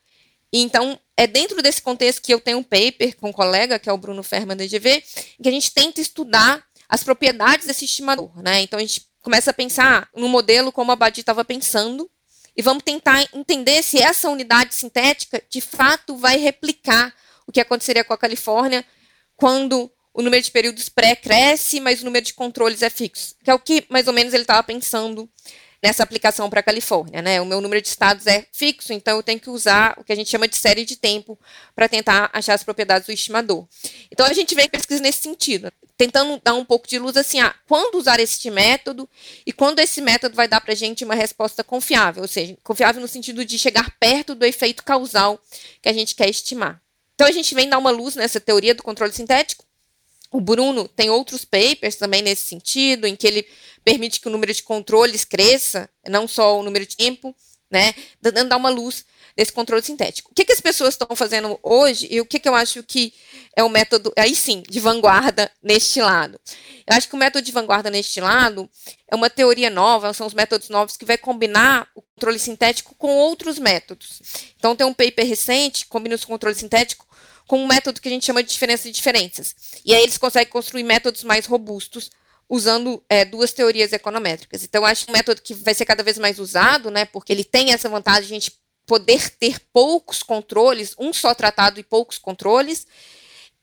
Então, 0.52 0.99
é 1.17 1.26
dentro 1.26 1.61
desse 1.61 1.83
contexto 1.83 2.23
que 2.23 2.33
eu 2.33 2.40
tenho 2.40 2.59
um 2.59 2.62
paper 2.62 3.17
com 3.17 3.28
um 3.28 3.33
colega, 3.33 3.78
que 3.78 3.88
é 3.88 3.93
o 3.93 3.99
Bruno 3.99 4.23
Ferman 4.23 4.57
da 4.57 4.64
EGV, 4.64 5.02
que 5.43 5.49
a 5.49 5.52
gente 5.52 5.73
tenta 5.73 6.00
estudar 6.00 6.64
as 6.88 7.02
propriedades 7.02 7.67
desse 7.67 7.85
estimador. 7.85 8.31
Né? 8.43 8.62
Então, 8.62 8.78
a 8.78 8.83
gente 8.83 9.07
começa 9.21 9.50
a 9.50 9.55
pensar 9.55 10.09
no 10.17 10.28
modelo 10.28 10.73
como 10.73 10.93
a 10.93 10.97
Badi 10.97 11.21
estava 11.21 11.45
pensando, 11.45 12.11
e 12.56 12.63
vamos 12.63 12.82
tentar 12.82 13.28
entender 13.32 13.84
se 13.84 14.00
essa 14.00 14.28
unidade 14.28 14.75
sintética, 14.75 15.41
de 15.49 15.61
fato, 15.61 16.17
vai 16.17 16.39
replicar 16.39 17.15
o 17.47 17.52
que 17.52 17.61
aconteceria 17.61 18.02
com 18.02 18.13
a 18.13 18.19
Califórnia 18.19 18.84
quando 19.37 19.89
o 20.19 20.23
número 20.23 20.43
de 20.43 20.50
períodos 20.50 20.89
pré 20.89 21.15
cresce, 21.15 21.78
mas 21.78 22.02
o 22.02 22.04
número 22.04 22.25
de 22.25 22.35
controles 22.35 22.83
é 22.83 22.91
fixo, 22.91 23.37
que 23.41 23.49
é 23.49 23.54
o 23.54 23.59
que 23.59 23.85
mais 23.89 24.09
ou 24.09 24.13
menos 24.13 24.35
ele 24.35 24.43
estava 24.43 24.65
pensando 24.65 25.31
nessa 25.81 26.02
aplicação 26.02 26.50
para 26.50 26.59
a 26.59 26.63
Califórnia, 26.63 27.23
né? 27.23 27.41
O 27.41 27.47
meu 27.47 27.61
número 27.61 27.81
de 27.81 27.87
estados 27.87 28.26
é 28.26 28.45
fixo, 28.52 28.93
então 28.93 29.17
eu 29.17 29.23
tenho 29.23 29.39
que 29.39 29.49
usar 29.49 29.95
o 29.97 30.02
que 30.02 30.13
a 30.13 30.17
gente 30.17 30.28
chama 30.28 30.49
de 30.49 30.57
série 30.57 30.85
de 30.85 30.97
tempo 30.97 31.39
para 31.73 31.89
tentar 31.89 32.31
achar 32.33 32.54
as 32.54 32.65
propriedades 32.65 33.07
do 33.07 33.13
estimador. 33.13 33.65
Então 34.11 34.26
a 34.26 34.33
gente 34.33 34.57
vem 34.57 34.69
pesquisa 34.69 35.00
nesse 35.00 35.21
sentido, 35.21 35.73
tentando 35.97 36.41
dar 36.43 36.54
um 36.54 36.65
pouco 36.65 36.89
de 36.89 36.99
luz 36.99 37.17
assim, 37.17 37.39
ah, 37.39 37.54
quando 37.69 37.95
usar 37.95 38.19
este 38.19 38.50
método 38.50 39.09
e 39.47 39.52
quando 39.52 39.78
esse 39.78 40.00
método 40.00 40.35
vai 40.35 40.49
dar 40.49 40.61
para 40.61 40.73
a 40.73 40.76
gente 40.76 41.04
uma 41.04 41.15
resposta 41.15 41.63
confiável, 41.63 42.23
ou 42.23 42.28
seja, 42.28 42.59
confiável 42.65 43.00
no 43.00 43.07
sentido 43.07 43.45
de 43.45 43.57
chegar 43.57 43.95
perto 44.00 44.35
do 44.35 44.45
efeito 44.45 44.83
causal 44.83 45.41
que 45.81 45.89
a 45.89 45.93
gente 45.93 46.17
quer 46.17 46.28
estimar. 46.28 46.83
Então 47.15 47.25
a 47.25 47.33
gente 47.33 47.54
vem 47.54 47.69
dar 47.69 47.78
uma 47.78 47.91
luz 47.91 48.17
nessa 48.17 48.41
teoria 48.41 48.75
do 48.75 48.83
controle 48.83 49.13
sintético 49.13 49.68
o 50.30 50.41
Bruno 50.41 50.86
tem 50.88 51.10
outros 51.10 51.45
papers 51.45 51.97
também 51.97 52.23
nesse 52.23 52.45
sentido, 52.45 53.06
em 53.06 53.17
que 53.17 53.26
ele 53.26 53.47
permite 53.84 54.21
que 54.21 54.28
o 54.28 54.30
número 54.30 54.52
de 54.52 54.62
controles 54.62 55.25
cresça, 55.25 55.88
não 56.08 56.28
só 56.28 56.58
o 56.58 56.62
número 56.62 56.86
de 56.86 56.97
tempo, 56.97 57.34
né? 57.71 57.95
Dando 58.21 58.56
uma 58.56 58.69
luz 58.69 59.04
desse 59.36 59.52
controle 59.52 59.82
sintético. 59.82 60.30
O 60.32 60.34
que, 60.34 60.45
que 60.45 60.52
as 60.52 60.60
pessoas 60.60 60.95
estão 60.95 61.14
fazendo 61.14 61.58
hoje 61.62 62.08
e 62.10 62.21
o 62.21 62.26
que, 62.26 62.41
que 62.41 62.49
eu 62.49 62.54
acho 62.54 62.82
que 62.82 63.12
é 63.56 63.62
o 63.62 63.69
método, 63.69 64.12
aí 64.17 64.34
sim, 64.34 64.62
de 64.69 64.80
vanguarda 64.80 65.50
neste 65.62 66.00
lado? 66.00 66.41
Eu 66.86 66.97
acho 66.97 67.08
que 67.08 67.14
o 67.14 67.19
método 67.19 67.45
de 67.45 67.52
vanguarda 67.52 67.88
neste 67.88 68.21
lado 68.21 68.69
é 69.06 69.14
uma 69.14 69.30
teoria 69.30 69.71
nova, 69.71 70.12
são 70.12 70.26
os 70.26 70.34
métodos 70.34 70.69
novos 70.71 70.97
que 70.97 71.04
vai 71.04 71.17
combinar 71.17 71.88
o 71.95 72.02
controle 72.02 72.38
sintético 72.38 72.95
com 72.97 73.14
outros 73.14 73.58
métodos. 73.58 74.21
Então, 74.56 74.75
tem 74.75 74.86
um 74.86 74.95
paper 74.95 75.26
recente 75.26 75.84
que 75.84 75.91
combina 75.91 76.17
o 76.17 76.26
controle 76.26 76.56
sintético 76.56 77.06
com 77.49 77.58
um 77.58 77.67
método 77.67 78.00
que 78.00 78.08
a 78.08 78.13
gente 78.13 78.26
chama 78.26 78.43
de 78.43 78.50
diferença 78.50 78.84
de 78.84 78.95
diferenças. 78.95 79.56
E 79.84 79.95
aí 79.95 80.02
eles 80.02 80.19
conseguem 80.19 80.52
construir 80.52 80.84
métodos 80.84 81.25
mais 81.25 81.47
robustos 81.47 82.11
usando 82.49 83.02
é, 83.08 83.25
duas 83.25 83.52
teorias 83.52 83.93
econométricas. 83.93 84.63
Então, 84.63 84.84
acho 84.84 85.06
um 85.08 85.13
método 85.13 85.41
que 85.43 85.54
vai 85.54 85.75
ser 85.75 85.87
cada 85.87 86.02
vez 86.02 86.19
mais 86.19 86.39
usado, 86.39 86.91
né, 86.91 87.06
porque 87.06 87.32
ele 87.32 87.45
tem 87.45 87.73
essa 87.73 87.89
vantagem 87.89 88.28
de 88.28 88.34
a 88.34 88.39
gente 88.39 88.52
poder 88.87 89.30
ter 89.30 89.61
poucos 89.73 90.23
controles, 90.23 90.95
um 90.99 91.13
só 91.13 91.34
tratado 91.34 91.80
e 91.80 91.82
poucos 91.82 92.19
controles, 92.19 92.87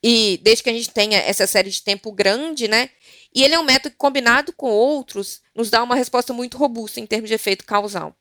e 0.04 0.39
desde 0.43 0.63
que 0.63 0.69
a 0.69 0.74
gente 0.74 0.89
tenha 0.89 1.17
essa 1.19 1.48
série 1.48 1.69
de 1.69 1.82
tempo 1.82 2.12
grande, 2.12 2.67
né, 2.67 2.89
e 3.34 3.43
ele 3.43 3.56
é 3.56 3.60
um 3.60 3.63
método 3.63 3.91
que, 3.91 3.98
combinado 3.98 4.54
com 4.54 4.69
outros, 4.69 5.41
nos 5.56 5.69
dá 5.69 5.82
uma 5.82 5.95
resposta 5.95 6.34
muito 6.34 6.58
robusta 6.58 7.00
em 7.00 7.06
termos 7.06 7.30
de 7.30 7.36
efeito 7.36 7.65
causal. 7.65 8.15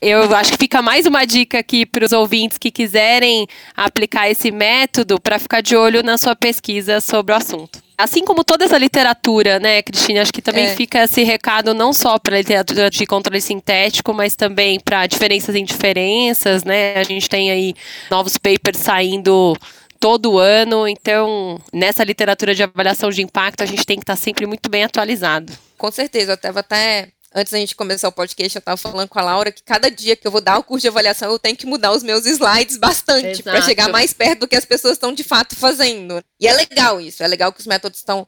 Eu 0.00 0.34
acho 0.34 0.52
que 0.52 0.58
fica 0.58 0.80
mais 0.80 1.04
uma 1.04 1.26
dica 1.26 1.58
aqui 1.58 1.84
para 1.84 2.06
os 2.06 2.12
ouvintes 2.12 2.56
que 2.56 2.70
quiserem 2.70 3.46
aplicar 3.76 4.30
esse 4.30 4.50
método 4.50 5.20
para 5.20 5.38
ficar 5.38 5.60
de 5.60 5.76
olho 5.76 6.02
na 6.02 6.16
sua 6.16 6.34
pesquisa 6.34 7.02
sobre 7.02 7.34
o 7.34 7.36
assunto. 7.36 7.82
Assim 7.98 8.24
como 8.24 8.42
toda 8.42 8.64
essa 8.64 8.78
literatura, 8.78 9.60
né, 9.60 9.82
Cristina? 9.82 10.22
Acho 10.22 10.32
que 10.32 10.40
também 10.40 10.68
é. 10.68 10.74
fica 10.74 11.04
esse 11.04 11.22
recado 11.22 11.74
não 11.74 11.92
só 11.92 12.18
para 12.18 12.34
a 12.34 12.38
literatura 12.38 12.88
de 12.88 13.04
controle 13.04 13.42
sintético, 13.42 14.14
mas 14.14 14.34
também 14.34 14.80
para 14.80 15.06
diferenças 15.06 15.54
em 15.54 15.66
diferenças, 15.66 16.64
né? 16.64 16.94
A 16.94 17.02
gente 17.02 17.28
tem 17.28 17.50
aí 17.50 17.74
novos 18.10 18.38
papers 18.38 18.78
saindo 18.78 19.54
todo 20.00 20.38
ano, 20.38 20.88
então 20.88 21.60
nessa 21.70 22.02
literatura 22.02 22.54
de 22.54 22.62
avaliação 22.62 23.10
de 23.10 23.20
impacto 23.20 23.62
a 23.62 23.66
gente 23.66 23.84
tem 23.84 23.98
que 23.98 24.02
estar 24.04 24.16
sempre 24.16 24.46
muito 24.46 24.70
bem 24.70 24.82
atualizado. 24.82 25.52
Com 25.76 25.90
certeza, 25.90 26.32
eu 26.32 26.36
estava 26.36 26.60
até 26.60 27.08
antes 27.34 27.52
da 27.52 27.58
gente 27.58 27.76
começar 27.76 28.08
o 28.08 28.12
podcast, 28.12 28.56
eu 28.56 28.60
estava 28.60 28.76
falando 28.76 29.08
com 29.08 29.18
a 29.18 29.22
Laura 29.22 29.52
que 29.52 29.62
cada 29.62 29.90
dia 29.90 30.16
que 30.16 30.26
eu 30.26 30.30
vou 30.30 30.40
dar 30.40 30.58
o 30.58 30.64
curso 30.64 30.82
de 30.82 30.88
avaliação, 30.88 31.30
eu 31.30 31.38
tenho 31.38 31.56
que 31.56 31.66
mudar 31.66 31.92
os 31.92 32.02
meus 32.02 32.26
slides 32.26 32.76
bastante 32.76 33.42
para 33.42 33.62
chegar 33.62 33.88
mais 33.88 34.12
perto 34.12 34.40
do 34.40 34.48
que 34.48 34.56
as 34.56 34.64
pessoas 34.64 34.94
estão 34.94 35.12
de 35.12 35.22
fato 35.22 35.54
fazendo. 35.54 36.22
E 36.40 36.48
é 36.48 36.52
legal 36.52 37.00
isso, 37.00 37.22
é 37.22 37.28
legal 37.28 37.52
que 37.52 37.60
os 37.60 37.66
métodos 37.66 37.98
estão 37.98 38.26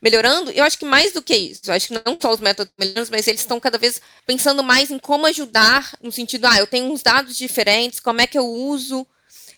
melhorando. 0.00 0.50
Eu 0.50 0.64
acho 0.64 0.78
que 0.78 0.84
mais 0.84 1.12
do 1.12 1.22
que 1.22 1.34
isso, 1.34 1.62
eu 1.66 1.74
acho 1.74 1.88
que 1.88 1.94
não 1.94 2.18
só 2.20 2.32
os 2.32 2.40
métodos 2.40 2.72
melhorando, 2.78 3.08
mas 3.10 3.26
eles 3.26 3.40
estão 3.40 3.58
cada 3.58 3.78
vez 3.78 4.00
pensando 4.26 4.62
mais 4.62 4.90
em 4.90 4.98
como 4.98 5.26
ajudar, 5.26 5.92
no 6.00 6.12
sentido, 6.12 6.46
ah, 6.46 6.58
eu 6.58 6.66
tenho 6.66 6.92
uns 6.92 7.02
dados 7.02 7.36
diferentes, 7.36 8.00
como 8.00 8.20
é 8.20 8.26
que 8.26 8.38
eu 8.38 8.46
uso, 8.46 9.06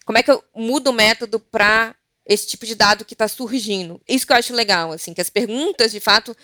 como 0.04 0.16
é 0.16 0.22
que 0.22 0.30
eu 0.30 0.42
mudo 0.54 0.88
o 0.88 0.92
método 0.92 1.38
para 1.38 1.94
esse 2.24 2.46
tipo 2.46 2.66
de 2.66 2.74
dado 2.74 3.04
que 3.04 3.14
está 3.14 3.28
surgindo. 3.28 4.00
Isso 4.08 4.26
que 4.26 4.32
eu 4.32 4.36
acho 4.36 4.52
legal, 4.52 4.90
assim, 4.92 5.14
que 5.14 5.20
as 5.20 5.30
perguntas, 5.30 5.92
de 5.92 6.00
fato, 6.00 6.36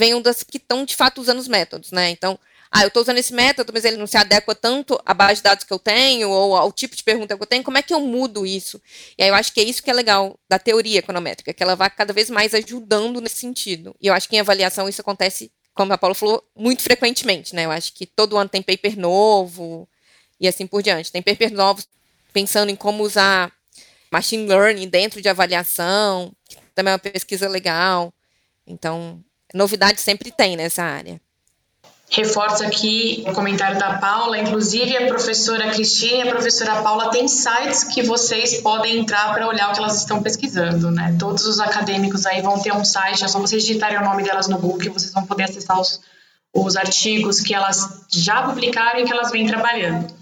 venham 0.00 0.22
das 0.22 0.42
que 0.42 0.56
estão 0.56 0.86
de 0.86 0.96
fato 0.96 1.20
usando 1.20 1.38
os 1.38 1.46
métodos, 1.46 1.92
né? 1.92 2.08
Então, 2.08 2.38
ah, 2.72 2.82
eu 2.82 2.88
estou 2.88 3.02
usando 3.02 3.18
esse 3.18 3.34
método, 3.34 3.70
mas 3.70 3.84
ele 3.84 3.98
não 3.98 4.06
se 4.06 4.16
adequa 4.16 4.54
tanto 4.54 4.98
à 5.04 5.12
base 5.12 5.36
de 5.36 5.42
dados 5.42 5.64
que 5.64 5.72
eu 5.72 5.78
tenho 5.78 6.30
ou 6.30 6.56
ao 6.56 6.72
tipo 6.72 6.96
de 6.96 7.04
pergunta 7.04 7.36
que 7.36 7.42
eu 7.42 7.46
tenho, 7.46 7.62
como 7.62 7.76
é 7.76 7.82
que 7.82 7.92
eu 7.92 8.00
mudo 8.00 8.46
isso? 8.46 8.80
E 9.18 9.22
aí 9.22 9.28
eu 9.28 9.34
acho 9.34 9.52
que 9.52 9.60
é 9.60 9.64
isso 9.64 9.82
que 9.82 9.90
é 9.90 9.92
legal 9.92 10.38
da 10.48 10.58
teoria 10.58 11.00
econométrica, 11.00 11.52
que 11.52 11.62
ela 11.62 11.76
vai 11.76 11.90
cada 11.90 12.14
vez 12.14 12.30
mais 12.30 12.54
ajudando 12.54 13.20
nesse 13.20 13.36
sentido. 13.36 13.94
E 14.00 14.06
eu 14.06 14.14
acho 14.14 14.26
que 14.26 14.36
em 14.36 14.40
avaliação 14.40 14.88
isso 14.88 15.02
acontece, 15.02 15.52
como 15.74 15.92
a 15.92 15.98
Paula 15.98 16.14
falou, 16.14 16.42
muito 16.56 16.82
frequentemente, 16.82 17.54
né? 17.54 17.66
Eu 17.66 17.70
acho 17.70 17.92
que 17.92 18.06
todo 18.06 18.38
ano 18.38 18.48
tem 18.48 18.62
paper 18.62 18.98
novo 18.98 19.86
e 20.40 20.48
assim 20.48 20.66
por 20.66 20.82
diante. 20.82 21.12
Tem 21.12 21.20
paper 21.20 21.52
novos 21.52 21.86
pensando 22.32 22.70
em 22.70 22.76
como 22.76 23.02
usar 23.02 23.52
machine 24.10 24.46
learning 24.46 24.88
dentro 24.88 25.20
de 25.20 25.28
avaliação, 25.28 26.32
que 26.48 26.56
também 26.74 26.92
é 26.92 26.94
uma 26.94 26.98
pesquisa 26.98 27.48
legal. 27.48 28.14
Então, 28.66 29.22
novidade 29.54 30.00
sempre 30.00 30.30
tem 30.30 30.56
nessa 30.56 30.82
área. 30.82 31.20
Reforço 32.10 32.64
aqui 32.64 33.22
o 33.28 33.32
comentário 33.32 33.78
da 33.78 33.98
Paula, 33.98 34.36
inclusive 34.36 34.96
a 34.96 35.06
professora 35.06 35.70
Cristina 35.70 36.24
e 36.24 36.28
a 36.28 36.32
professora 36.32 36.82
Paula 36.82 37.08
têm 37.10 37.28
sites 37.28 37.84
que 37.84 38.02
vocês 38.02 38.60
podem 38.60 38.98
entrar 38.98 39.32
para 39.32 39.46
olhar 39.46 39.70
o 39.70 39.72
que 39.72 39.78
elas 39.78 39.98
estão 39.98 40.20
pesquisando, 40.20 40.90
né? 40.90 41.16
Todos 41.20 41.46
os 41.46 41.60
acadêmicos 41.60 42.26
aí 42.26 42.42
vão 42.42 42.58
ter 42.58 42.72
um 42.72 42.84
site, 42.84 43.24
é 43.24 43.28
só 43.28 43.38
vocês 43.38 43.62
digitarem 43.62 43.98
o 43.98 44.04
nome 44.04 44.24
delas 44.24 44.48
no 44.48 44.58
Google 44.58 44.78
que 44.78 44.88
vocês 44.88 45.12
vão 45.12 45.24
poder 45.24 45.44
acessar 45.44 45.80
os, 45.80 46.00
os 46.52 46.76
artigos 46.76 47.40
que 47.40 47.54
elas 47.54 48.04
já 48.12 48.42
publicaram 48.42 48.98
e 48.98 49.04
que 49.04 49.12
elas 49.12 49.30
vêm 49.30 49.46
trabalhando. 49.46 50.12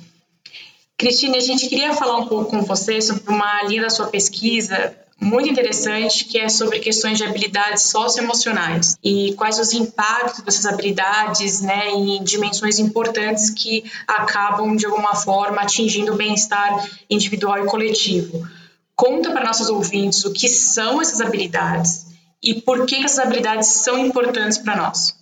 Cristina, 0.98 1.38
a 1.38 1.40
gente 1.40 1.68
queria 1.68 1.94
falar 1.94 2.18
um 2.18 2.26
pouco 2.26 2.50
com 2.50 2.60
você 2.60 3.00
sobre 3.00 3.22
uma 3.28 3.62
linha 3.62 3.82
da 3.82 3.90
sua 3.90 4.08
pesquisa 4.08 4.94
muito 5.20 5.48
interessante 5.48 6.24
que 6.24 6.38
é 6.38 6.48
sobre 6.48 6.78
questões 6.78 7.18
de 7.18 7.24
habilidades 7.24 7.82
socioemocionais 7.84 8.96
e 9.02 9.34
quais 9.34 9.58
os 9.58 9.72
impactos 9.72 10.42
dessas 10.44 10.66
habilidades 10.66 11.60
né, 11.60 11.90
em 11.90 12.22
dimensões 12.22 12.78
importantes 12.78 13.50
que 13.50 13.90
acabam, 14.06 14.76
de 14.76 14.86
alguma 14.86 15.14
forma, 15.14 15.62
atingindo 15.62 16.12
o 16.14 16.16
bem-estar 16.16 16.88
individual 17.10 17.64
e 17.64 17.66
coletivo. 17.66 18.48
Conta 18.94 19.30
para 19.30 19.44
nossos 19.44 19.68
ouvintes 19.68 20.24
o 20.24 20.32
que 20.32 20.48
são 20.48 21.00
essas 21.00 21.20
habilidades 21.20 22.06
e 22.42 22.60
por 22.60 22.86
que 22.86 22.96
essas 22.96 23.18
habilidades 23.18 23.68
são 23.68 23.98
importantes 23.98 24.58
para 24.58 24.76
nós. 24.76 25.14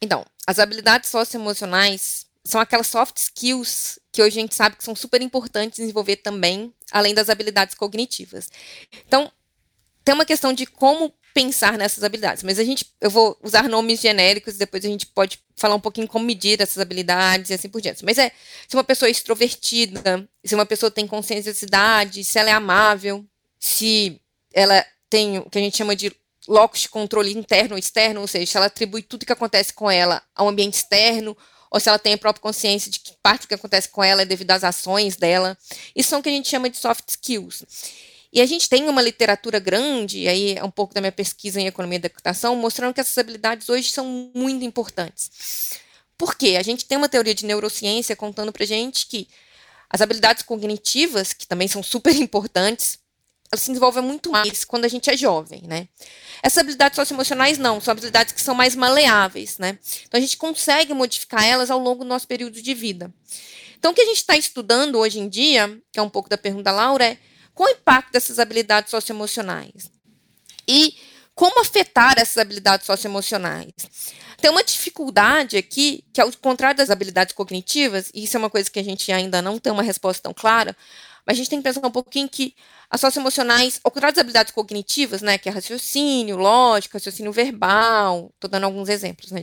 Então, 0.00 0.24
as 0.46 0.58
habilidades 0.58 1.10
socioemocionais 1.10 2.25
são 2.46 2.60
aquelas 2.60 2.86
soft 2.86 3.18
skills 3.18 3.98
que 4.12 4.22
hoje 4.22 4.38
a 4.38 4.40
gente 4.40 4.54
sabe 4.54 4.76
que 4.76 4.84
são 4.84 4.94
super 4.94 5.20
importantes 5.20 5.78
desenvolver 5.78 6.16
também, 6.16 6.72
além 6.90 7.12
das 7.12 7.28
habilidades 7.28 7.74
cognitivas. 7.74 8.48
Então, 9.06 9.30
tem 10.04 10.14
uma 10.14 10.24
questão 10.24 10.52
de 10.52 10.64
como 10.64 11.12
pensar 11.34 11.76
nessas 11.76 12.02
habilidades, 12.02 12.42
mas 12.42 12.58
a 12.58 12.64
gente, 12.64 12.86
eu 12.98 13.10
vou 13.10 13.36
usar 13.42 13.68
nomes 13.68 14.00
genéricos, 14.00 14.56
depois 14.56 14.84
a 14.84 14.88
gente 14.88 15.04
pode 15.06 15.38
falar 15.54 15.74
um 15.74 15.80
pouquinho 15.80 16.08
como 16.08 16.24
medir 16.24 16.62
essas 16.62 16.78
habilidades 16.78 17.50
e 17.50 17.54
assim 17.54 17.68
por 17.68 17.80
diante. 17.80 18.04
Mas 18.04 18.16
é, 18.16 18.32
se 18.66 18.74
uma 18.74 18.84
pessoa 18.84 19.08
é 19.08 19.10
extrovertida, 19.10 20.26
se 20.44 20.54
uma 20.54 20.64
pessoa 20.64 20.90
tem 20.90 21.06
consciência 21.06 21.52
de 21.52 21.58
cidade, 21.58 22.24
se 22.24 22.38
ela 22.38 22.48
é 22.48 22.52
amável, 22.52 23.22
se 23.58 24.18
ela 24.54 24.82
tem 25.10 25.38
o 25.38 25.50
que 25.50 25.58
a 25.58 25.60
gente 25.60 25.76
chama 25.76 25.94
de 25.94 26.10
locus 26.48 26.82
de 26.82 26.88
controle 26.88 27.36
interno 27.36 27.74
ou 27.74 27.78
externo, 27.78 28.20
ou 28.20 28.26
seja, 28.26 28.46
se 28.46 28.56
ela 28.56 28.66
atribui 28.66 29.02
tudo 29.02 29.26
que 29.26 29.32
acontece 29.32 29.74
com 29.74 29.90
ela 29.90 30.22
ao 30.34 30.48
ambiente 30.48 30.74
externo, 30.74 31.36
ou 31.70 31.80
se 31.80 31.88
ela 31.88 31.98
tem 31.98 32.14
a 32.14 32.18
própria 32.18 32.42
consciência 32.42 32.90
de 32.90 33.00
que 33.00 33.12
parte 33.22 33.42
do 33.42 33.48
que 33.48 33.54
acontece 33.54 33.88
com 33.88 34.02
ela 34.02 34.22
é 34.22 34.24
devido 34.24 34.50
às 34.50 34.64
ações 34.64 35.16
dela. 35.16 35.56
Isso 35.94 36.10
são 36.10 36.20
o 36.20 36.22
que 36.22 36.28
a 36.28 36.32
gente 36.32 36.48
chama 36.48 36.70
de 36.70 36.76
soft 36.76 37.08
skills. 37.08 37.64
E 38.32 38.40
a 38.40 38.46
gente 38.46 38.68
tem 38.68 38.88
uma 38.88 39.00
literatura 39.00 39.58
grande, 39.58 40.28
aí 40.28 40.56
é 40.58 40.64
um 40.64 40.70
pouco 40.70 40.92
da 40.92 41.00
minha 41.00 41.12
pesquisa 41.12 41.60
em 41.60 41.66
economia 41.66 41.98
da 41.98 42.08
computação, 42.08 42.54
mostrando 42.56 42.92
que 42.92 43.00
essas 43.00 43.16
habilidades 43.16 43.68
hoje 43.68 43.90
são 43.90 44.30
muito 44.34 44.64
importantes. 44.64 45.78
Por 46.18 46.34
quê? 46.34 46.56
A 46.58 46.62
gente 46.62 46.84
tem 46.84 46.98
uma 46.98 47.08
teoria 47.08 47.34
de 47.34 47.46
neurociência 47.46 48.16
contando 48.16 48.52
para 48.52 48.64
gente 48.64 49.06
que 49.06 49.28
as 49.88 50.00
habilidades 50.00 50.42
cognitivas, 50.42 51.32
que 51.32 51.46
também 51.46 51.68
são 51.68 51.82
super 51.82 52.14
importantes, 52.16 52.98
elas 53.50 53.62
se 53.62 53.68
desenvolvem 53.68 54.02
muito 54.02 54.30
mais 54.30 54.64
quando 54.64 54.84
a 54.84 54.88
gente 54.88 55.10
é 55.10 55.16
jovem, 55.16 55.62
né? 55.66 55.88
Essas 56.42 56.58
habilidades 56.58 56.96
socioemocionais 56.96 57.58
não, 57.58 57.80
são 57.80 57.92
habilidades 57.92 58.32
que 58.32 58.40
são 58.40 58.54
mais 58.54 58.74
maleáveis, 58.74 59.58
né? 59.58 59.78
Então 60.06 60.18
a 60.18 60.20
gente 60.20 60.36
consegue 60.36 60.92
modificar 60.92 61.44
elas 61.44 61.70
ao 61.70 61.78
longo 61.78 62.04
do 62.04 62.08
nosso 62.08 62.26
período 62.26 62.60
de 62.60 62.74
vida. 62.74 63.12
Então 63.78 63.92
o 63.92 63.94
que 63.94 64.02
a 64.02 64.06
gente 64.06 64.18
está 64.18 64.36
estudando 64.36 64.98
hoje 64.98 65.18
em 65.18 65.28
dia, 65.28 65.80
que 65.92 65.98
é 65.98 66.02
um 66.02 66.10
pouco 66.10 66.28
da 66.28 66.38
pergunta 66.38 66.64
da 66.64 66.72
Laura, 66.72 67.04
é 67.04 67.18
qual 67.54 67.68
o 67.68 67.72
impacto 67.72 68.12
dessas 68.12 68.38
habilidades 68.38 68.90
socioemocionais? 68.90 69.90
E 70.68 70.94
como 71.34 71.60
afetar 71.60 72.18
essas 72.18 72.38
habilidades 72.38 72.86
socioemocionais? 72.86 73.72
Tem 74.38 74.50
uma 74.50 74.62
dificuldade 74.62 75.56
aqui, 75.56 76.04
que 76.12 76.20
ao 76.20 76.30
contrário 76.32 76.76
das 76.76 76.90
habilidades 76.90 77.34
cognitivas, 77.34 78.10
e 78.14 78.24
isso 78.24 78.36
é 78.36 78.38
uma 78.38 78.50
coisa 78.50 78.70
que 78.70 78.78
a 78.78 78.84
gente 78.84 79.10
ainda 79.10 79.40
não 79.40 79.58
tem 79.58 79.72
uma 79.72 79.82
resposta 79.82 80.22
tão 80.22 80.34
clara, 80.34 80.76
mas 81.26 81.34
a 81.34 81.38
gente 81.38 81.50
tem 81.50 81.58
que 81.58 81.64
pensar 81.64 81.84
um 81.84 81.90
pouquinho 81.90 82.28
que 82.28 82.54
as 82.88 83.00
socioemocionais, 83.00 83.80
ao 83.82 83.90
contrário 83.90 84.14
das 84.14 84.20
habilidades 84.20 84.52
cognitivas, 84.52 85.22
né, 85.22 85.36
que 85.36 85.48
é 85.48 85.52
raciocínio, 85.52 86.36
lógica, 86.36 86.98
raciocínio 86.98 87.32
verbal, 87.32 88.30
estou 88.34 88.48
dando 88.48 88.64
alguns 88.64 88.88
exemplos, 88.88 89.32
né? 89.32 89.42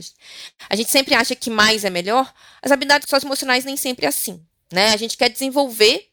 A 0.70 0.74
gente 0.74 0.90
sempre 0.90 1.14
acha 1.14 1.36
que 1.36 1.50
mais 1.50 1.84
é 1.84 1.90
melhor, 1.90 2.32
as 2.62 2.72
habilidades 2.72 3.08
socioemocionais 3.08 3.66
nem 3.66 3.76
sempre 3.76 4.06
é 4.06 4.08
assim, 4.08 4.42
né? 4.72 4.92
A 4.92 4.96
gente 4.96 5.16
quer 5.16 5.28
desenvolver, 5.28 6.08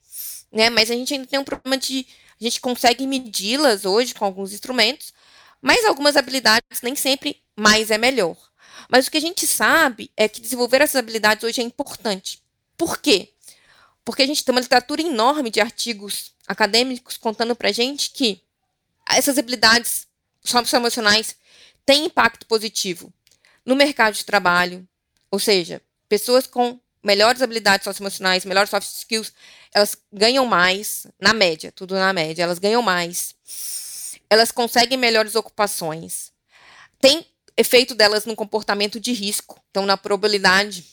né, 0.52 0.70
mas 0.70 0.92
a 0.92 0.94
gente 0.94 1.14
ainda 1.14 1.26
tem 1.26 1.40
um 1.40 1.44
problema 1.46 1.78
de 1.78 2.06
a 2.40 2.44
gente 2.44 2.60
consegue 2.60 3.08
medi-las 3.08 3.86
hoje 3.86 4.14
com 4.14 4.26
alguns 4.26 4.52
instrumentos, 4.52 5.14
mas 5.62 5.86
algumas 5.86 6.18
habilidades 6.18 6.82
nem 6.82 6.96
sempre 6.96 7.42
mais 7.56 7.92
é 7.92 7.98
melhor. 7.98 8.36
Mas 8.90 9.08
o 9.08 9.12
que 9.12 9.18
a 9.18 9.22
gente 9.22 9.46
sabe 9.48 10.12
é 10.18 10.28
que 10.28 10.42
desenvolver 10.42 10.82
essas 10.82 10.98
habilidades 10.98 11.44
hoje 11.44 11.62
é 11.62 11.64
importante. 11.64 12.42
Por 12.76 12.98
quê? 12.98 13.30
Porque 14.04 14.24
a 14.24 14.28
gente 14.28 14.44
tem 14.44 14.54
uma 14.54 14.62
literatura 14.62 15.02
enorme 15.02 15.50
de 15.50 15.62
artigos 15.62 16.34
acadêmicos 16.48 17.18
contando 17.18 17.56
para 17.56 17.72
gente 17.72 18.12
que 18.12 18.42
essas 19.08 19.38
habilidades 19.38 20.08
socioemocionais 20.44 21.36
têm 21.86 22.06
impacto 22.06 22.46
positivo 22.46 23.14
no 23.66 23.76
mercado 23.76 24.16
de 24.16 24.26
trabalho, 24.26 24.88
ou 25.30 25.40
seja, 25.40 25.82
pessoas 26.10 26.48
com 26.48 26.80
melhores 27.04 27.42
habilidades 27.42 27.84
socioemocionais, 27.84 28.46
melhores 28.46 28.70
soft 28.70 28.88
skills, 28.88 29.34
elas 29.74 29.98
ganham 30.12 30.46
mais, 30.46 31.08
na 31.20 31.34
média, 31.34 31.72
tudo 31.72 31.96
na 31.96 32.14
média, 32.14 32.44
elas 32.44 32.60
ganham 32.60 32.82
mais, 32.82 33.36
elas 34.30 34.52
conseguem 34.52 34.98
melhores 34.98 35.36
ocupações, 35.36 36.32
tem 37.00 37.26
efeito 37.58 37.96
delas 37.96 38.26
no 38.26 38.36
comportamento 38.36 39.00
de 39.00 39.12
risco, 39.14 39.62
então 39.70 39.86
na 39.86 39.98
probabilidade 39.98 40.86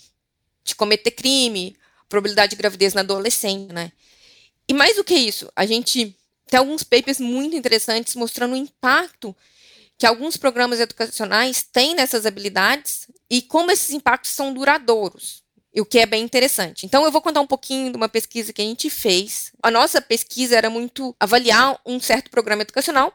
de 0.65 0.75
cometer 0.75 1.11
crime, 1.11 1.77
probabilidade 2.09 2.51
de 2.51 2.57
gravidez 2.57 2.95
na 2.95 3.01
adolescente, 3.01 3.73
né? 3.73 3.93
E 4.69 4.75
mais 4.75 4.97
do 4.97 5.05
que 5.05 5.15
isso, 5.15 5.51
a 5.57 5.65
gente 5.65 6.15
tem 6.49 6.59
alguns 6.59 6.83
papers 6.83 7.21
muito 7.21 7.57
interessantes 7.57 8.15
mostrando 8.15 8.53
o 8.53 8.57
impacto 8.57 9.35
que 9.99 10.07
alguns 10.07 10.37
programas 10.37 10.79
educacionais 10.79 11.63
têm 11.63 11.95
nessas 11.95 12.25
habilidades 12.25 13.09
e 13.29 13.43
como 13.43 13.71
esses 13.71 13.91
impactos 13.91 14.31
são 14.31 14.55
duradouros, 14.55 15.43
o 15.75 15.85
que 15.85 15.99
é 15.99 16.07
bem 16.07 16.23
interessante. 16.23 16.87
Então, 16.87 17.05
eu 17.05 17.11
vou 17.11 17.21
contar 17.21 17.41
um 17.41 17.47
pouquinho 17.47 17.91
de 17.91 17.97
uma 17.97 18.09
pesquisa 18.09 18.53
que 18.53 18.63
a 18.63 18.65
gente 18.65 18.89
fez. 18.89 19.53
A 19.63 19.71
nossa 19.71 20.01
pesquisa 20.01 20.57
era 20.57 20.71
muito 20.71 21.15
avaliar 21.19 21.81
um 21.85 22.01
certo 22.01 22.31
programa 22.31 22.63
educacional, 22.63 23.13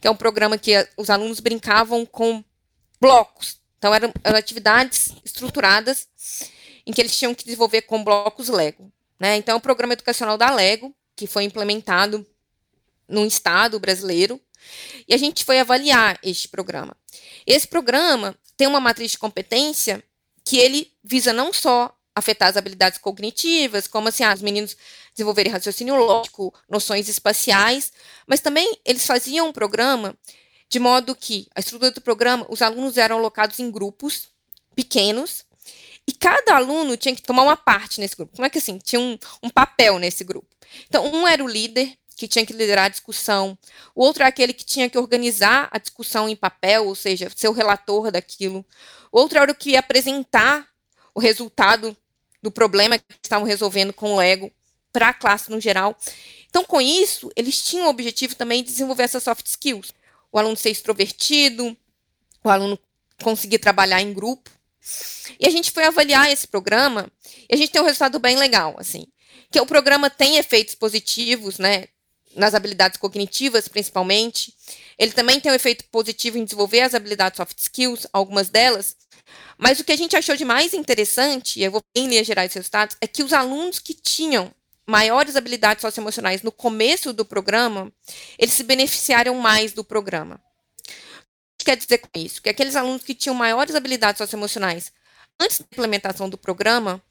que 0.00 0.08
é 0.08 0.10
um 0.10 0.16
programa 0.16 0.58
que 0.58 0.72
os 0.96 1.08
alunos 1.08 1.40
brincavam 1.40 2.04
com 2.04 2.42
blocos. 3.00 3.58
Então, 3.78 3.94
eram, 3.94 4.12
eram 4.24 4.38
atividades 4.38 5.12
estruturadas 5.24 6.08
em 6.88 6.92
que 6.92 7.02
eles 7.02 7.14
tinham 7.14 7.34
que 7.34 7.44
desenvolver 7.44 7.82
com 7.82 8.02
blocos 8.02 8.48
Lego. 8.48 8.90
Né? 9.20 9.36
Então, 9.36 9.52
é 9.52 9.56
um 9.56 9.60
programa 9.60 9.92
educacional 9.92 10.38
da 10.38 10.50
Lego, 10.50 10.94
que 11.14 11.26
foi 11.26 11.44
implementado 11.44 12.26
no 13.06 13.26
estado 13.26 13.78
brasileiro, 13.78 14.40
e 15.06 15.12
a 15.12 15.18
gente 15.18 15.44
foi 15.44 15.60
avaliar 15.60 16.18
este 16.22 16.48
programa. 16.48 16.96
Esse 17.46 17.68
programa 17.68 18.34
tem 18.56 18.66
uma 18.66 18.80
matriz 18.80 19.10
de 19.10 19.18
competência 19.18 20.02
que 20.42 20.56
ele 20.56 20.90
visa 21.04 21.30
não 21.30 21.52
só 21.52 21.94
afetar 22.14 22.48
as 22.48 22.56
habilidades 22.56 22.98
cognitivas, 22.98 23.86
como 23.86 24.08
assim, 24.08 24.24
ah, 24.24 24.32
os 24.32 24.40
meninos 24.40 24.74
desenvolverem 25.14 25.52
raciocínio 25.52 25.94
lógico, 25.94 26.54
noções 26.68 27.06
espaciais, 27.08 27.92
mas 28.26 28.40
também 28.40 28.78
eles 28.84 29.06
faziam 29.06 29.48
um 29.48 29.52
programa 29.52 30.16
de 30.70 30.78
modo 30.78 31.14
que 31.14 31.48
a 31.54 31.60
estrutura 31.60 31.90
do 31.90 32.00
programa, 32.00 32.46
os 32.48 32.62
alunos 32.62 32.96
eram 32.96 33.18
alocados 33.18 33.58
em 33.58 33.70
grupos 33.70 34.28
pequenos 34.74 35.44
e 36.08 36.12
cada 36.12 36.56
aluno 36.56 36.96
tinha 36.96 37.14
que 37.14 37.20
tomar 37.20 37.42
uma 37.42 37.54
parte 37.54 38.00
nesse 38.00 38.16
grupo. 38.16 38.34
Como 38.34 38.46
é 38.46 38.48
que 38.48 38.56
assim? 38.56 38.78
Tinha 38.78 38.98
um, 38.98 39.18
um 39.42 39.50
papel 39.50 39.98
nesse 39.98 40.24
grupo. 40.24 40.48
Então, 40.88 41.06
um 41.06 41.28
era 41.28 41.44
o 41.44 41.46
líder, 41.46 41.98
que 42.16 42.26
tinha 42.26 42.46
que 42.46 42.54
liderar 42.54 42.86
a 42.86 42.88
discussão. 42.88 43.58
O 43.94 44.02
outro 44.02 44.22
é 44.22 44.26
aquele 44.26 44.54
que 44.54 44.64
tinha 44.64 44.88
que 44.88 44.96
organizar 44.96 45.68
a 45.70 45.76
discussão 45.76 46.26
em 46.26 46.34
papel, 46.34 46.86
ou 46.86 46.94
seja, 46.94 47.30
ser 47.36 47.48
o 47.48 47.52
relator 47.52 48.10
daquilo. 48.10 48.64
O 49.12 49.20
outro 49.20 49.38
era 49.38 49.52
o 49.52 49.54
que 49.54 49.72
ia 49.72 49.80
apresentar 49.80 50.66
o 51.14 51.20
resultado 51.20 51.94
do 52.42 52.50
problema 52.50 52.98
que 52.98 53.04
estavam 53.22 53.46
resolvendo 53.46 53.92
com 53.92 54.14
o 54.14 54.16
Lego 54.16 54.50
para 54.90 55.10
a 55.10 55.14
classe 55.14 55.50
no 55.50 55.60
geral. 55.60 55.94
Então, 56.48 56.64
com 56.64 56.80
isso, 56.80 57.30
eles 57.36 57.60
tinham 57.60 57.86
o 57.86 57.90
objetivo 57.90 58.34
também 58.34 58.62
de 58.62 58.70
desenvolver 58.70 59.02
essas 59.02 59.22
soft 59.22 59.44
skills. 59.44 59.92
O 60.32 60.38
aluno 60.38 60.56
ser 60.56 60.70
extrovertido, 60.70 61.76
o 62.42 62.48
aluno 62.48 62.78
conseguir 63.22 63.58
trabalhar 63.58 64.00
em 64.00 64.14
grupo. 64.14 64.57
E 65.38 65.46
a 65.46 65.50
gente 65.50 65.70
foi 65.70 65.84
avaliar 65.84 66.30
esse 66.30 66.46
programa 66.46 67.10
e 67.48 67.54
a 67.54 67.56
gente 67.56 67.70
tem 67.70 67.80
um 67.80 67.84
resultado 67.84 68.18
bem 68.18 68.36
legal, 68.36 68.76
assim, 68.78 69.06
que 69.50 69.60
o 69.60 69.66
programa 69.66 70.08
tem 70.08 70.36
efeitos 70.36 70.74
positivos, 70.74 71.58
né, 71.58 71.86
nas 72.34 72.54
habilidades 72.54 72.98
cognitivas, 72.98 73.68
principalmente. 73.68 74.54
Ele 74.98 75.12
também 75.12 75.40
tem 75.40 75.50
um 75.50 75.54
efeito 75.54 75.84
positivo 75.90 76.38
em 76.38 76.44
desenvolver 76.44 76.80
as 76.80 76.94
habilidades 76.94 77.36
soft 77.36 77.58
skills, 77.58 78.06
algumas 78.12 78.48
delas. 78.48 78.96
Mas 79.56 79.80
o 79.80 79.84
que 79.84 79.92
a 79.92 79.96
gente 79.96 80.16
achou 80.16 80.36
de 80.36 80.44
mais 80.44 80.72
interessante, 80.72 81.58
e 81.58 81.64
eu 81.64 81.70
vou 81.70 81.82
em 81.94 82.08
linhas 82.08 82.26
gerais 82.26 82.50
os 82.50 82.54
resultados, 82.54 82.96
é 83.00 83.06
que 83.06 83.22
os 83.22 83.32
alunos 83.32 83.78
que 83.78 83.94
tinham 83.94 84.52
maiores 84.86 85.36
habilidades 85.36 85.82
socioemocionais 85.82 86.42
no 86.42 86.50
começo 86.50 87.12
do 87.12 87.24
programa, 87.24 87.92
eles 88.38 88.54
se 88.54 88.62
beneficiaram 88.62 89.34
mais 89.34 89.72
do 89.72 89.84
programa 89.84 90.40
quer 91.68 91.76
dizer 91.76 91.98
com 91.98 92.08
isso? 92.18 92.40
Que 92.40 92.48
aqueles 92.48 92.74
alunos 92.74 93.02
que 93.02 93.14
tinham 93.14 93.34
maiores 93.34 93.74
habilidades 93.74 94.16
socioemocionais 94.16 94.90
antes 95.38 95.58
da 95.58 95.66
implementação 95.70 96.26
do 96.26 96.38
programa, 96.38 97.02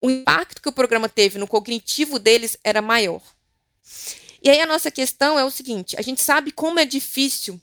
o 0.00 0.10
impacto 0.10 0.62
que 0.62 0.68
o 0.70 0.72
programa 0.72 1.06
teve 1.06 1.38
no 1.38 1.46
cognitivo 1.46 2.18
deles 2.18 2.56
era 2.64 2.80
maior. 2.80 3.20
E 4.42 4.48
aí 4.48 4.58
a 4.58 4.66
nossa 4.66 4.90
questão 4.90 5.38
é 5.38 5.44
o 5.44 5.50
seguinte: 5.50 5.96
a 5.98 6.02
gente 6.02 6.22
sabe 6.22 6.50
como 6.50 6.80
é 6.80 6.86
difícil 6.86 7.60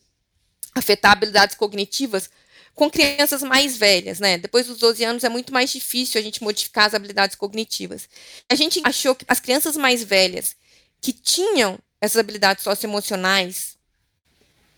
afetar 0.76 1.14
habilidades 1.14 1.56
cognitivas 1.56 2.30
com 2.76 2.88
crianças 2.88 3.42
mais 3.42 3.76
velhas, 3.76 4.20
né? 4.20 4.38
Depois 4.38 4.68
dos 4.68 4.78
12 4.78 5.04
anos 5.04 5.24
é 5.24 5.30
muito 5.30 5.52
mais 5.52 5.72
difícil 5.72 6.22
a 6.22 6.24
gente 6.24 6.44
modificar 6.44 6.86
as 6.86 6.94
habilidades 6.94 7.36
cognitivas. 7.36 8.08
A 8.48 8.54
gente 8.54 8.80
achou 8.84 9.16
que 9.16 9.26
as 9.28 9.40
crianças 9.40 9.76
mais 9.76 10.04
velhas 10.04 10.56
que 11.02 11.12
tinham 11.12 11.80
essas 12.00 12.18
habilidades 12.18 12.64
socioemocionais 12.64 13.71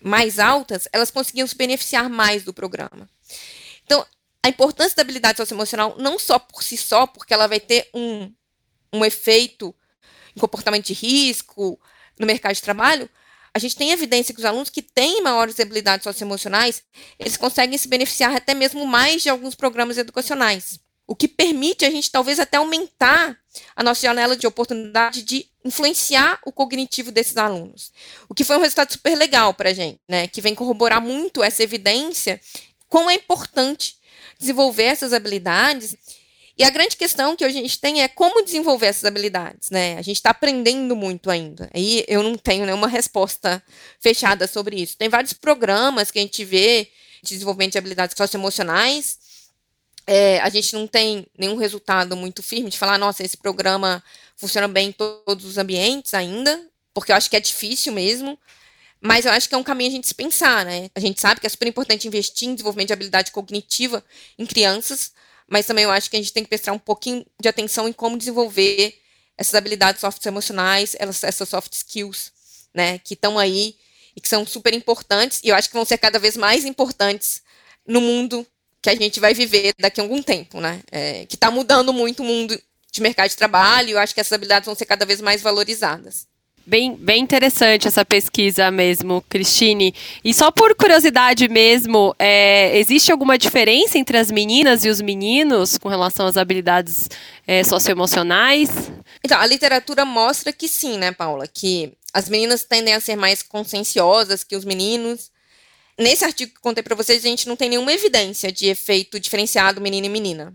mais 0.04 0.38
altas, 0.38 0.86
elas 0.92 1.10
conseguiam 1.10 1.46
se 1.46 1.56
beneficiar 1.56 2.10
mais 2.10 2.44
do 2.44 2.52
programa. 2.52 3.08
Então, 3.84 4.06
a 4.42 4.48
importância 4.50 4.94
da 4.94 5.02
habilidade 5.02 5.38
socioemocional, 5.38 5.96
não 5.98 6.18
só 6.18 6.38
por 6.38 6.62
si 6.62 6.76
só, 6.76 7.06
porque 7.06 7.32
ela 7.32 7.46
vai 7.46 7.58
ter 7.58 7.88
um, 7.94 8.30
um 8.92 9.02
efeito 9.02 9.74
em 10.36 10.40
comportamento 10.40 10.84
de 10.84 10.92
risco 10.92 11.80
no 12.18 12.26
mercado 12.26 12.54
de 12.54 12.60
trabalho, 12.60 13.08
a 13.54 13.58
gente 13.58 13.76
tem 13.76 13.92
evidência 13.92 14.34
que 14.34 14.40
os 14.40 14.44
alunos 14.44 14.68
que 14.68 14.82
têm 14.82 15.22
maiores 15.22 15.58
habilidades 15.58 16.04
socioemocionais, 16.04 16.82
eles 17.18 17.36
conseguem 17.38 17.78
se 17.78 17.88
beneficiar 17.88 18.34
até 18.34 18.52
mesmo 18.52 18.86
mais 18.86 19.22
de 19.22 19.30
alguns 19.30 19.54
programas 19.54 19.96
educacionais. 19.96 20.80
O 21.06 21.14
que 21.14 21.28
permite 21.28 21.84
a 21.84 21.90
gente 21.90 22.10
talvez 22.10 22.40
até 22.40 22.56
aumentar 22.56 23.38
a 23.76 23.82
nossa 23.82 24.00
janela 24.00 24.36
de 24.36 24.46
oportunidade 24.46 25.22
de 25.22 25.46
influenciar 25.64 26.40
o 26.44 26.52
cognitivo 26.52 27.12
desses 27.12 27.36
alunos. 27.36 27.92
O 28.28 28.34
que 28.34 28.44
foi 28.44 28.56
um 28.56 28.60
resultado 28.60 28.92
super 28.92 29.16
legal 29.16 29.54
para 29.54 29.70
a 29.70 29.72
gente, 29.72 30.00
né? 30.08 30.26
Que 30.26 30.40
vem 30.40 30.54
corroborar 30.54 31.00
muito 31.00 31.42
essa 31.42 31.62
evidência, 31.62 32.40
como 32.88 33.10
é 33.10 33.14
importante 33.14 33.96
desenvolver 34.38 34.84
essas 34.84 35.12
habilidades 35.12 35.96
e 36.56 36.62
a 36.62 36.70
grande 36.70 36.96
questão 36.96 37.34
que 37.34 37.44
a 37.44 37.48
gente 37.50 37.80
tem 37.80 38.02
é 38.02 38.06
como 38.06 38.44
desenvolver 38.44 38.86
essas 38.86 39.04
habilidades, 39.04 39.70
né? 39.70 39.98
A 39.98 40.02
gente 40.02 40.16
está 40.16 40.30
aprendendo 40.30 40.94
muito 40.94 41.28
ainda. 41.28 41.68
Aí 41.74 42.04
eu 42.06 42.22
não 42.22 42.36
tenho 42.36 42.64
nenhuma 42.64 42.86
resposta 42.86 43.62
fechada 43.98 44.46
sobre 44.46 44.80
isso. 44.80 44.96
Tem 44.96 45.08
vários 45.08 45.32
programas 45.32 46.12
que 46.12 46.18
a 46.18 46.22
gente 46.22 46.44
vê 46.44 46.88
de 47.22 47.34
desenvolvimento 47.34 47.72
de 47.72 47.78
habilidades 47.78 48.16
socioemocionais. 48.16 49.18
É, 50.06 50.38
a 50.40 50.48
gente 50.48 50.74
não 50.74 50.86
tem 50.86 51.26
nenhum 51.38 51.56
resultado 51.56 52.16
muito 52.16 52.42
firme 52.42 52.70
de 52.70 52.78
falar, 52.78 52.98
nossa, 52.98 53.22
esse 53.22 53.36
programa 53.36 54.02
funciona 54.36 54.68
bem 54.68 54.88
em 54.88 54.92
todos 54.92 55.44
os 55.44 55.56
ambientes 55.56 56.12
ainda, 56.12 56.68
porque 56.92 57.10
eu 57.10 57.16
acho 57.16 57.30
que 57.30 57.36
é 57.36 57.40
difícil 57.40 57.92
mesmo. 57.92 58.38
Mas 59.00 59.26
eu 59.26 59.32
acho 59.32 59.48
que 59.48 59.54
é 59.54 59.58
um 59.58 59.62
caminho 59.62 59.90
a 59.90 59.92
gente 59.92 60.06
se 60.06 60.14
pensar, 60.14 60.64
né? 60.64 60.88
A 60.94 61.00
gente 61.00 61.20
sabe 61.20 61.38
que 61.38 61.46
é 61.46 61.50
super 61.50 61.68
importante 61.68 62.08
investir 62.08 62.48
em 62.48 62.54
desenvolvimento 62.54 62.86
de 62.86 62.92
habilidade 62.94 63.32
cognitiva 63.32 64.02
em 64.38 64.46
crianças, 64.46 65.12
mas 65.46 65.66
também 65.66 65.84
eu 65.84 65.90
acho 65.90 66.08
que 66.08 66.16
a 66.16 66.18
gente 66.18 66.32
tem 66.32 66.42
que 66.42 66.48
prestar 66.48 66.72
um 66.72 66.78
pouquinho 66.78 67.24
de 67.38 67.48
atenção 67.48 67.86
em 67.86 67.92
como 67.92 68.16
desenvolver 68.16 68.98
essas 69.36 69.54
habilidades 69.54 70.00
soft 70.00 70.24
emocionais, 70.24 70.96
essas 70.98 71.48
soft 71.48 71.72
skills, 71.74 72.32
né, 72.72 72.98
que 72.98 73.14
estão 73.14 73.38
aí 73.38 73.76
e 74.16 74.20
que 74.20 74.28
são 74.28 74.46
super 74.46 74.72
importantes 74.72 75.40
e 75.42 75.48
eu 75.48 75.54
acho 75.54 75.68
que 75.68 75.74
vão 75.74 75.84
ser 75.84 75.98
cada 75.98 76.18
vez 76.18 76.36
mais 76.36 76.64
importantes 76.64 77.42
no 77.86 78.00
mundo 78.00 78.46
que 78.84 78.90
a 78.90 78.94
gente 78.94 79.18
vai 79.18 79.32
viver 79.32 79.72
daqui 79.78 79.98
a 79.98 80.04
algum 80.04 80.22
tempo, 80.22 80.60
né, 80.60 80.80
é, 80.92 81.24
que 81.24 81.36
está 81.36 81.50
mudando 81.50 81.90
muito 81.90 82.22
o 82.22 82.26
mundo 82.26 82.54
de 82.92 83.00
mercado 83.00 83.30
de 83.30 83.36
trabalho, 83.36 83.90
eu 83.90 83.98
acho 83.98 84.12
que 84.14 84.20
essas 84.20 84.34
habilidades 84.34 84.66
vão 84.66 84.74
ser 84.74 84.84
cada 84.84 85.06
vez 85.06 85.22
mais 85.22 85.40
valorizadas. 85.40 86.26
Bem, 86.66 86.94
bem 86.94 87.22
interessante 87.22 87.88
essa 87.88 88.04
pesquisa 88.04 88.70
mesmo, 88.70 89.22
Cristine. 89.28 89.94
E 90.22 90.32
só 90.32 90.50
por 90.50 90.74
curiosidade 90.74 91.48
mesmo, 91.48 92.14
é, 92.18 92.78
existe 92.78 93.10
alguma 93.10 93.38
diferença 93.38 93.98
entre 93.98 94.18
as 94.18 94.30
meninas 94.30 94.84
e 94.84 94.90
os 94.90 95.00
meninos 95.00 95.76
com 95.78 95.88
relação 95.88 96.26
às 96.26 96.36
habilidades 96.36 97.08
é, 97.46 97.64
socioemocionais? 97.64 98.70
Então, 99.22 99.38
a 99.38 99.46
literatura 99.46 100.04
mostra 100.04 100.52
que 100.52 100.68
sim, 100.68 100.96
né, 100.98 101.10
Paula? 101.10 101.46
Que 101.46 101.92
as 102.14 102.28
meninas 102.28 102.64
tendem 102.64 102.94
a 102.94 103.00
ser 103.00 103.16
mais 103.16 103.42
conscienciosas 103.42 104.44
que 104.44 104.56
os 104.56 104.64
meninos. 104.64 105.30
Nesse 105.98 106.24
artigo 106.24 106.54
que 106.54 106.60
contei 106.60 106.82
para 106.82 106.96
vocês, 106.96 107.24
a 107.24 107.28
gente 107.28 107.46
não 107.46 107.56
tem 107.56 107.68
nenhuma 107.68 107.92
evidência 107.92 108.50
de 108.50 108.66
efeito 108.66 109.20
diferenciado 109.20 109.80
menino 109.80 110.06
e 110.06 110.08
menina. 110.08 110.54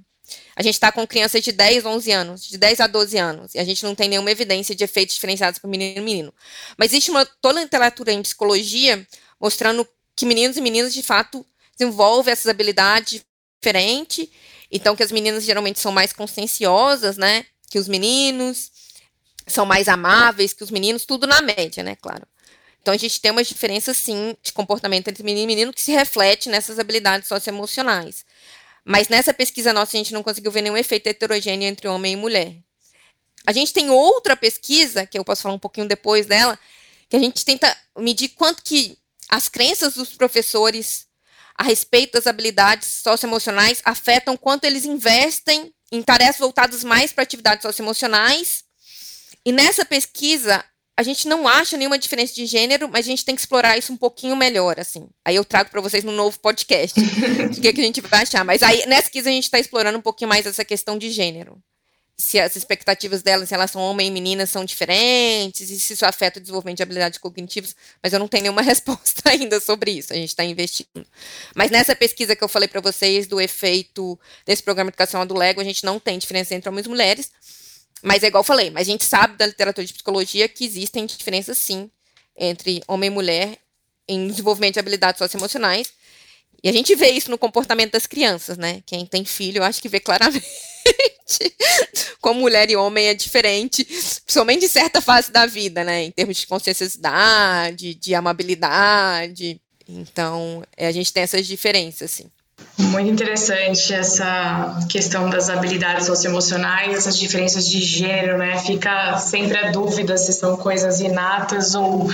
A 0.56 0.62
gente 0.62 0.74
está 0.74 0.92
com 0.92 1.08
crianças 1.08 1.44
de 1.44 1.52
10, 1.52 1.86
11 1.86 2.12
anos, 2.12 2.44
de 2.44 2.58
10 2.58 2.82
a 2.82 2.88
12 2.88 3.18
anos, 3.18 3.56
e 3.56 3.60
a 3.60 3.64
gente 3.64 3.84
não 3.84 3.96
tem 3.96 4.10
nenhuma 4.10 4.30
evidência 4.30 4.76
de 4.76 4.84
efeitos 4.84 5.16
diferenciados 5.16 5.60
para 5.60 5.70
menino 5.70 6.00
e 6.00 6.02
menino. 6.02 6.34
Mas 6.78 6.92
existe 6.92 7.10
uma 7.10 7.26
toda 7.26 7.60
a 7.60 7.64
literatura 7.64 8.12
em 8.12 8.22
psicologia 8.22 9.08
mostrando 9.40 9.88
que 10.16 10.26
meninos 10.26 10.58
e 10.58 10.62
meninas, 10.62 10.94
de 10.94 11.02
fato, 11.02 11.46
desenvolvem 11.78 12.32
essas 12.32 12.48
habilidades 12.48 13.24
diferentes. 13.62 14.28
Então, 14.70 14.96
que 14.96 15.04
as 15.04 15.12
meninas 15.12 15.46
geralmente 15.46 15.80
são 15.80 15.92
mais 15.92 16.12
conscienciosas, 16.12 17.18
né? 17.18 17.46
Que 17.70 17.80
os 17.80 17.88
meninos 17.88 18.70
são 19.48 19.66
mais 19.66 19.88
amáveis 19.88 20.54
que 20.54 20.64
os 20.64 20.70
meninos, 20.70 21.06
tudo 21.06 21.26
na 21.26 21.42
média, 21.42 21.82
né? 21.82 21.96
Claro. 21.96 22.28
Então, 22.90 22.96
a 22.96 22.98
gente 22.98 23.22
tem 23.22 23.30
uma 23.30 23.44
diferença, 23.44 23.94
sim, 23.94 24.36
de 24.42 24.52
comportamento 24.52 25.10
entre 25.10 25.22
menino 25.24 25.44
e 25.44 25.48
menino 25.48 25.72
que 25.72 25.80
se 25.80 25.92
reflete 25.92 26.50
nessas 26.50 26.80
habilidades 26.80 27.28
socioemocionais. 27.28 28.26
Mas 28.84 29.08
nessa 29.08 29.32
pesquisa 29.32 29.72
nossa, 29.72 29.96
a 29.96 30.00
gente 30.00 30.12
não 30.12 30.24
conseguiu 30.24 30.52
ver 30.52 30.64
nenhum 30.64 30.76
efeito 30.76 31.06
heterogêneo 31.06 31.68
entre 31.68 31.88
homem 31.88 32.14
e 32.14 32.16
mulher. 32.16 32.56
A 33.46 33.52
gente 33.52 33.74
tem 33.74 33.92
outra 33.92 34.36
pesquisa, 34.36 35.06
que 35.06 35.20
eu 35.20 35.24
posso 35.24 35.44
falar 35.44 35.54
um 35.54 35.60
pouquinho 35.60 35.88
depois 35.88 36.26
dela, 36.26 36.58
que 37.08 37.16
a 37.16 37.20
gente 37.20 37.46
tenta 37.46 37.78
medir 37.96 38.30
quanto 38.30 38.64
que 38.64 38.98
as 39.30 39.48
crenças 39.48 39.94
dos 39.94 40.10
professores 40.16 41.06
a 41.54 41.62
respeito 41.62 42.14
das 42.14 42.26
habilidades 42.26 42.88
socioemocionais 42.88 43.84
afetam 43.86 44.36
quanto 44.36 44.64
eles 44.64 44.84
investem 44.84 45.72
em 45.92 46.02
tarefas 46.02 46.40
voltadas 46.40 46.84
mais 46.84 47.14
para 47.14 47.22
atividades 47.22 47.62
socioemocionais. 47.62 48.64
E 49.46 49.52
nessa 49.52 49.86
pesquisa, 49.86 50.66
a 51.00 51.04
gente 51.04 51.30
não 51.30 51.48
acha 51.48 51.78
nenhuma 51.78 51.98
diferença 51.98 52.34
de 52.34 52.46
gênero, 52.46 52.90
mas 52.90 53.06
a 53.06 53.10
gente 53.10 53.24
tem 53.24 53.34
que 53.34 53.40
explorar 53.40 53.78
isso 53.78 53.94
um 53.94 53.96
pouquinho 53.96 54.36
melhor, 54.36 54.78
assim. 54.78 55.08
Aí 55.24 55.34
eu 55.34 55.46
trago 55.46 55.70
para 55.70 55.80
vocês 55.80 56.04
no 56.04 56.12
novo 56.12 56.38
podcast 56.42 57.00
o 57.58 57.62
que, 57.62 57.70
é 57.70 57.72
que 57.72 57.80
a 57.80 57.84
gente 57.86 58.02
vai 58.02 58.24
achar. 58.24 58.44
Mas 58.44 58.62
aí, 58.62 58.86
nessa 58.86 59.04
pesquisa, 59.04 59.30
a 59.30 59.32
gente 59.32 59.46
está 59.46 59.58
explorando 59.58 59.98
um 59.98 60.02
pouquinho 60.02 60.28
mais 60.28 60.46
essa 60.46 60.66
questão 60.66 60.98
de 60.98 61.10
gênero. 61.10 61.58
Se 62.18 62.38
as 62.38 62.58
expectativas 62.58 63.24
delas 63.24 63.50
em 63.50 63.54
relação 63.54 63.80
a 63.80 63.86
homem 63.86 64.10
e 64.10 64.12
menina 64.12 64.46
são 64.46 64.66
diferentes, 64.66 65.70
e 65.70 65.80
se 65.80 65.94
isso 65.94 66.06
afeta 66.06 66.38
o 66.38 66.42
desenvolvimento 66.42 66.76
de 66.76 66.84
habilidades 66.84 67.18
cognitivas, 67.18 67.74
mas 68.04 68.12
eu 68.12 68.20
não 68.20 68.28
tenho 68.28 68.44
nenhuma 68.44 68.60
resposta 68.62 69.30
ainda 69.30 69.58
sobre 69.62 69.92
isso. 69.92 70.12
A 70.12 70.18
gente 70.18 70.28
está 70.28 70.44
investindo. 70.44 71.08
Mas 71.56 71.72
nessa 71.72 71.96
pesquisa 71.96 72.36
que 72.36 72.44
eu 72.44 72.50
falei 72.50 72.68
para 72.68 72.82
vocês 72.82 73.26
do 73.26 73.40
efeito 73.40 74.20
desse 74.46 74.62
programa 74.62 74.90
educacional 74.90 75.26
do 75.26 75.34
Lego, 75.34 75.62
a 75.62 75.64
gente 75.64 75.86
não 75.86 75.98
tem 75.98 76.20
diferença 76.20 76.54
entre 76.54 76.68
homens 76.68 76.88
e 76.88 76.90
mulheres. 76.90 77.32
Mas 78.02 78.24
é 78.24 78.28
igual 78.28 78.42
eu 78.42 78.46
falei, 78.46 78.70
mas 78.70 78.88
a 78.88 78.92
gente 78.92 79.04
sabe 79.04 79.38
da 79.38 79.46
literatura 79.46 79.86
de 79.86 79.94
psicologia 79.94 80.48
que 80.48 80.66
existem 80.66 81.06
diferenças 81.06 81.58
sim 81.58 81.90
entre 82.38 82.82
homem 82.88 83.08
e 83.08 83.12
mulher 83.12 83.58
em 84.08 84.28
desenvolvimento 84.28 84.76
de 84.76 84.80
habilidades 84.80 85.20
socioemocionais. 85.20 85.92
E 86.64 86.68
a 86.68 86.72
gente 86.72 86.96
vê 86.96 87.10
isso 87.12 87.32
no 87.32 87.38
comportamento 87.38 87.92
das 87.92 88.06
crianças, 88.06 88.58
né? 88.58 88.82
Quem 88.86 89.06
tem 89.06 89.24
filho, 89.24 89.60
eu 89.60 89.64
acho 89.64 89.82
que 89.82 89.88
vê 89.88 90.00
claramente 90.00 90.44
como 92.20 92.42
mulher 92.42 92.70
e 92.70 92.76
homem 92.76 93.08
é 93.08 93.14
diferente, 93.14 93.86
principalmente 93.86 94.66
em 94.66 94.70
certa 94.70 95.00
fase 95.00 95.32
da 95.32 95.46
vida, 95.46 95.84
né? 95.84 96.04
Em 96.04 96.12
termos 96.12 96.38
de 96.38 96.48
conscienciosidade, 96.48 97.94
de 97.94 98.14
amabilidade. 98.14 99.62
Então, 99.88 100.64
é, 100.76 100.88
a 100.88 100.92
gente 100.92 101.14
tem 101.14 101.24
essas 101.24 101.48
diferenças, 101.48 102.12
assim. 102.12 102.30
Muito 102.80 103.12
interessante 103.12 103.94
essa 103.94 104.80
questão 104.90 105.30
das 105.30 105.50
habilidades 105.50 106.06
socioemocionais, 106.06 106.96
essas 106.96 107.18
diferenças 107.18 107.68
de 107.68 107.82
gênero, 107.82 108.38
né? 108.38 108.58
Fica 108.60 109.18
sempre 109.18 109.58
a 109.58 109.70
dúvida 109.70 110.18
se 110.18 110.32
são 110.32 110.56
coisas 110.56 111.02
inatas 111.02 111.76
ou 111.76 112.10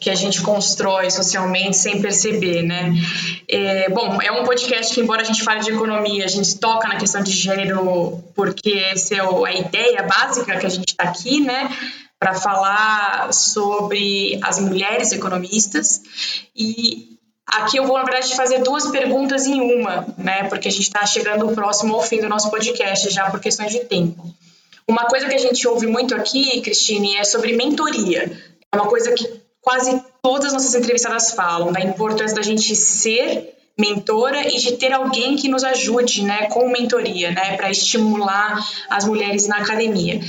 que 0.00 0.10
a 0.10 0.16
gente 0.16 0.42
constrói 0.42 1.08
socialmente 1.08 1.76
sem 1.76 2.02
perceber, 2.02 2.64
né? 2.64 2.92
É, 3.48 3.88
bom, 3.90 4.20
é 4.20 4.32
um 4.32 4.44
podcast 4.44 4.92
que, 4.92 5.00
embora 5.00 5.22
a 5.22 5.24
gente 5.24 5.44
fale 5.44 5.60
de 5.60 5.70
economia, 5.70 6.24
a 6.24 6.28
gente 6.28 6.58
toca 6.58 6.88
na 6.88 6.96
questão 6.96 7.22
de 7.22 7.30
gênero 7.30 8.20
porque 8.34 8.72
essa 8.92 9.14
é 9.14 9.20
a 9.20 9.52
ideia 9.52 10.02
básica 10.02 10.58
que 10.58 10.66
a 10.66 10.70
gente 10.70 10.88
está 10.88 11.04
aqui, 11.04 11.40
né? 11.40 11.70
Para 12.18 12.34
falar 12.34 13.32
sobre 13.32 14.40
as 14.42 14.58
mulheres 14.58 15.12
economistas 15.12 16.02
e 16.56 17.17
Aqui 17.48 17.78
eu 17.78 17.86
vou, 17.86 17.96
na 17.96 18.04
verdade, 18.04 18.34
fazer 18.36 18.62
duas 18.62 18.90
perguntas 18.90 19.46
em 19.46 19.60
uma, 19.60 20.06
né? 20.18 20.44
Porque 20.44 20.68
a 20.68 20.70
gente 20.70 20.82
está 20.82 21.04
chegando 21.06 21.48
próximo 21.54 21.94
ao 21.94 22.02
fim 22.02 22.20
do 22.20 22.28
nosso 22.28 22.50
podcast, 22.50 23.08
já 23.10 23.30
por 23.30 23.40
questões 23.40 23.72
de 23.72 23.80
tempo. 23.80 24.22
Uma 24.86 25.06
coisa 25.06 25.28
que 25.28 25.34
a 25.34 25.38
gente 25.38 25.66
ouve 25.66 25.86
muito 25.86 26.14
aqui, 26.14 26.60
Cristine, 26.60 27.16
é 27.16 27.24
sobre 27.24 27.56
mentoria. 27.56 28.30
É 28.70 28.76
uma 28.76 28.86
coisa 28.86 29.12
que 29.12 29.40
quase 29.62 30.02
todas 30.22 30.48
as 30.48 30.52
nossas 30.52 30.74
entrevistadas 30.74 31.32
falam, 31.32 31.72
da 31.72 31.80
importância 31.80 32.36
da 32.36 32.42
gente 32.42 32.74
ser 32.76 33.54
mentora 33.78 34.48
e 34.48 34.58
de 34.58 34.72
ter 34.72 34.92
alguém 34.92 35.36
que 35.36 35.48
nos 35.48 35.62
ajude, 35.62 36.22
né, 36.22 36.48
com 36.48 36.68
mentoria, 36.68 37.30
né, 37.30 37.56
para 37.56 37.70
estimular 37.70 38.58
as 38.90 39.04
mulheres 39.04 39.46
na 39.46 39.58
academia. 39.58 40.20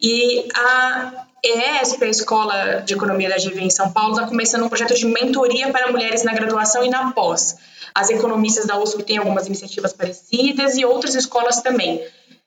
E 0.00 0.48
a 0.54 1.23
ESP, 1.44 2.04
a 2.04 2.08
Escola 2.08 2.82
de 2.86 2.94
Economia 2.94 3.28
da 3.28 3.36
GV 3.36 3.60
em 3.60 3.70
São 3.70 3.92
Paulo, 3.92 4.12
está 4.12 4.26
começando 4.26 4.64
um 4.64 4.68
projeto 4.68 4.94
de 4.94 5.04
mentoria 5.04 5.70
para 5.70 5.92
mulheres 5.92 6.24
na 6.24 6.32
graduação 6.32 6.82
e 6.82 6.88
na 6.88 7.12
pós. 7.12 7.56
as 7.94 8.10
economistas 8.10 8.66
da 8.66 8.76
USP 8.80 9.02
têm 9.02 9.18
algumas 9.18 9.46
iniciativas 9.46 9.92
parecidas 9.92 10.76
e 10.76 10.84
outras 10.84 11.14
escolas 11.14 11.60
também. 11.60 12.02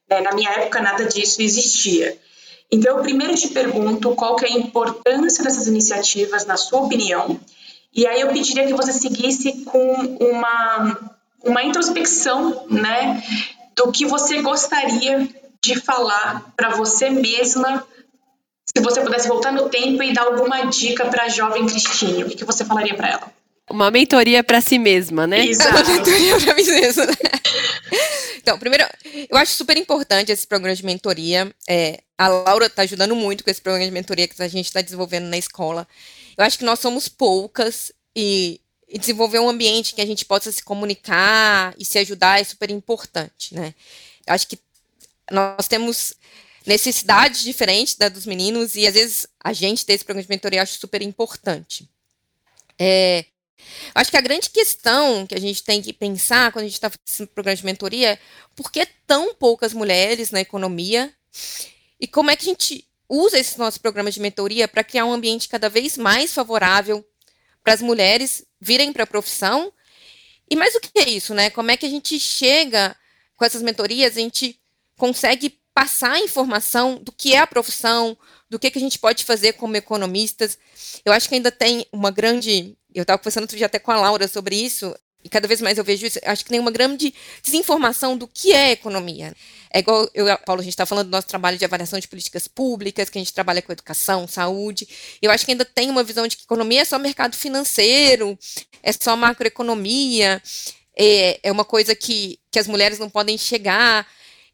Né? 0.10 0.20
Na 0.22 0.32
minha 0.34 0.50
época, 0.50 0.82
nada 0.82 1.06
disso 1.06 1.42
existia. 1.42 2.18
Então, 2.72 2.98
eu 2.98 3.04
primeiro 3.04 3.34
te 3.36 3.48
pergunto 3.50 4.14
qual 4.16 4.36
que 4.36 4.46
é 4.46 4.50
a 4.50 4.52
importância 4.52 5.44
dessas 5.44 5.68
iniciativas, 5.68 6.46
na 6.46 6.58
sua 6.58 6.82
opinião, 6.82 7.40
e 7.94 8.06
aí 8.06 8.22
eu 8.22 8.28
pediria 8.28 8.68
que 8.68 8.74
você 8.74 8.92
seguisse 8.92 9.64
com 9.64 10.18
uma, 10.20 11.16
uma 11.44 11.64
introspecção, 11.64 12.66
né, 12.70 13.24
do 13.76 13.92
que 13.92 14.06
você 14.06 14.42
gostaria 14.42 15.28
de 15.64 15.80
falar 15.80 16.52
para 16.56 16.70
você 16.76 17.10
mesma, 17.10 17.87
se 18.76 18.84
você 18.84 19.02
pudesse 19.02 19.28
voltar 19.28 19.52
no 19.52 19.70
tempo 19.70 20.04
e 20.04 20.14
dar 20.14 20.24
alguma 20.24 20.66
dica 20.66 21.06
para 21.06 21.24
a 21.24 21.30
jovem 21.30 21.66
Cristine, 21.66 22.24
o 22.24 22.30
que, 22.30 22.36
que 22.36 22.46
você 22.46 22.66
falaria 22.66 22.96
para 22.96 23.10
ela? 23.10 23.32
Uma 23.70 23.92
mentoria 23.92 24.44
para 24.44 24.62
si 24.62 24.80
mesma, 24.80 25.28
né? 25.28 25.46
Exato. 25.46 25.72
Uma 25.72 25.84
mentoria 25.84 26.40
para 26.40 26.56
mim 26.56 26.64
mesma. 26.64 27.06
Então, 28.48 28.58
primeiro, 28.58 28.86
eu 29.30 29.36
acho 29.36 29.52
super 29.52 29.76
importante 29.76 30.32
esse 30.32 30.48
programa 30.48 30.74
de 30.74 30.86
mentoria. 30.86 31.54
É, 31.68 32.00
a 32.18 32.30
Laura 32.30 32.68
está 32.68 32.84
ajudando 32.84 33.14
muito 33.14 33.44
com 33.44 33.50
esse 33.50 33.62
programa 33.62 33.86
de 33.86 33.92
mentoria 33.92 34.26
que 34.26 34.42
a 34.42 34.48
gente 34.48 34.68
está 34.68 34.82
desenvolvendo 34.82 35.26
na 35.26 35.38
escola. 35.38 35.86
Eu 36.38 36.46
acho 36.46 36.58
que 36.58 36.64
nós 36.64 36.80
somos 36.80 37.10
poucas 37.10 37.92
e, 38.16 38.62
e, 38.88 38.98
desenvolver 38.98 39.40
um 39.40 39.50
ambiente 39.50 39.94
que 39.94 40.00
a 40.00 40.06
gente 40.06 40.24
possa 40.24 40.50
se 40.50 40.64
comunicar 40.64 41.76
e 41.78 41.84
se 41.84 42.00
ajudar 42.00 42.40
é 42.40 42.44
super 42.46 42.70
importante, 42.70 43.54
né? 43.54 43.74
Eu 44.26 44.34
acho 44.34 44.48
que 44.48 44.58
nós 45.30 45.68
temos 45.68 46.14
necessidades 46.68 47.42
diferentes 47.42 47.96
da 47.96 48.10
dos 48.10 48.26
meninos 48.26 48.76
e 48.76 48.86
às 48.86 48.94
vezes 48.94 49.28
a 49.44 49.54
gente 49.54 49.86
ter 49.86 49.94
esse 49.94 50.06
programa 50.06 50.24
de 50.24 50.30
mentoria 50.30 50.62
acho 50.62 50.80
super 50.80 51.02
importante. 51.02 51.90
É, 52.80 53.26
Acho 53.94 54.12
que 54.12 54.18
a 54.18 54.22
grande 54.22 54.50
questão 54.50 55.26
que 55.26 55.36
a 55.36 55.40
gente 55.40 55.64
tem 55.64 55.82
que 55.82 55.92
pensar 55.92 56.52
quando 56.52 56.66
a 56.66 56.68
gente 56.68 56.76
está 56.76 56.90
fazendo 56.90 57.28
programa 57.30 57.56
de 57.56 57.66
mentoria 57.66 58.12
é 58.12 58.20
por 58.56 58.72
que 58.72 58.86
tão 59.06 59.34
poucas 59.34 59.74
mulheres 59.74 60.32
na 60.32 60.40
economia 60.40 61.12
e 62.00 62.08
como 62.08 62.30
é 62.30 62.36
que 62.36 62.44
a 62.44 62.50
gente 62.50 62.88
usa 63.10 63.40
esses 63.40 63.58
nossos 63.58 63.78
programas 63.78 64.14
de 64.14 64.20
mentoria 64.20 64.68
para 64.68 64.84
criar 64.84 65.06
um 65.06 65.14
ambiente 65.14 65.48
cada 65.48 65.70
vez 65.70 65.98
mais 65.98 66.34
favorável 66.34 67.06
para 67.64 67.74
as 67.74 67.82
mulheres 67.82 68.46
virem 68.60 68.94
para 68.94 69.04
a 69.04 69.08
profissão. 69.08 69.74
E 70.50 70.56
mais 70.56 70.74
do 70.74 70.80
que 70.80 71.02
isso, 71.10 71.34
né? 71.34 71.50
Como 71.50 71.72
é 71.72 71.78
que 71.78 71.86
a 71.86 71.90
gente 71.90 72.20
chega 72.20 72.96
com 73.36 73.44
essas 73.44 73.62
mentorias, 73.62 74.16
a 74.16 74.22
gente 74.22 74.60
consegue 74.96 75.60
passar 75.78 76.18
informação 76.18 76.98
do 77.04 77.12
que 77.12 77.36
é 77.36 77.38
a 77.38 77.46
profissão, 77.46 78.18
do 78.50 78.58
que, 78.58 78.72
que 78.72 78.80
a 78.80 78.82
gente 78.82 78.98
pode 78.98 79.24
fazer 79.24 79.54
como 79.54 79.78
economistas. 79.78 80.58
Eu 81.06 81.14
acho 81.14 81.30
que 81.30 81.36
ainda 81.36 81.52
tem 81.52 81.86
uma 81.92 82.10
grande 82.10 82.76
eu 82.96 83.04
estava 83.04 83.20
conversando 83.20 83.44
outro 83.44 83.56
dia 83.56 83.68
até 83.68 83.78
com 83.78 83.92
a 83.92 84.02
Laura 84.02 84.28
sobre 84.28 84.56
isso, 84.56 84.96
e 85.24 85.30
cada 85.30 85.48
vez 85.48 85.62
mais 85.62 85.78
eu 85.78 85.84
vejo 85.84 86.08
isso, 86.08 86.20
acho 86.26 86.44
que 86.44 86.50
tem 86.50 86.60
uma 86.60 86.72
grande 86.72 87.14
desinformação 87.44 88.18
do 88.18 88.28
que 88.28 88.54
é 88.54 88.72
economia. 88.72 89.36
É 89.72 89.78
igual 89.78 90.10
eu 90.16 90.26
Paulo, 90.40 90.62
a 90.62 90.64
gente 90.64 90.74
está 90.74 90.84
falando 90.84 91.10
do 91.10 91.12
nosso 91.12 91.28
trabalho 91.28 91.60
de 91.60 91.66
avaliação 91.66 92.00
de 92.00 92.08
políticas 92.08 92.48
públicas, 92.48 93.08
que 93.08 93.20
a 93.20 93.22
gente 93.22 93.32
trabalha 93.32 93.62
com 93.62 93.72
educação, 93.72 94.28
saúde. 94.28 94.88
Eu 95.22 95.30
acho 95.30 95.46
que 95.46 95.52
ainda 95.52 95.64
tem 95.64 95.92
uma 95.92 96.04
visão 96.04 96.28
de 96.28 96.38
que 96.38 96.44
economia 96.44 96.82
é 96.82 96.86
só 96.86 96.98
mercado 96.98 97.36
financeiro, 97.36 98.36
é 98.82 98.92
só 98.92 99.16
macroeconomia, 99.16 100.42
é, 100.98 101.40
é 101.44 101.52
uma 101.52 101.66
coisa 101.66 101.94
que, 101.94 102.40
que 102.50 102.58
as 102.58 102.66
mulheres 102.66 102.98
não 102.98 103.12
podem 103.12 103.38
chegar. 103.38 104.08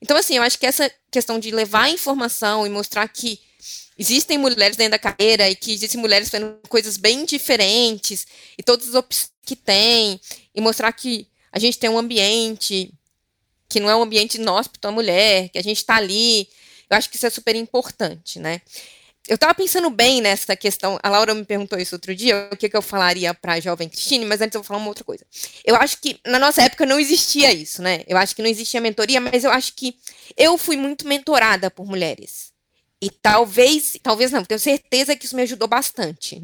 Então, 0.03 0.17
assim, 0.17 0.35
eu 0.35 0.43
acho 0.43 0.59
que 0.59 0.65
essa 0.65 0.91
questão 1.09 1.39
de 1.39 1.49
levar 1.49 1.89
informação 1.89 2.67
e 2.67 2.69
mostrar 2.69 3.07
que 3.07 3.39
existem 3.97 4.37
mulheres 4.37 4.75
dentro 4.75 4.91
da 4.91 4.99
carreira 4.99 5.49
e 5.49 5.55
que 5.55 5.71
existem 5.71 5.97
mulheres 5.97 6.29
fazendo 6.29 6.59
coisas 6.67 6.97
bem 6.97 7.23
diferentes 7.23 8.27
e 8.57 8.61
todas 8.61 8.89
as 8.89 8.95
opções 8.95 9.31
que 9.45 9.55
tem 9.55 10.19
e 10.53 10.59
mostrar 10.59 10.91
que 10.91 11.25
a 11.53 11.57
gente 11.57 11.79
tem 11.79 11.89
um 11.89 11.97
ambiente 11.97 12.93
que 13.69 13.79
não 13.79 13.89
é 13.89 13.95
um 13.95 14.01
ambiente 14.01 14.35
inóspito 14.35 14.85
à 14.89 14.91
mulher, 14.91 15.47
que 15.47 15.57
a 15.57 15.63
gente 15.63 15.77
está 15.77 15.95
ali. 15.95 16.49
Eu 16.89 16.97
acho 16.97 17.09
que 17.09 17.15
isso 17.15 17.25
é 17.25 17.29
super 17.29 17.55
importante, 17.55 18.39
né? 18.39 18.61
Eu 19.27 19.35
estava 19.35 19.53
pensando 19.55 19.89
bem 19.89 20.21
nessa 20.21 20.55
questão. 20.55 20.99
A 21.01 21.09
Laura 21.09 21.33
me 21.33 21.45
perguntou 21.45 21.79
isso 21.79 21.95
outro 21.95 22.13
dia, 22.13 22.49
o 22.51 22.57
que, 22.57 22.67
que 22.67 22.75
eu 22.75 22.81
falaria 22.81 23.33
para 23.33 23.53
a 23.53 23.59
jovem 23.59 23.87
Cristine, 23.87 24.25
mas 24.25 24.41
antes 24.41 24.53
eu 24.53 24.61
vou 24.61 24.67
falar 24.67 24.79
uma 24.79 24.89
outra 24.89 25.05
coisa. 25.05 25.25
Eu 25.63 25.75
acho 25.77 26.01
que 26.01 26.19
na 26.25 26.37
nossa 26.37 26.61
época 26.61 26.85
não 26.85 26.99
existia 26.99 27.51
isso, 27.53 27.81
né? 27.81 28.03
Eu 28.05 28.17
acho 28.17 28.35
que 28.35 28.41
não 28.41 28.49
existia 28.49 28.81
mentoria, 28.81 29.21
mas 29.21 29.45
eu 29.45 29.51
acho 29.51 29.73
que 29.75 29.95
eu 30.35 30.57
fui 30.57 30.75
muito 30.75 31.07
mentorada 31.07 31.71
por 31.71 31.85
mulheres. 31.85 32.51
E 33.01 33.09
talvez, 33.09 33.97
talvez 34.01 34.31
não, 34.31 34.43
tenho 34.43 34.59
certeza 34.59 35.15
que 35.15 35.25
isso 35.25 35.35
me 35.35 35.41
ajudou 35.43 35.67
bastante. 35.67 36.41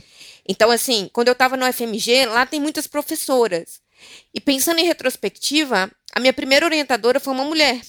Então, 0.48 0.72
assim, 0.72 1.10
quando 1.12 1.28
eu 1.28 1.34
estava 1.34 1.58
no 1.58 1.66
FMG, 1.66 2.26
lá 2.28 2.46
tem 2.46 2.62
muitas 2.62 2.88
professoras. 2.88 3.82
E 4.34 4.40
pensando 4.40 4.80
em 4.80 4.86
retrospectiva, 4.86 5.92
a 6.14 6.20
minha 6.20 6.34
primeira 6.34 6.66
orientadora 6.66 7.20
foi 7.20 7.34
uma 7.34 7.44
mulher, 7.44 7.82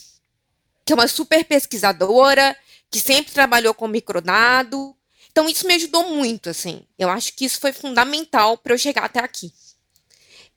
que 0.85 0.92
é 0.92 0.94
uma 0.94 1.09
super 1.09 1.44
pesquisadora, 1.44 2.57
que 2.90 3.00
sempre 3.00 3.33
trabalhou 3.33 3.72
com 3.72 3.87
microdado. 3.87 4.96
Então, 5.31 5.48
isso 5.48 5.66
me 5.66 5.74
ajudou 5.74 6.11
muito, 6.11 6.50
assim. 6.50 6.83
Eu 6.98 7.09
acho 7.09 7.35
que 7.35 7.44
isso 7.44 7.61
foi 7.61 7.72
fundamental 7.72 8.59
para 8.59 8.74
eu 8.74 8.79
chegar 8.79 9.05
até 9.05 9.20
aqui. 9.20 9.53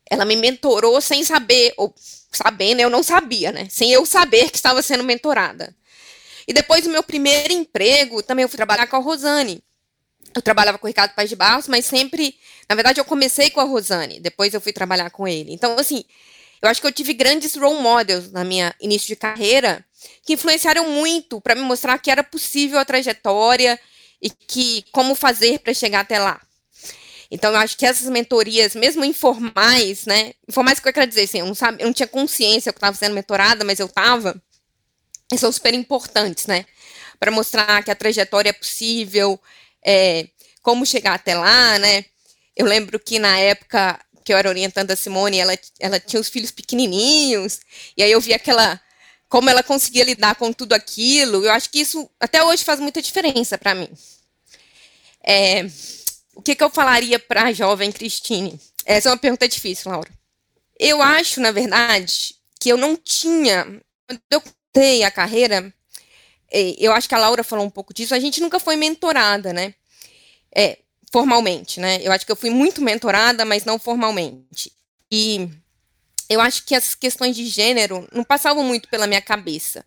Ela 0.10 0.26
me 0.26 0.36
mentorou 0.36 1.00
sem 1.00 1.24
saber, 1.24 1.74
ou 1.78 1.93
sabendo, 2.32 2.82
eu 2.82 2.89
não 2.89 3.04
sabia, 3.04 3.52
né? 3.52 3.67
Sem 3.69 3.91
eu 3.91 4.06
saber 4.06 4.50
que 4.50 4.58
estava 4.58 4.82
sendo 4.82 5.04
mentorada. 5.04 5.76
E 6.48 6.54
depois 6.54 6.84
do 6.84 6.89
meu 6.89 7.04
primeiro 7.04 7.54
emprego, 7.54 8.24
também 8.24 8.43
eu 8.43 8.50
fui 8.50 8.58
trabalhar 8.58 8.88
com 8.88 8.96
a 8.96 9.00
Rosane. 9.00 9.63
Eu 10.36 10.41
trabalhava 10.41 10.80
com 10.80 10.88
o 10.88 10.89
Ricardo 10.89 11.13
Paz 11.13 11.30
de 11.30 11.36
Barros, 11.36 11.67
mas 11.67 11.86
sempre, 11.86 12.36
na 12.67 12.76
verdade, 12.76 13.00
eu 13.00 13.06
comecei 13.06 13.52
com 13.52 13.60
a 13.60 13.63
Rosane, 13.63 14.19
depois 14.19 14.54
eu 14.54 14.60
fui 14.60 14.74
trabalhar 14.74 15.12
com 15.12 15.28
ele. 15.28 15.54
Então, 15.54 15.78
assim, 15.78 16.04
eu 16.62 16.67
acho 16.67 16.82
que 16.82 16.88
eu 16.88 16.91
tive 16.91 17.13
grandes 17.13 17.56
role 17.56 17.82
models 17.82 18.32
na 18.32 18.43
minha 18.43 18.74
início 18.82 19.08
de 19.08 19.15
carreira 19.15 19.86
que 20.25 20.33
influenciaram 20.33 20.89
muito 20.89 21.41
para 21.41 21.55
me 21.55 21.61
mostrar 21.61 21.97
que 21.97 22.11
era 22.11 22.23
possível 22.23 22.79
a 22.79 22.85
trajetória 22.85 23.79
e 24.21 24.29
que 24.29 24.85
como 24.91 25.15
fazer 25.15 25.59
para 25.59 25.73
chegar 25.73 26.01
até 26.01 26.19
lá. 26.19 26.41
Então, 27.29 27.51
eu 27.51 27.57
acho 27.57 27.75
que 27.77 27.85
essas 27.85 28.07
mentorias, 28.09 28.75
mesmo 28.75 29.03
informais, 29.03 30.05
né? 30.05 30.33
Informais 30.47 30.79
que 30.79 30.87
eu 30.87 30.93
quero 30.93 31.07
dizer, 31.07 31.23
assim, 31.23 31.39
eu 31.39 31.47
não, 31.47 31.55
sabe, 31.55 31.81
eu 31.81 31.87
não 31.87 31.93
tinha 31.93 32.07
consciência 32.07 32.71
que 32.71 32.77
eu 32.77 32.79
estava 32.79 32.95
sendo 32.95 33.15
mentorada, 33.15 33.65
mas 33.65 33.79
eu 33.79 33.87
estava 33.87 34.39
são 35.37 35.51
super 35.51 35.73
importantes, 35.73 36.45
né? 36.45 36.65
Para 37.19 37.31
mostrar 37.31 37.83
que 37.83 37.91
a 37.91 37.95
trajetória 37.95 38.49
é 38.49 38.53
possível, 38.53 39.39
é, 39.85 40.27
como 40.61 40.85
chegar 40.85 41.15
até 41.15 41.35
lá, 41.35 41.79
né? 41.79 42.05
Eu 42.55 42.65
lembro 42.65 42.99
que 42.99 43.19
na 43.19 43.37
época 43.39 43.99
que 44.23 44.31
eu 44.31 44.37
era 44.37 44.47
orientando 44.47 44.91
a 44.91 44.95
Simone, 44.95 45.39
ela, 45.39 45.57
ela 45.79 45.99
tinha 45.99 46.19
os 46.19 46.29
filhos 46.29 46.51
pequenininhos, 46.51 47.59
e 47.97 48.03
aí 48.03 48.11
eu 48.11 48.21
vi 48.21 48.33
aquela 48.33 48.79
como 49.34 49.50
ela 49.50 49.63
conseguia 49.63 50.04
lidar 50.04 50.36
com 50.36 50.54
tudo 50.54 50.74
aquilo. 50.74 51.43
Eu 51.43 51.52
acho 51.54 51.67
que 51.72 51.80
isso 51.80 52.08
até 52.19 52.43
hoje 52.43 52.63
faz 52.63 52.80
muita 52.80 53.02
diferença 53.02 53.58
para 53.58 53.74
mim. 53.74 53.89
É, 55.24 55.65
o 56.36 56.41
que, 56.43 56.54
que 56.54 56.63
eu 56.63 56.69
falaria 56.69 57.17
para 57.17 57.46
a 57.46 57.52
jovem 57.52 57.91
Cristine? 57.91 58.62
Essa 58.86 59.10
é 59.10 59.12
uma 59.12 59.17
pergunta 59.17 59.48
difícil, 59.48 59.91
Laura. 59.91 60.12
Eu 60.80 61.02
acho, 61.02 61.41
na 61.41 61.50
verdade, 61.50 62.36
que 62.60 62.69
eu 62.69 62.78
não 62.78 62.96
tinha. 62.96 63.82
Quando 64.06 64.22
eu 64.30 64.43
a 65.04 65.10
carreira, 65.10 65.74
é, 66.52 66.76
eu 66.78 66.91
acho 66.91 67.10
que 67.10 67.15
a 67.15 67.19
Laura 67.19 67.43
falou 67.43 67.65
um 67.65 67.72
pouco 67.72 67.91
disso, 67.91 68.13
a 68.13 68.19
gente 68.19 68.39
nunca 68.39 68.60
foi 68.60 68.76
mentorada, 68.76 69.52
né? 69.52 69.74
É, 70.56 70.78
formalmente, 71.12 71.80
né? 71.80 72.00
Eu 72.04 72.12
acho 72.12 72.24
que 72.24 72.32
eu 72.32 72.36
fui 72.36 72.52
muito 72.52 72.84
mentorada, 72.84 73.46
mas 73.46 73.65
não 73.65 73.80
formalmente. 73.80 74.72
E 75.12 75.50
eu 76.29 76.41
acho 76.41 76.65
que 76.65 76.75
as 76.75 76.95
questões 76.95 77.36
de 77.36 77.45
gênero 77.45 78.07
não 78.12 78.23
passavam 78.23 78.63
muito 78.63 78.89
pela 78.89 79.07
minha 79.07 79.21
cabeça. 79.21 79.86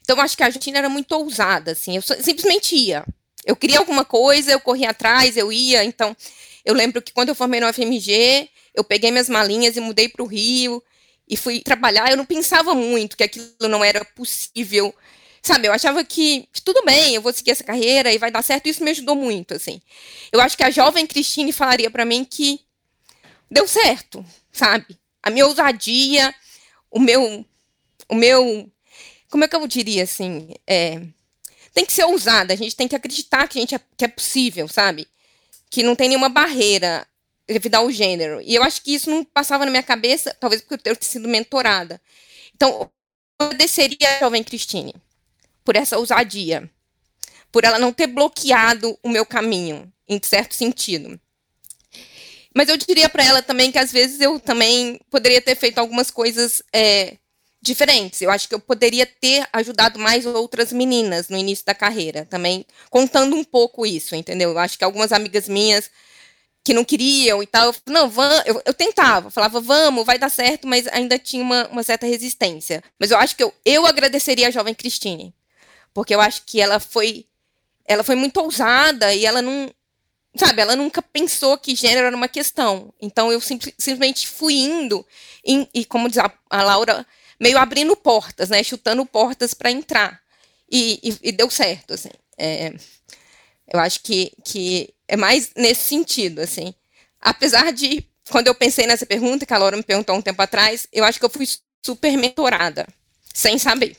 Então, 0.00 0.16
eu 0.16 0.22
acho 0.22 0.36
que 0.36 0.42
a 0.42 0.46
Argentina 0.46 0.78
era 0.78 0.88
muito 0.88 1.12
ousada, 1.12 1.72
assim. 1.72 1.96
Eu 1.96 2.02
simplesmente 2.02 2.74
ia. 2.74 3.04
Eu 3.44 3.56
queria 3.56 3.78
alguma 3.78 4.04
coisa, 4.04 4.52
eu 4.52 4.60
corria 4.60 4.90
atrás, 4.90 5.36
eu 5.36 5.52
ia. 5.52 5.84
Então, 5.84 6.16
eu 6.64 6.74
lembro 6.74 7.00
que 7.00 7.12
quando 7.12 7.30
eu 7.30 7.34
formei 7.34 7.60
no 7.60 7.72
FMG, 7.72 8.48
eu 8.74 8.84
peguei 8.84 9.10
minhas 9.10 9.28
malinhas 9.28 9.76
e 9.76 9.80
mudei 9.80 10.08
para 10.08 10.22
o 10.22 10.26
Rio 10.26 10.82
e 11.28 11.36
fui 11.36 11.60
trabalhar, 11.60 12.10
eu 12.10 12.16
não 12.16 12.24
pensava 12.24 12.74
muito 12.74 13.16
que 13.16 13.22
aquilo 13.22 13.48
não 13.62 13.84
era 13.84 14.04
possível. 14.04 14.94
Sabe, 15.42 15.68
eu 15.68 15.72
achava 15.72 16.04
que, 16.04 16.48
tudo 16.64 16.84
bem, 16.84 17.14
eu 17.14 17.22
vou 17.22 17.32
seguir 17.32 17.52
essa 17.52 17.64
carreira 17.64 18.12
e 18.12 18.18
vai 18.18 18.30
dar 18.30 18.42
certo. 18.42 18.68
Isso 18.68 18.82
me 18.82 18.90
ajudou 18.90 19.14
muito, 19.14 19.54
assim. 19.54 19.80
Eu 20.32 20.40
acho 20.40 20.56
que 20.56 20.64
a 20.64 20.70
jovem 20.70 21.06
Cristine 21.06 21.52
falaria 21.52 21.90
para 21.90 22.04
mim 22.04 22.24
que 22.24 22.60
deu 23.50 23.66
certo, 23.66 24.24
sabe? 24.52 24.98
A 25.28 25.30
minha 25.30 25.46
ousadia, 25.46 26.34
o 26.90 26.98
meu, 26.98 27.44
o 28.08 28.14
meu, 28.14 28.72
como 29.28 29.44
é 29.44 29.48
que 29.48 29.54
eu 29.54 29.66
diria 29.66 30.04
assim, 30.04 30.54
é, 30.66 31.02
tem 31.74 31.84
que 31.84 31.92
ser 31.92 32.04
ousada. 32.04 32.54
A 32.54 32.56
gente 32.56 32.74
tem 32.74 32.88
que 32.88 32.96
acreditar 32.96 33.46
que 33.46 33.58
a 33.58 33.60
gente 33.60 33.74
é, 33.74 33.80
que 33.94 34.06
é 34.06 34.08
possível, 34.08 34.66
sabe? 34.66 35.06
Que 35.68 35.82
não 35.82 35.94
tem 35.94 36.08
nenhuma 36.08 36.30
barreira 36.30 37.06
devido 37.46 37.74
ao 37.74 37.90
gênero. 37.90 38.40
E 38.40 38.54
eu 38.54 38.62
acho 38.62 38.82
que 38.82 38.94
isso 38.94 39.10
não 39.10 39.22
passava 39.22 39.66
na 39.66 39.70
minha 39.70 39.82
cabeça, 39.82 40.34
talvez 40.40 40.62
porque 40.62 40.88
eu 40.88 40.96
ter 40.96 41.04
sido 41.04 41.28
mentorada. 41.28 42.00
Então, 42.54 42.70
eu 42.70 42.90
agradeceria 43.38 44.16
a 44.16 44.20
jovem 44.20 44.42
Cristine 44.42 44.94
por 45.62 45.76
essa 45.76 45.98
ousadia, 45.98 46.70
por 47.52 47.64
ela 47.64 47.78
não 47.78 47.92
ter 47.92 48.06
bloqueado 48.06 48.98
o 49.02 49.10
meu 49.10 49.26
caminho, 49.26 49.92
em 50.08 50.18
certo 50.22 50.54
sentido. 50.54 51.20
Mas 52.54 52.68
eu 52.68 52.76
diria 52.76 53.08
para 53.08 53.24
ela 53.24 53.42
também 53.42 53.70
que 53.70 53.78
às 53.78 53.92
vezes 53.92 54.20
eu 54.20 54.40
também 54.40 55.00
poderia 55.10 55.40
ter 55.40 55.54
feito 55.54 55.78
algumas 55.78 56.10
coisas 56.10 56.62
é, 56.72 57.16
diferentes. 57.60 58.20
Eu 58.22 58.30
acho 58.30 58.48
que 58.48 58.54
eu 58.54 58.60
poderia 58.60 59.06
ter 59.06 59.46
ajudado 59.52 59.98
mais 59.98 60.24
outras 60.26 60.72
meninas 60.72 61.28
no 61.28 61.36
início 61.36 61.64
da 61.64 61.74
carreira, 61.74 62.24
também 62.24 62.64
contando 62.90 63.36
um 63.36 63.44
pouco 63.44 63.84
isso, 63.84 64.14
entendeu? 64.14 64.50
Eu 64.50 64.58
acho 64.58 64.78
que 64.78 64.84
algumas 64.84 65.12
amigas 65.12 65.48
minhas 65.48 65.90
que 66.64 66.74
não 66.74 66.84
queriam 66.84 67.42
e 67.42 67.46
tal, 67.46 67.68
eu, 67.68 67.74
não, 67.86 68.12
eu, 68.44 68.62
eu, 68.66 68.74
tentava, 68.74 69.30
falava, 69.30 69.58
vamos, 69.58 70.04
vai 70.04 70.18
dar 70.18 70.28
certo, 70.28 70.66
mas 70.66 70.86
ainda 70.88 71.18
tinha 71.18 71.42
uma, 71.42 71.66
uma 71.68 71.82
certa 71.82 72.06
resistência. 72.06 72.82
Mas 72.98 73.10
eu 73.10 73.16
acho 73.16 73.34
que 73.34 73.42
eu, 73.42 73.54
eu 73.64 73.86
agradeceria 73.86 74.48
a 74.48 74.50
jovem 74.50 74.74
Cristine, 74.74 75.34
porque 75.94 76.14
eu 76.14 76.20
acho 76.20 76.42
que 76.44 76.60
ela 76.60 76.78
foi, 76.78 77.26
ela 77.86 78.04
foi 78.04 78.16
muito 78.16 78.38
ousada 78.38 79.14
e 79.14 79.24
ela 79.24 79.40
não, 79.40 79.70
sabe, 80.38 80.62
ela 80.62 80.76
nunca 80.76 81.02
pensou 81.02 81.58
que 81.58 81.74
gênero 81.74 82.06
era 82.06 82.16
uma 82.16 82.28
questão. 82.28 82.92
Então 83.00 83.32
eu 83.32 83.40
sim, 83.40 83.58
simplesmente 83.78 84.26
fui 84.28 84.54
indo 84.54 85.06
e, 85.44 85.68
e 85.74 85.84
como 85.84 86.08
diz 86.08 86.18
a, 86.18 86.32
a 86.50 86.62
Laura, 86.62 87.06
meio 87.40 87.58
abrindo 87.58 87.96
portas, 87.96 88.50
né? 88.50 88.62
Chutando 88.62 89.04
portas 89.06 89.54
para 89.54 89.70
entrar. 89.70 90.20
E, 90.70 91.00
e, 91.02 91.28
e, 91.28 91.32
deu 91.32 91.48
certo, 91.50 91.94
assim. 91.94 92.10
É, 92.36 92.74
eu 93.72 93.80
acho 93.80 94.02
que, 94.02 94.32
que 94.44 94.92
é 95.06 95.16
mais 95.16 95.50
nesse 95.56 95.84
sentido, 95.88 96.40
assim. 96.40 96.74
Apesar 97.20 97.72
de, 97.72 98.04
quando 98.30 98.48
eu 98.48 98.54
pensei 98.54 98.86
nessa 98.86 99.06
pergunta, 99.06 99.46
que 99.46 99.54
a 99.54 99.58
Laura 99.58 99.76
me 99.76 99.82
perguntou 99.82 100.14
um 100.14 100.22
tempo 100.22 100.40
atrás, 100.42 100.86
eu 100.92 101.04
acho 101.04 101.18
que 101.18 101.24
eu 101.24 101.30
fui 101.30 101.46
super 101.82 102.16
mentorada, 102.16 102.86
sem 103.34 103.58
saber. 103.58 103.96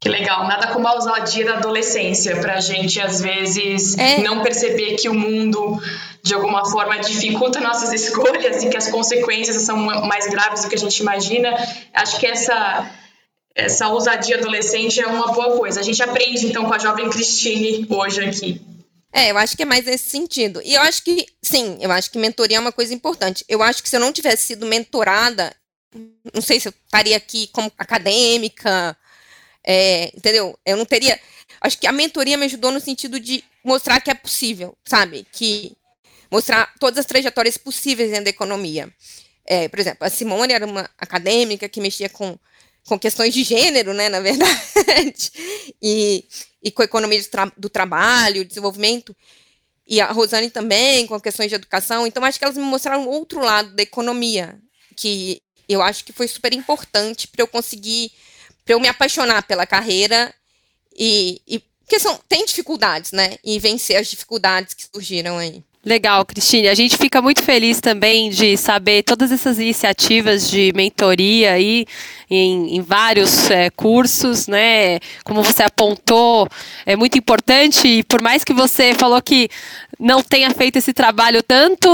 Que 0.00 0.08
legal, 0.08 0.48
nada 0.48 0.68
como 0.68 0.88
a 0.88 0.94
ousadia 0.94 1.44
da 1.44 1.58
adolescência, 1.58 2.40
para 2.40 2.54
a 2.54 2.60
gente, 2.60 2.98
às 2.98 3.20
vezes, 3.20 3.98
é. 3.98 4.22
não 4.22 4.42
perceber 4.42 4.96
que 4.96 5.10
o 5.10 5.14
mundo, 5.14 5.78
de 6.22 6.32
alguma 6.32 6.64
forma, 6.64 6.98
dificulta 6.98 7.60
nossas 7.60 7.92
escolhas 7.92 8.62
e 8.62 8.70
que 8.70 8.78
as 8.78 8.88
consequências 8.88 9.60
são 9.62 9.76
mais 9.76 10.26
graves 10.28 10.62
do 10.62 10.70
que 10.70 10.74
a 10.74 10.78
gente 10.78 11.00
imagina. 11.00 11.54
Acho 11.92 12.18
que 12.18 12.26
essa, 12.26 12.90
essa 13.54 13.88
ousadia 13.88 14.38
adolescente 14.38 14.98
é 14.98 15.06
uma 15.06 15.32
boa 15.32 15.58
coisa. 15.58 15.80
A 15.80 15.82
gente 15.82 16.02
aprende, 16.02 16.46
então, 16.46 16.64
com 16.64 16.72
a 16.72 16.78
jovem 16.78 17.10
Cristine 17.10 17.86
hoje 17.90 18.24
aqui. 18.24 18.58
É, 19.12 19.30
eu 19.30 19.36
acho 19.36 19.54
que 19.54 19.64
é 19.64 19.66
mais 19.66 19.84
nesse 19.84 20.08
sentido. 20.08 20.62
E 20.64 20.72
eu 20.72 20.80
acho 20.80 21.04
que, 21.04 21.26
sim, 21.42 21.76
eu 21.78 21.92
acho 21.92 22.10
que 22.10 22.18
mentoria 22.18 22.56
é 22.56 22.60
uma 22.60 22.72
coisa 22.72 22.94
importante. 22.94 23.44
Eu 23.46 23.62
acho 23.62 23.82
que 23.82 23.88
se 23.88 23.96
eu 23.96 24.00
não 24.00 24.14
tivesse 24.14 24.46
sido 24.46 24.64
mentorada, 24.64 25.54
não 26.32 26.40
sei 26.40 26.58
se 26.58 26.68
eu 26.68 26.72
estaria 26.86 27.18
aqui 27.18 27.48
como 27.48 27.70
acadêmica, 27.76 28.96
é, 29.64 30.12
entendeu? 30.16 30.58
Eu 30.64 30.76
não 30.76 30.84
teria. 30.84 31.18
Acho 31.60 31.78
que 31.78 31.86
a 31.86 31.92
mentoria 31.92 32.36
me 32.36 32.46
ajudou 32.46 32.70
no 32.70 32.80
sentido 32.80 33.20
de 33.20 33.44
mostrar 33.62 34.00
que 34.00 34.10
é 34.10 34.14
possível, 34.14 34.76
sabe? 34.84 35.26
Que 35.32 35.76
mostrar 36.30 36.72
todas 36.78 36.98
as 36.98 37.06
trajetórias 37.06 37.56
possíveis 37.56 38.10
dentro 38.10 38.24
da 38.24 38.30
economia. 38.30 38.92
É, 39.44 39.68
por 39.68 39.80
exemplo, 39.80 40.06
a 40.06 40.10
Simone 40.10 40.52
era 40.52 40.64
uma 40.64 40.88
acadêmica 40.96 41.68
que 41.68 41.80
mexia 41.80 42.08
com, 42.08 42.38
com 42.86 42.98
questões 42.98 43.34
de 43.34 43.42
gênero, 43.42 43.92
né, 43.92 44.08
na 44.08 44.20
verdade, 44.20 45.32
e, 45.82 46.24
e 46.62 46.70
com 46.70 46.82
a 46.82 46.84
economia 46.84 47.22
tra 47.24 47.52
do 47.56 47.68
trabalho, 47.68 48.44
desenvolvimento, 48.44 49.14
e 49.86 50.00
a 50.00 50.12
Rosane 50.12 50.50
também, 50.50 51.04
com 51.08 51.20
questões 51.20 51.48
de 51.48 51.56
educação. 51.56 52.06
Então, 52.06 52.24
acho 52.24 52.38
que 52.38 52.44
elas 52.44 52.56
me 52.56 52.62
mostraram 52.62 53.08
outro 53.08 53.40
lado 53.40 53.74
da 53.74 53.82
economia, 53.82 54.56
que 54.94 55.42
eu 55.68 55.82
acho 55.82 56.04
que 56.04 56.12
foi 56.12 56.28
super 56.28 56.52
importante 56.52 57.26
para 57.26 57.42
eu 57.42 57.48
conseguir 57.48 58.12
para 58.64 58.74
eu 58.74 58.80
me 58.80 58.88
apaixonar 58.88 59.42
pela 59.42 59.66
carreira 59.66 60.32
e, 60.96 61.40
e 61.46 61.58
porque 61.90 61.98
são, 61.98 62.20
tem 62.28 62.44
dificuldades, 62.44 63.10
né? 63.10 63.36
E 63.42 63.58
vencer 63.58 63.96
as 63.96 64.08
dificuldades 64.08 64.74
que 64.74 64.86
surgiram 64.92 65.38
aí. 65.38 65.60
Legal, 65.84 66.24
Cristine. 66.26 66.68
A 66.68 66.74
gente 66.74 66.98
fica 66.98 67.22
muito 67.22 67.42
feliz 67.42 67.80
também 67.80 68.28
de 68.28 68.54
saber 68.56 69.02
todas 69.02 69.32
essas 69.32 69.58
iniciativas 69.58 70.48
de 70.48 70.72
mentoria 70.74 71.54
aí 71.54 71.86
em, 72.30 72.76
em 72.76 72.82
vários 72.82 73.50
é, 73.50 73.70
cursos, 73.70 74.46
né? 74.46 75.00
Como 75.24 75.42
você 75.42 75.62
apontou, 75.62 76.46
é 76.84 76.94
muito 76.96 77.16
importante. 77.16 77.88
E 77.88 78.04
por 78.04 78.20
mais 78.20 78.44
que 78.44 78.52
você 78.52 78.92
falou 78.92 79.22
que 79.22 79.48
não 80.00 80.22
tenha 80.22 80.50
feito 80.50 80.76
esse 80.76 80.94
trabalho 80.94 81.42
tanto, 81.42 81.88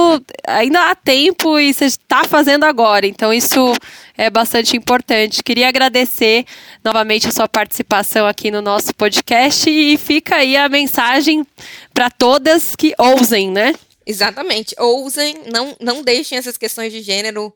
ainda 0.47 0.91
há 0.91 0.95
tempo 0.95 1.59
e 1.59 1.75
você 1.75 1.87
está 1.87 2.23
fazendo 2.23 2.65
agora. 2.65 3.05
Então 3.05 3.35
isso 3.35 3.75
é 4.17 4.31
bastante 4.31 4.77
importante. 4.77 5.43
Queria 5.43 5.69
agradecer 5.69 6.47
novamente 6.85 7.27
a 7.27 7.33
sua 7.33 7.49
participação 7.49 8.25
aqui 8.25 8.49
no 8.49 8.63
nosso 8.63 8.95
podcast 8.95 9.69
e 9.69 9.99
fica 9.99 10.37
aí 10.37 10.57
a 10.57 10.69
mensagem 10.69 11.45
para 11.93 12.09
todas 12.09 12.77
que 12.77 12.95
ousem, 12.97 13.51
né? 13.51 13.75
Exatamente. 14.07 14.77
Ousem, 14.79 15.43
não, 15.53 15.77
não 15.81 16.01
deixem 16.01 16.39
essas 16.39 16.57
questões 16.57 16.93
de 16.93 17.03
gênero 17.03 17.53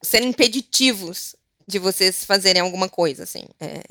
serem 0.00 0.28
impeditivos 0.28 1.34
de 1.66 1.80
vocês 1.80 2.24
fazerem 2.24 2.62
alguma 2.62 2.88
coisa, 2.88 3.24
assim. 3.24 3.42
É, 3.60 3.82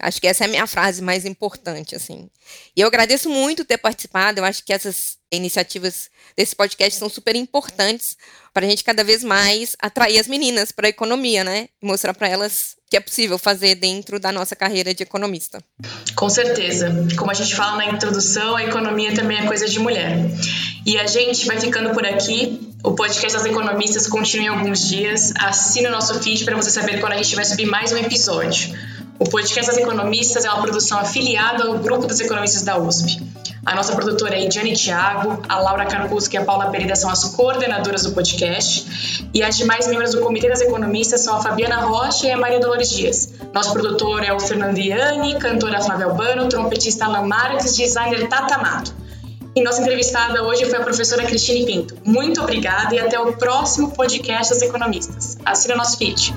acho 0.00 0.20
que 0.20 0.26
essa 0.26 0.44
é 0.44 0.46
a 0.46 0.50
minha 0.50 0.66
frase 0.66 1.00
mais 1.02 1.24
importante, 1.24 1.94
assim. 1.94 2.28
E 2.76 2.80
eu 2.80 2.88
agradeço 2.88 3.28
muito 3.28 3.64
ter 3.64 3.78
participado. 3.78 4.40
Eu 4.40 4.44
acho 4.44 4.64
que 4.64 4.72
essas 4.72 5.16
iniciativas 5.30 6.10
desse 6.36 6.54
podcast 6.54 6.98
são 6.98 7.08
super 7.08 7.34
importantes 7.34 8.16
para 8.52 8.66
a 8.66 8.68
gente 8.68 8.84
cada 8.84 9.02
vez 9.02 9.24
mais 9.24 9.76
atrair 9.80 10.18
as 10.18 10.28
meninas 10.28 10.70
para 10.70 10.86
a 10.86 10.90
economia, 10.90 11.42
né? 11.42 11.68
E 11.82 11.86
mostrar 11.86 12.14
para 12.14 12.28
elas 12.28 12.76
que 12.88 12.96
é 12.96 13.00
possível 13.00 13.38
fazer 13.38 13.74
dentro 13.74 14.20
da 14.20 14.30
nossa 14.30 14.54
carreira 14.54 14.94
de 14.94 15.02
economista. 15.02 15.58
Com 16.14 16.30
certeza. 16.30 16.94
Como 17.16 17.30
a 17.30 17.34
gente 17.34 17.54
fala 17.54 17.76
na 17.76 17.86
introdução, 17.86 18.56
a 18.56 18.62
economia 18.62 19.12
também 19.14 19.38
é 19.38 19.46
coisa 19.46 19.68
de 19.68 19.80
mulher. 19.80 20.16
E 20.86 20.96
a 20.98 21.06
gente 21.06 21.46
vai 21.46 21.58
ficando 21.58 21.90
por 21.90 22.06
aqui. 22.06 22.72
O 22.84 22.92
podcast 22.92 23.32
das 23.36 23.46
economistas 23.46 24.06
continua 24.06 24.44
em 24.44 24.48
alguns 24.48 24.86
dias. 24.86 25.32
Assine 25.36 25.88
o 25.88 25.90
nosso 25.90 26.14
feed 26.22 26.44
para 26.44 26.54
você 26.54 26.70
saber 26.70 27.00
quando 27.00 27.14
a 27.14 27.16
gente 27.16 27.34
vai 27.34 27.44
subir 27.44 27.66
mais 27.66 27.92
um 27.92 27.96
episódio. 27.96 28.72
O 29.16 29.28
podcast 29.28 29.70
das 29.70 29.80
economistas 29.80 30.44
é 30.44 30.50
uma 30.50 30.60
produção 30.60 30.98
afiliada 30.98 31.64
ao 31.64 31.78
grupo 31.78 32.06
dos 32.06 32.18
economistas 32.18 32.62
da 32.62 32.76
USP. 32.76 33.22
A 33.64 33.74
nossa 33.74 33.94
produtora 33.94 34.34
é 34.34 34.44
Ediane 34.44 34.74
Thiago, 34.74 35.40
a 35.48 35.58
Laura 35.60 35.86
Carcusco 35.86 36.34
e 36.34 36.38
a 36.38 36.44
Paula 36.44 36.66
Pereira 36.66 36.96
são 36.96 37.08
as 37.08 37.24
coordenadoras 37.24 38.02
do 38.02 38.12
podcast. 38.12 39.30
E 39.32 39.42
as 39.42 39.56
demais 39.56 39.86
membros 39.86 40.10
do 40.12 40.20
Comitê 40.20 40.48
das 40.48 40.60
Economistas 40.60 41.20
são 41.20 41.36
a 41.36 41.40
Fabiana 41.40 41.76
Rocha 41.76 42.26
e 42.26 42.32
a 42.32 42.36
Maria 42.36 42.58
Dolores 42.58 42.90
Dias. 42.90 43.32
Nosso 43.54 43.72
produtor 43.72 44.24
é 44.24 44.32
o 44.32 44.40
Fernando 44.40 44.78
Iani, 44.78 45.38
cantora 45.38 45.80
Flávia 45.80 46.06
Albano, 46.06 46.48
trompetista 46.48 47.04
Alan 47.04 47.26
Marques, 47.26 47.76
designer 47.76 48.28
Tata 48.28 48.58
Mato. 48.58 48.94
E 49.54 49.62
nossa 49.62 49.80
entrevistada 49.80 50.42
hoje 50.42 50.66
foi 50.66 50.78
a 50.78 50.82
professora 50.82 51.24
Cristine 51.24 51.64
Pinto. 51.64 51.96
Muito 52.04 52.42
obrigada 52.42 52.92
e 52.94 52.98
até 52.98 53.18
o 53.20 53.32
próximo 53.34 53.92
podcast 53.92 54.52
das 54.52 54.62
economistas. 54.62 55.38
Assina 55.44 55.76
nosso 55.76 55.96
feed. 55.96 56.34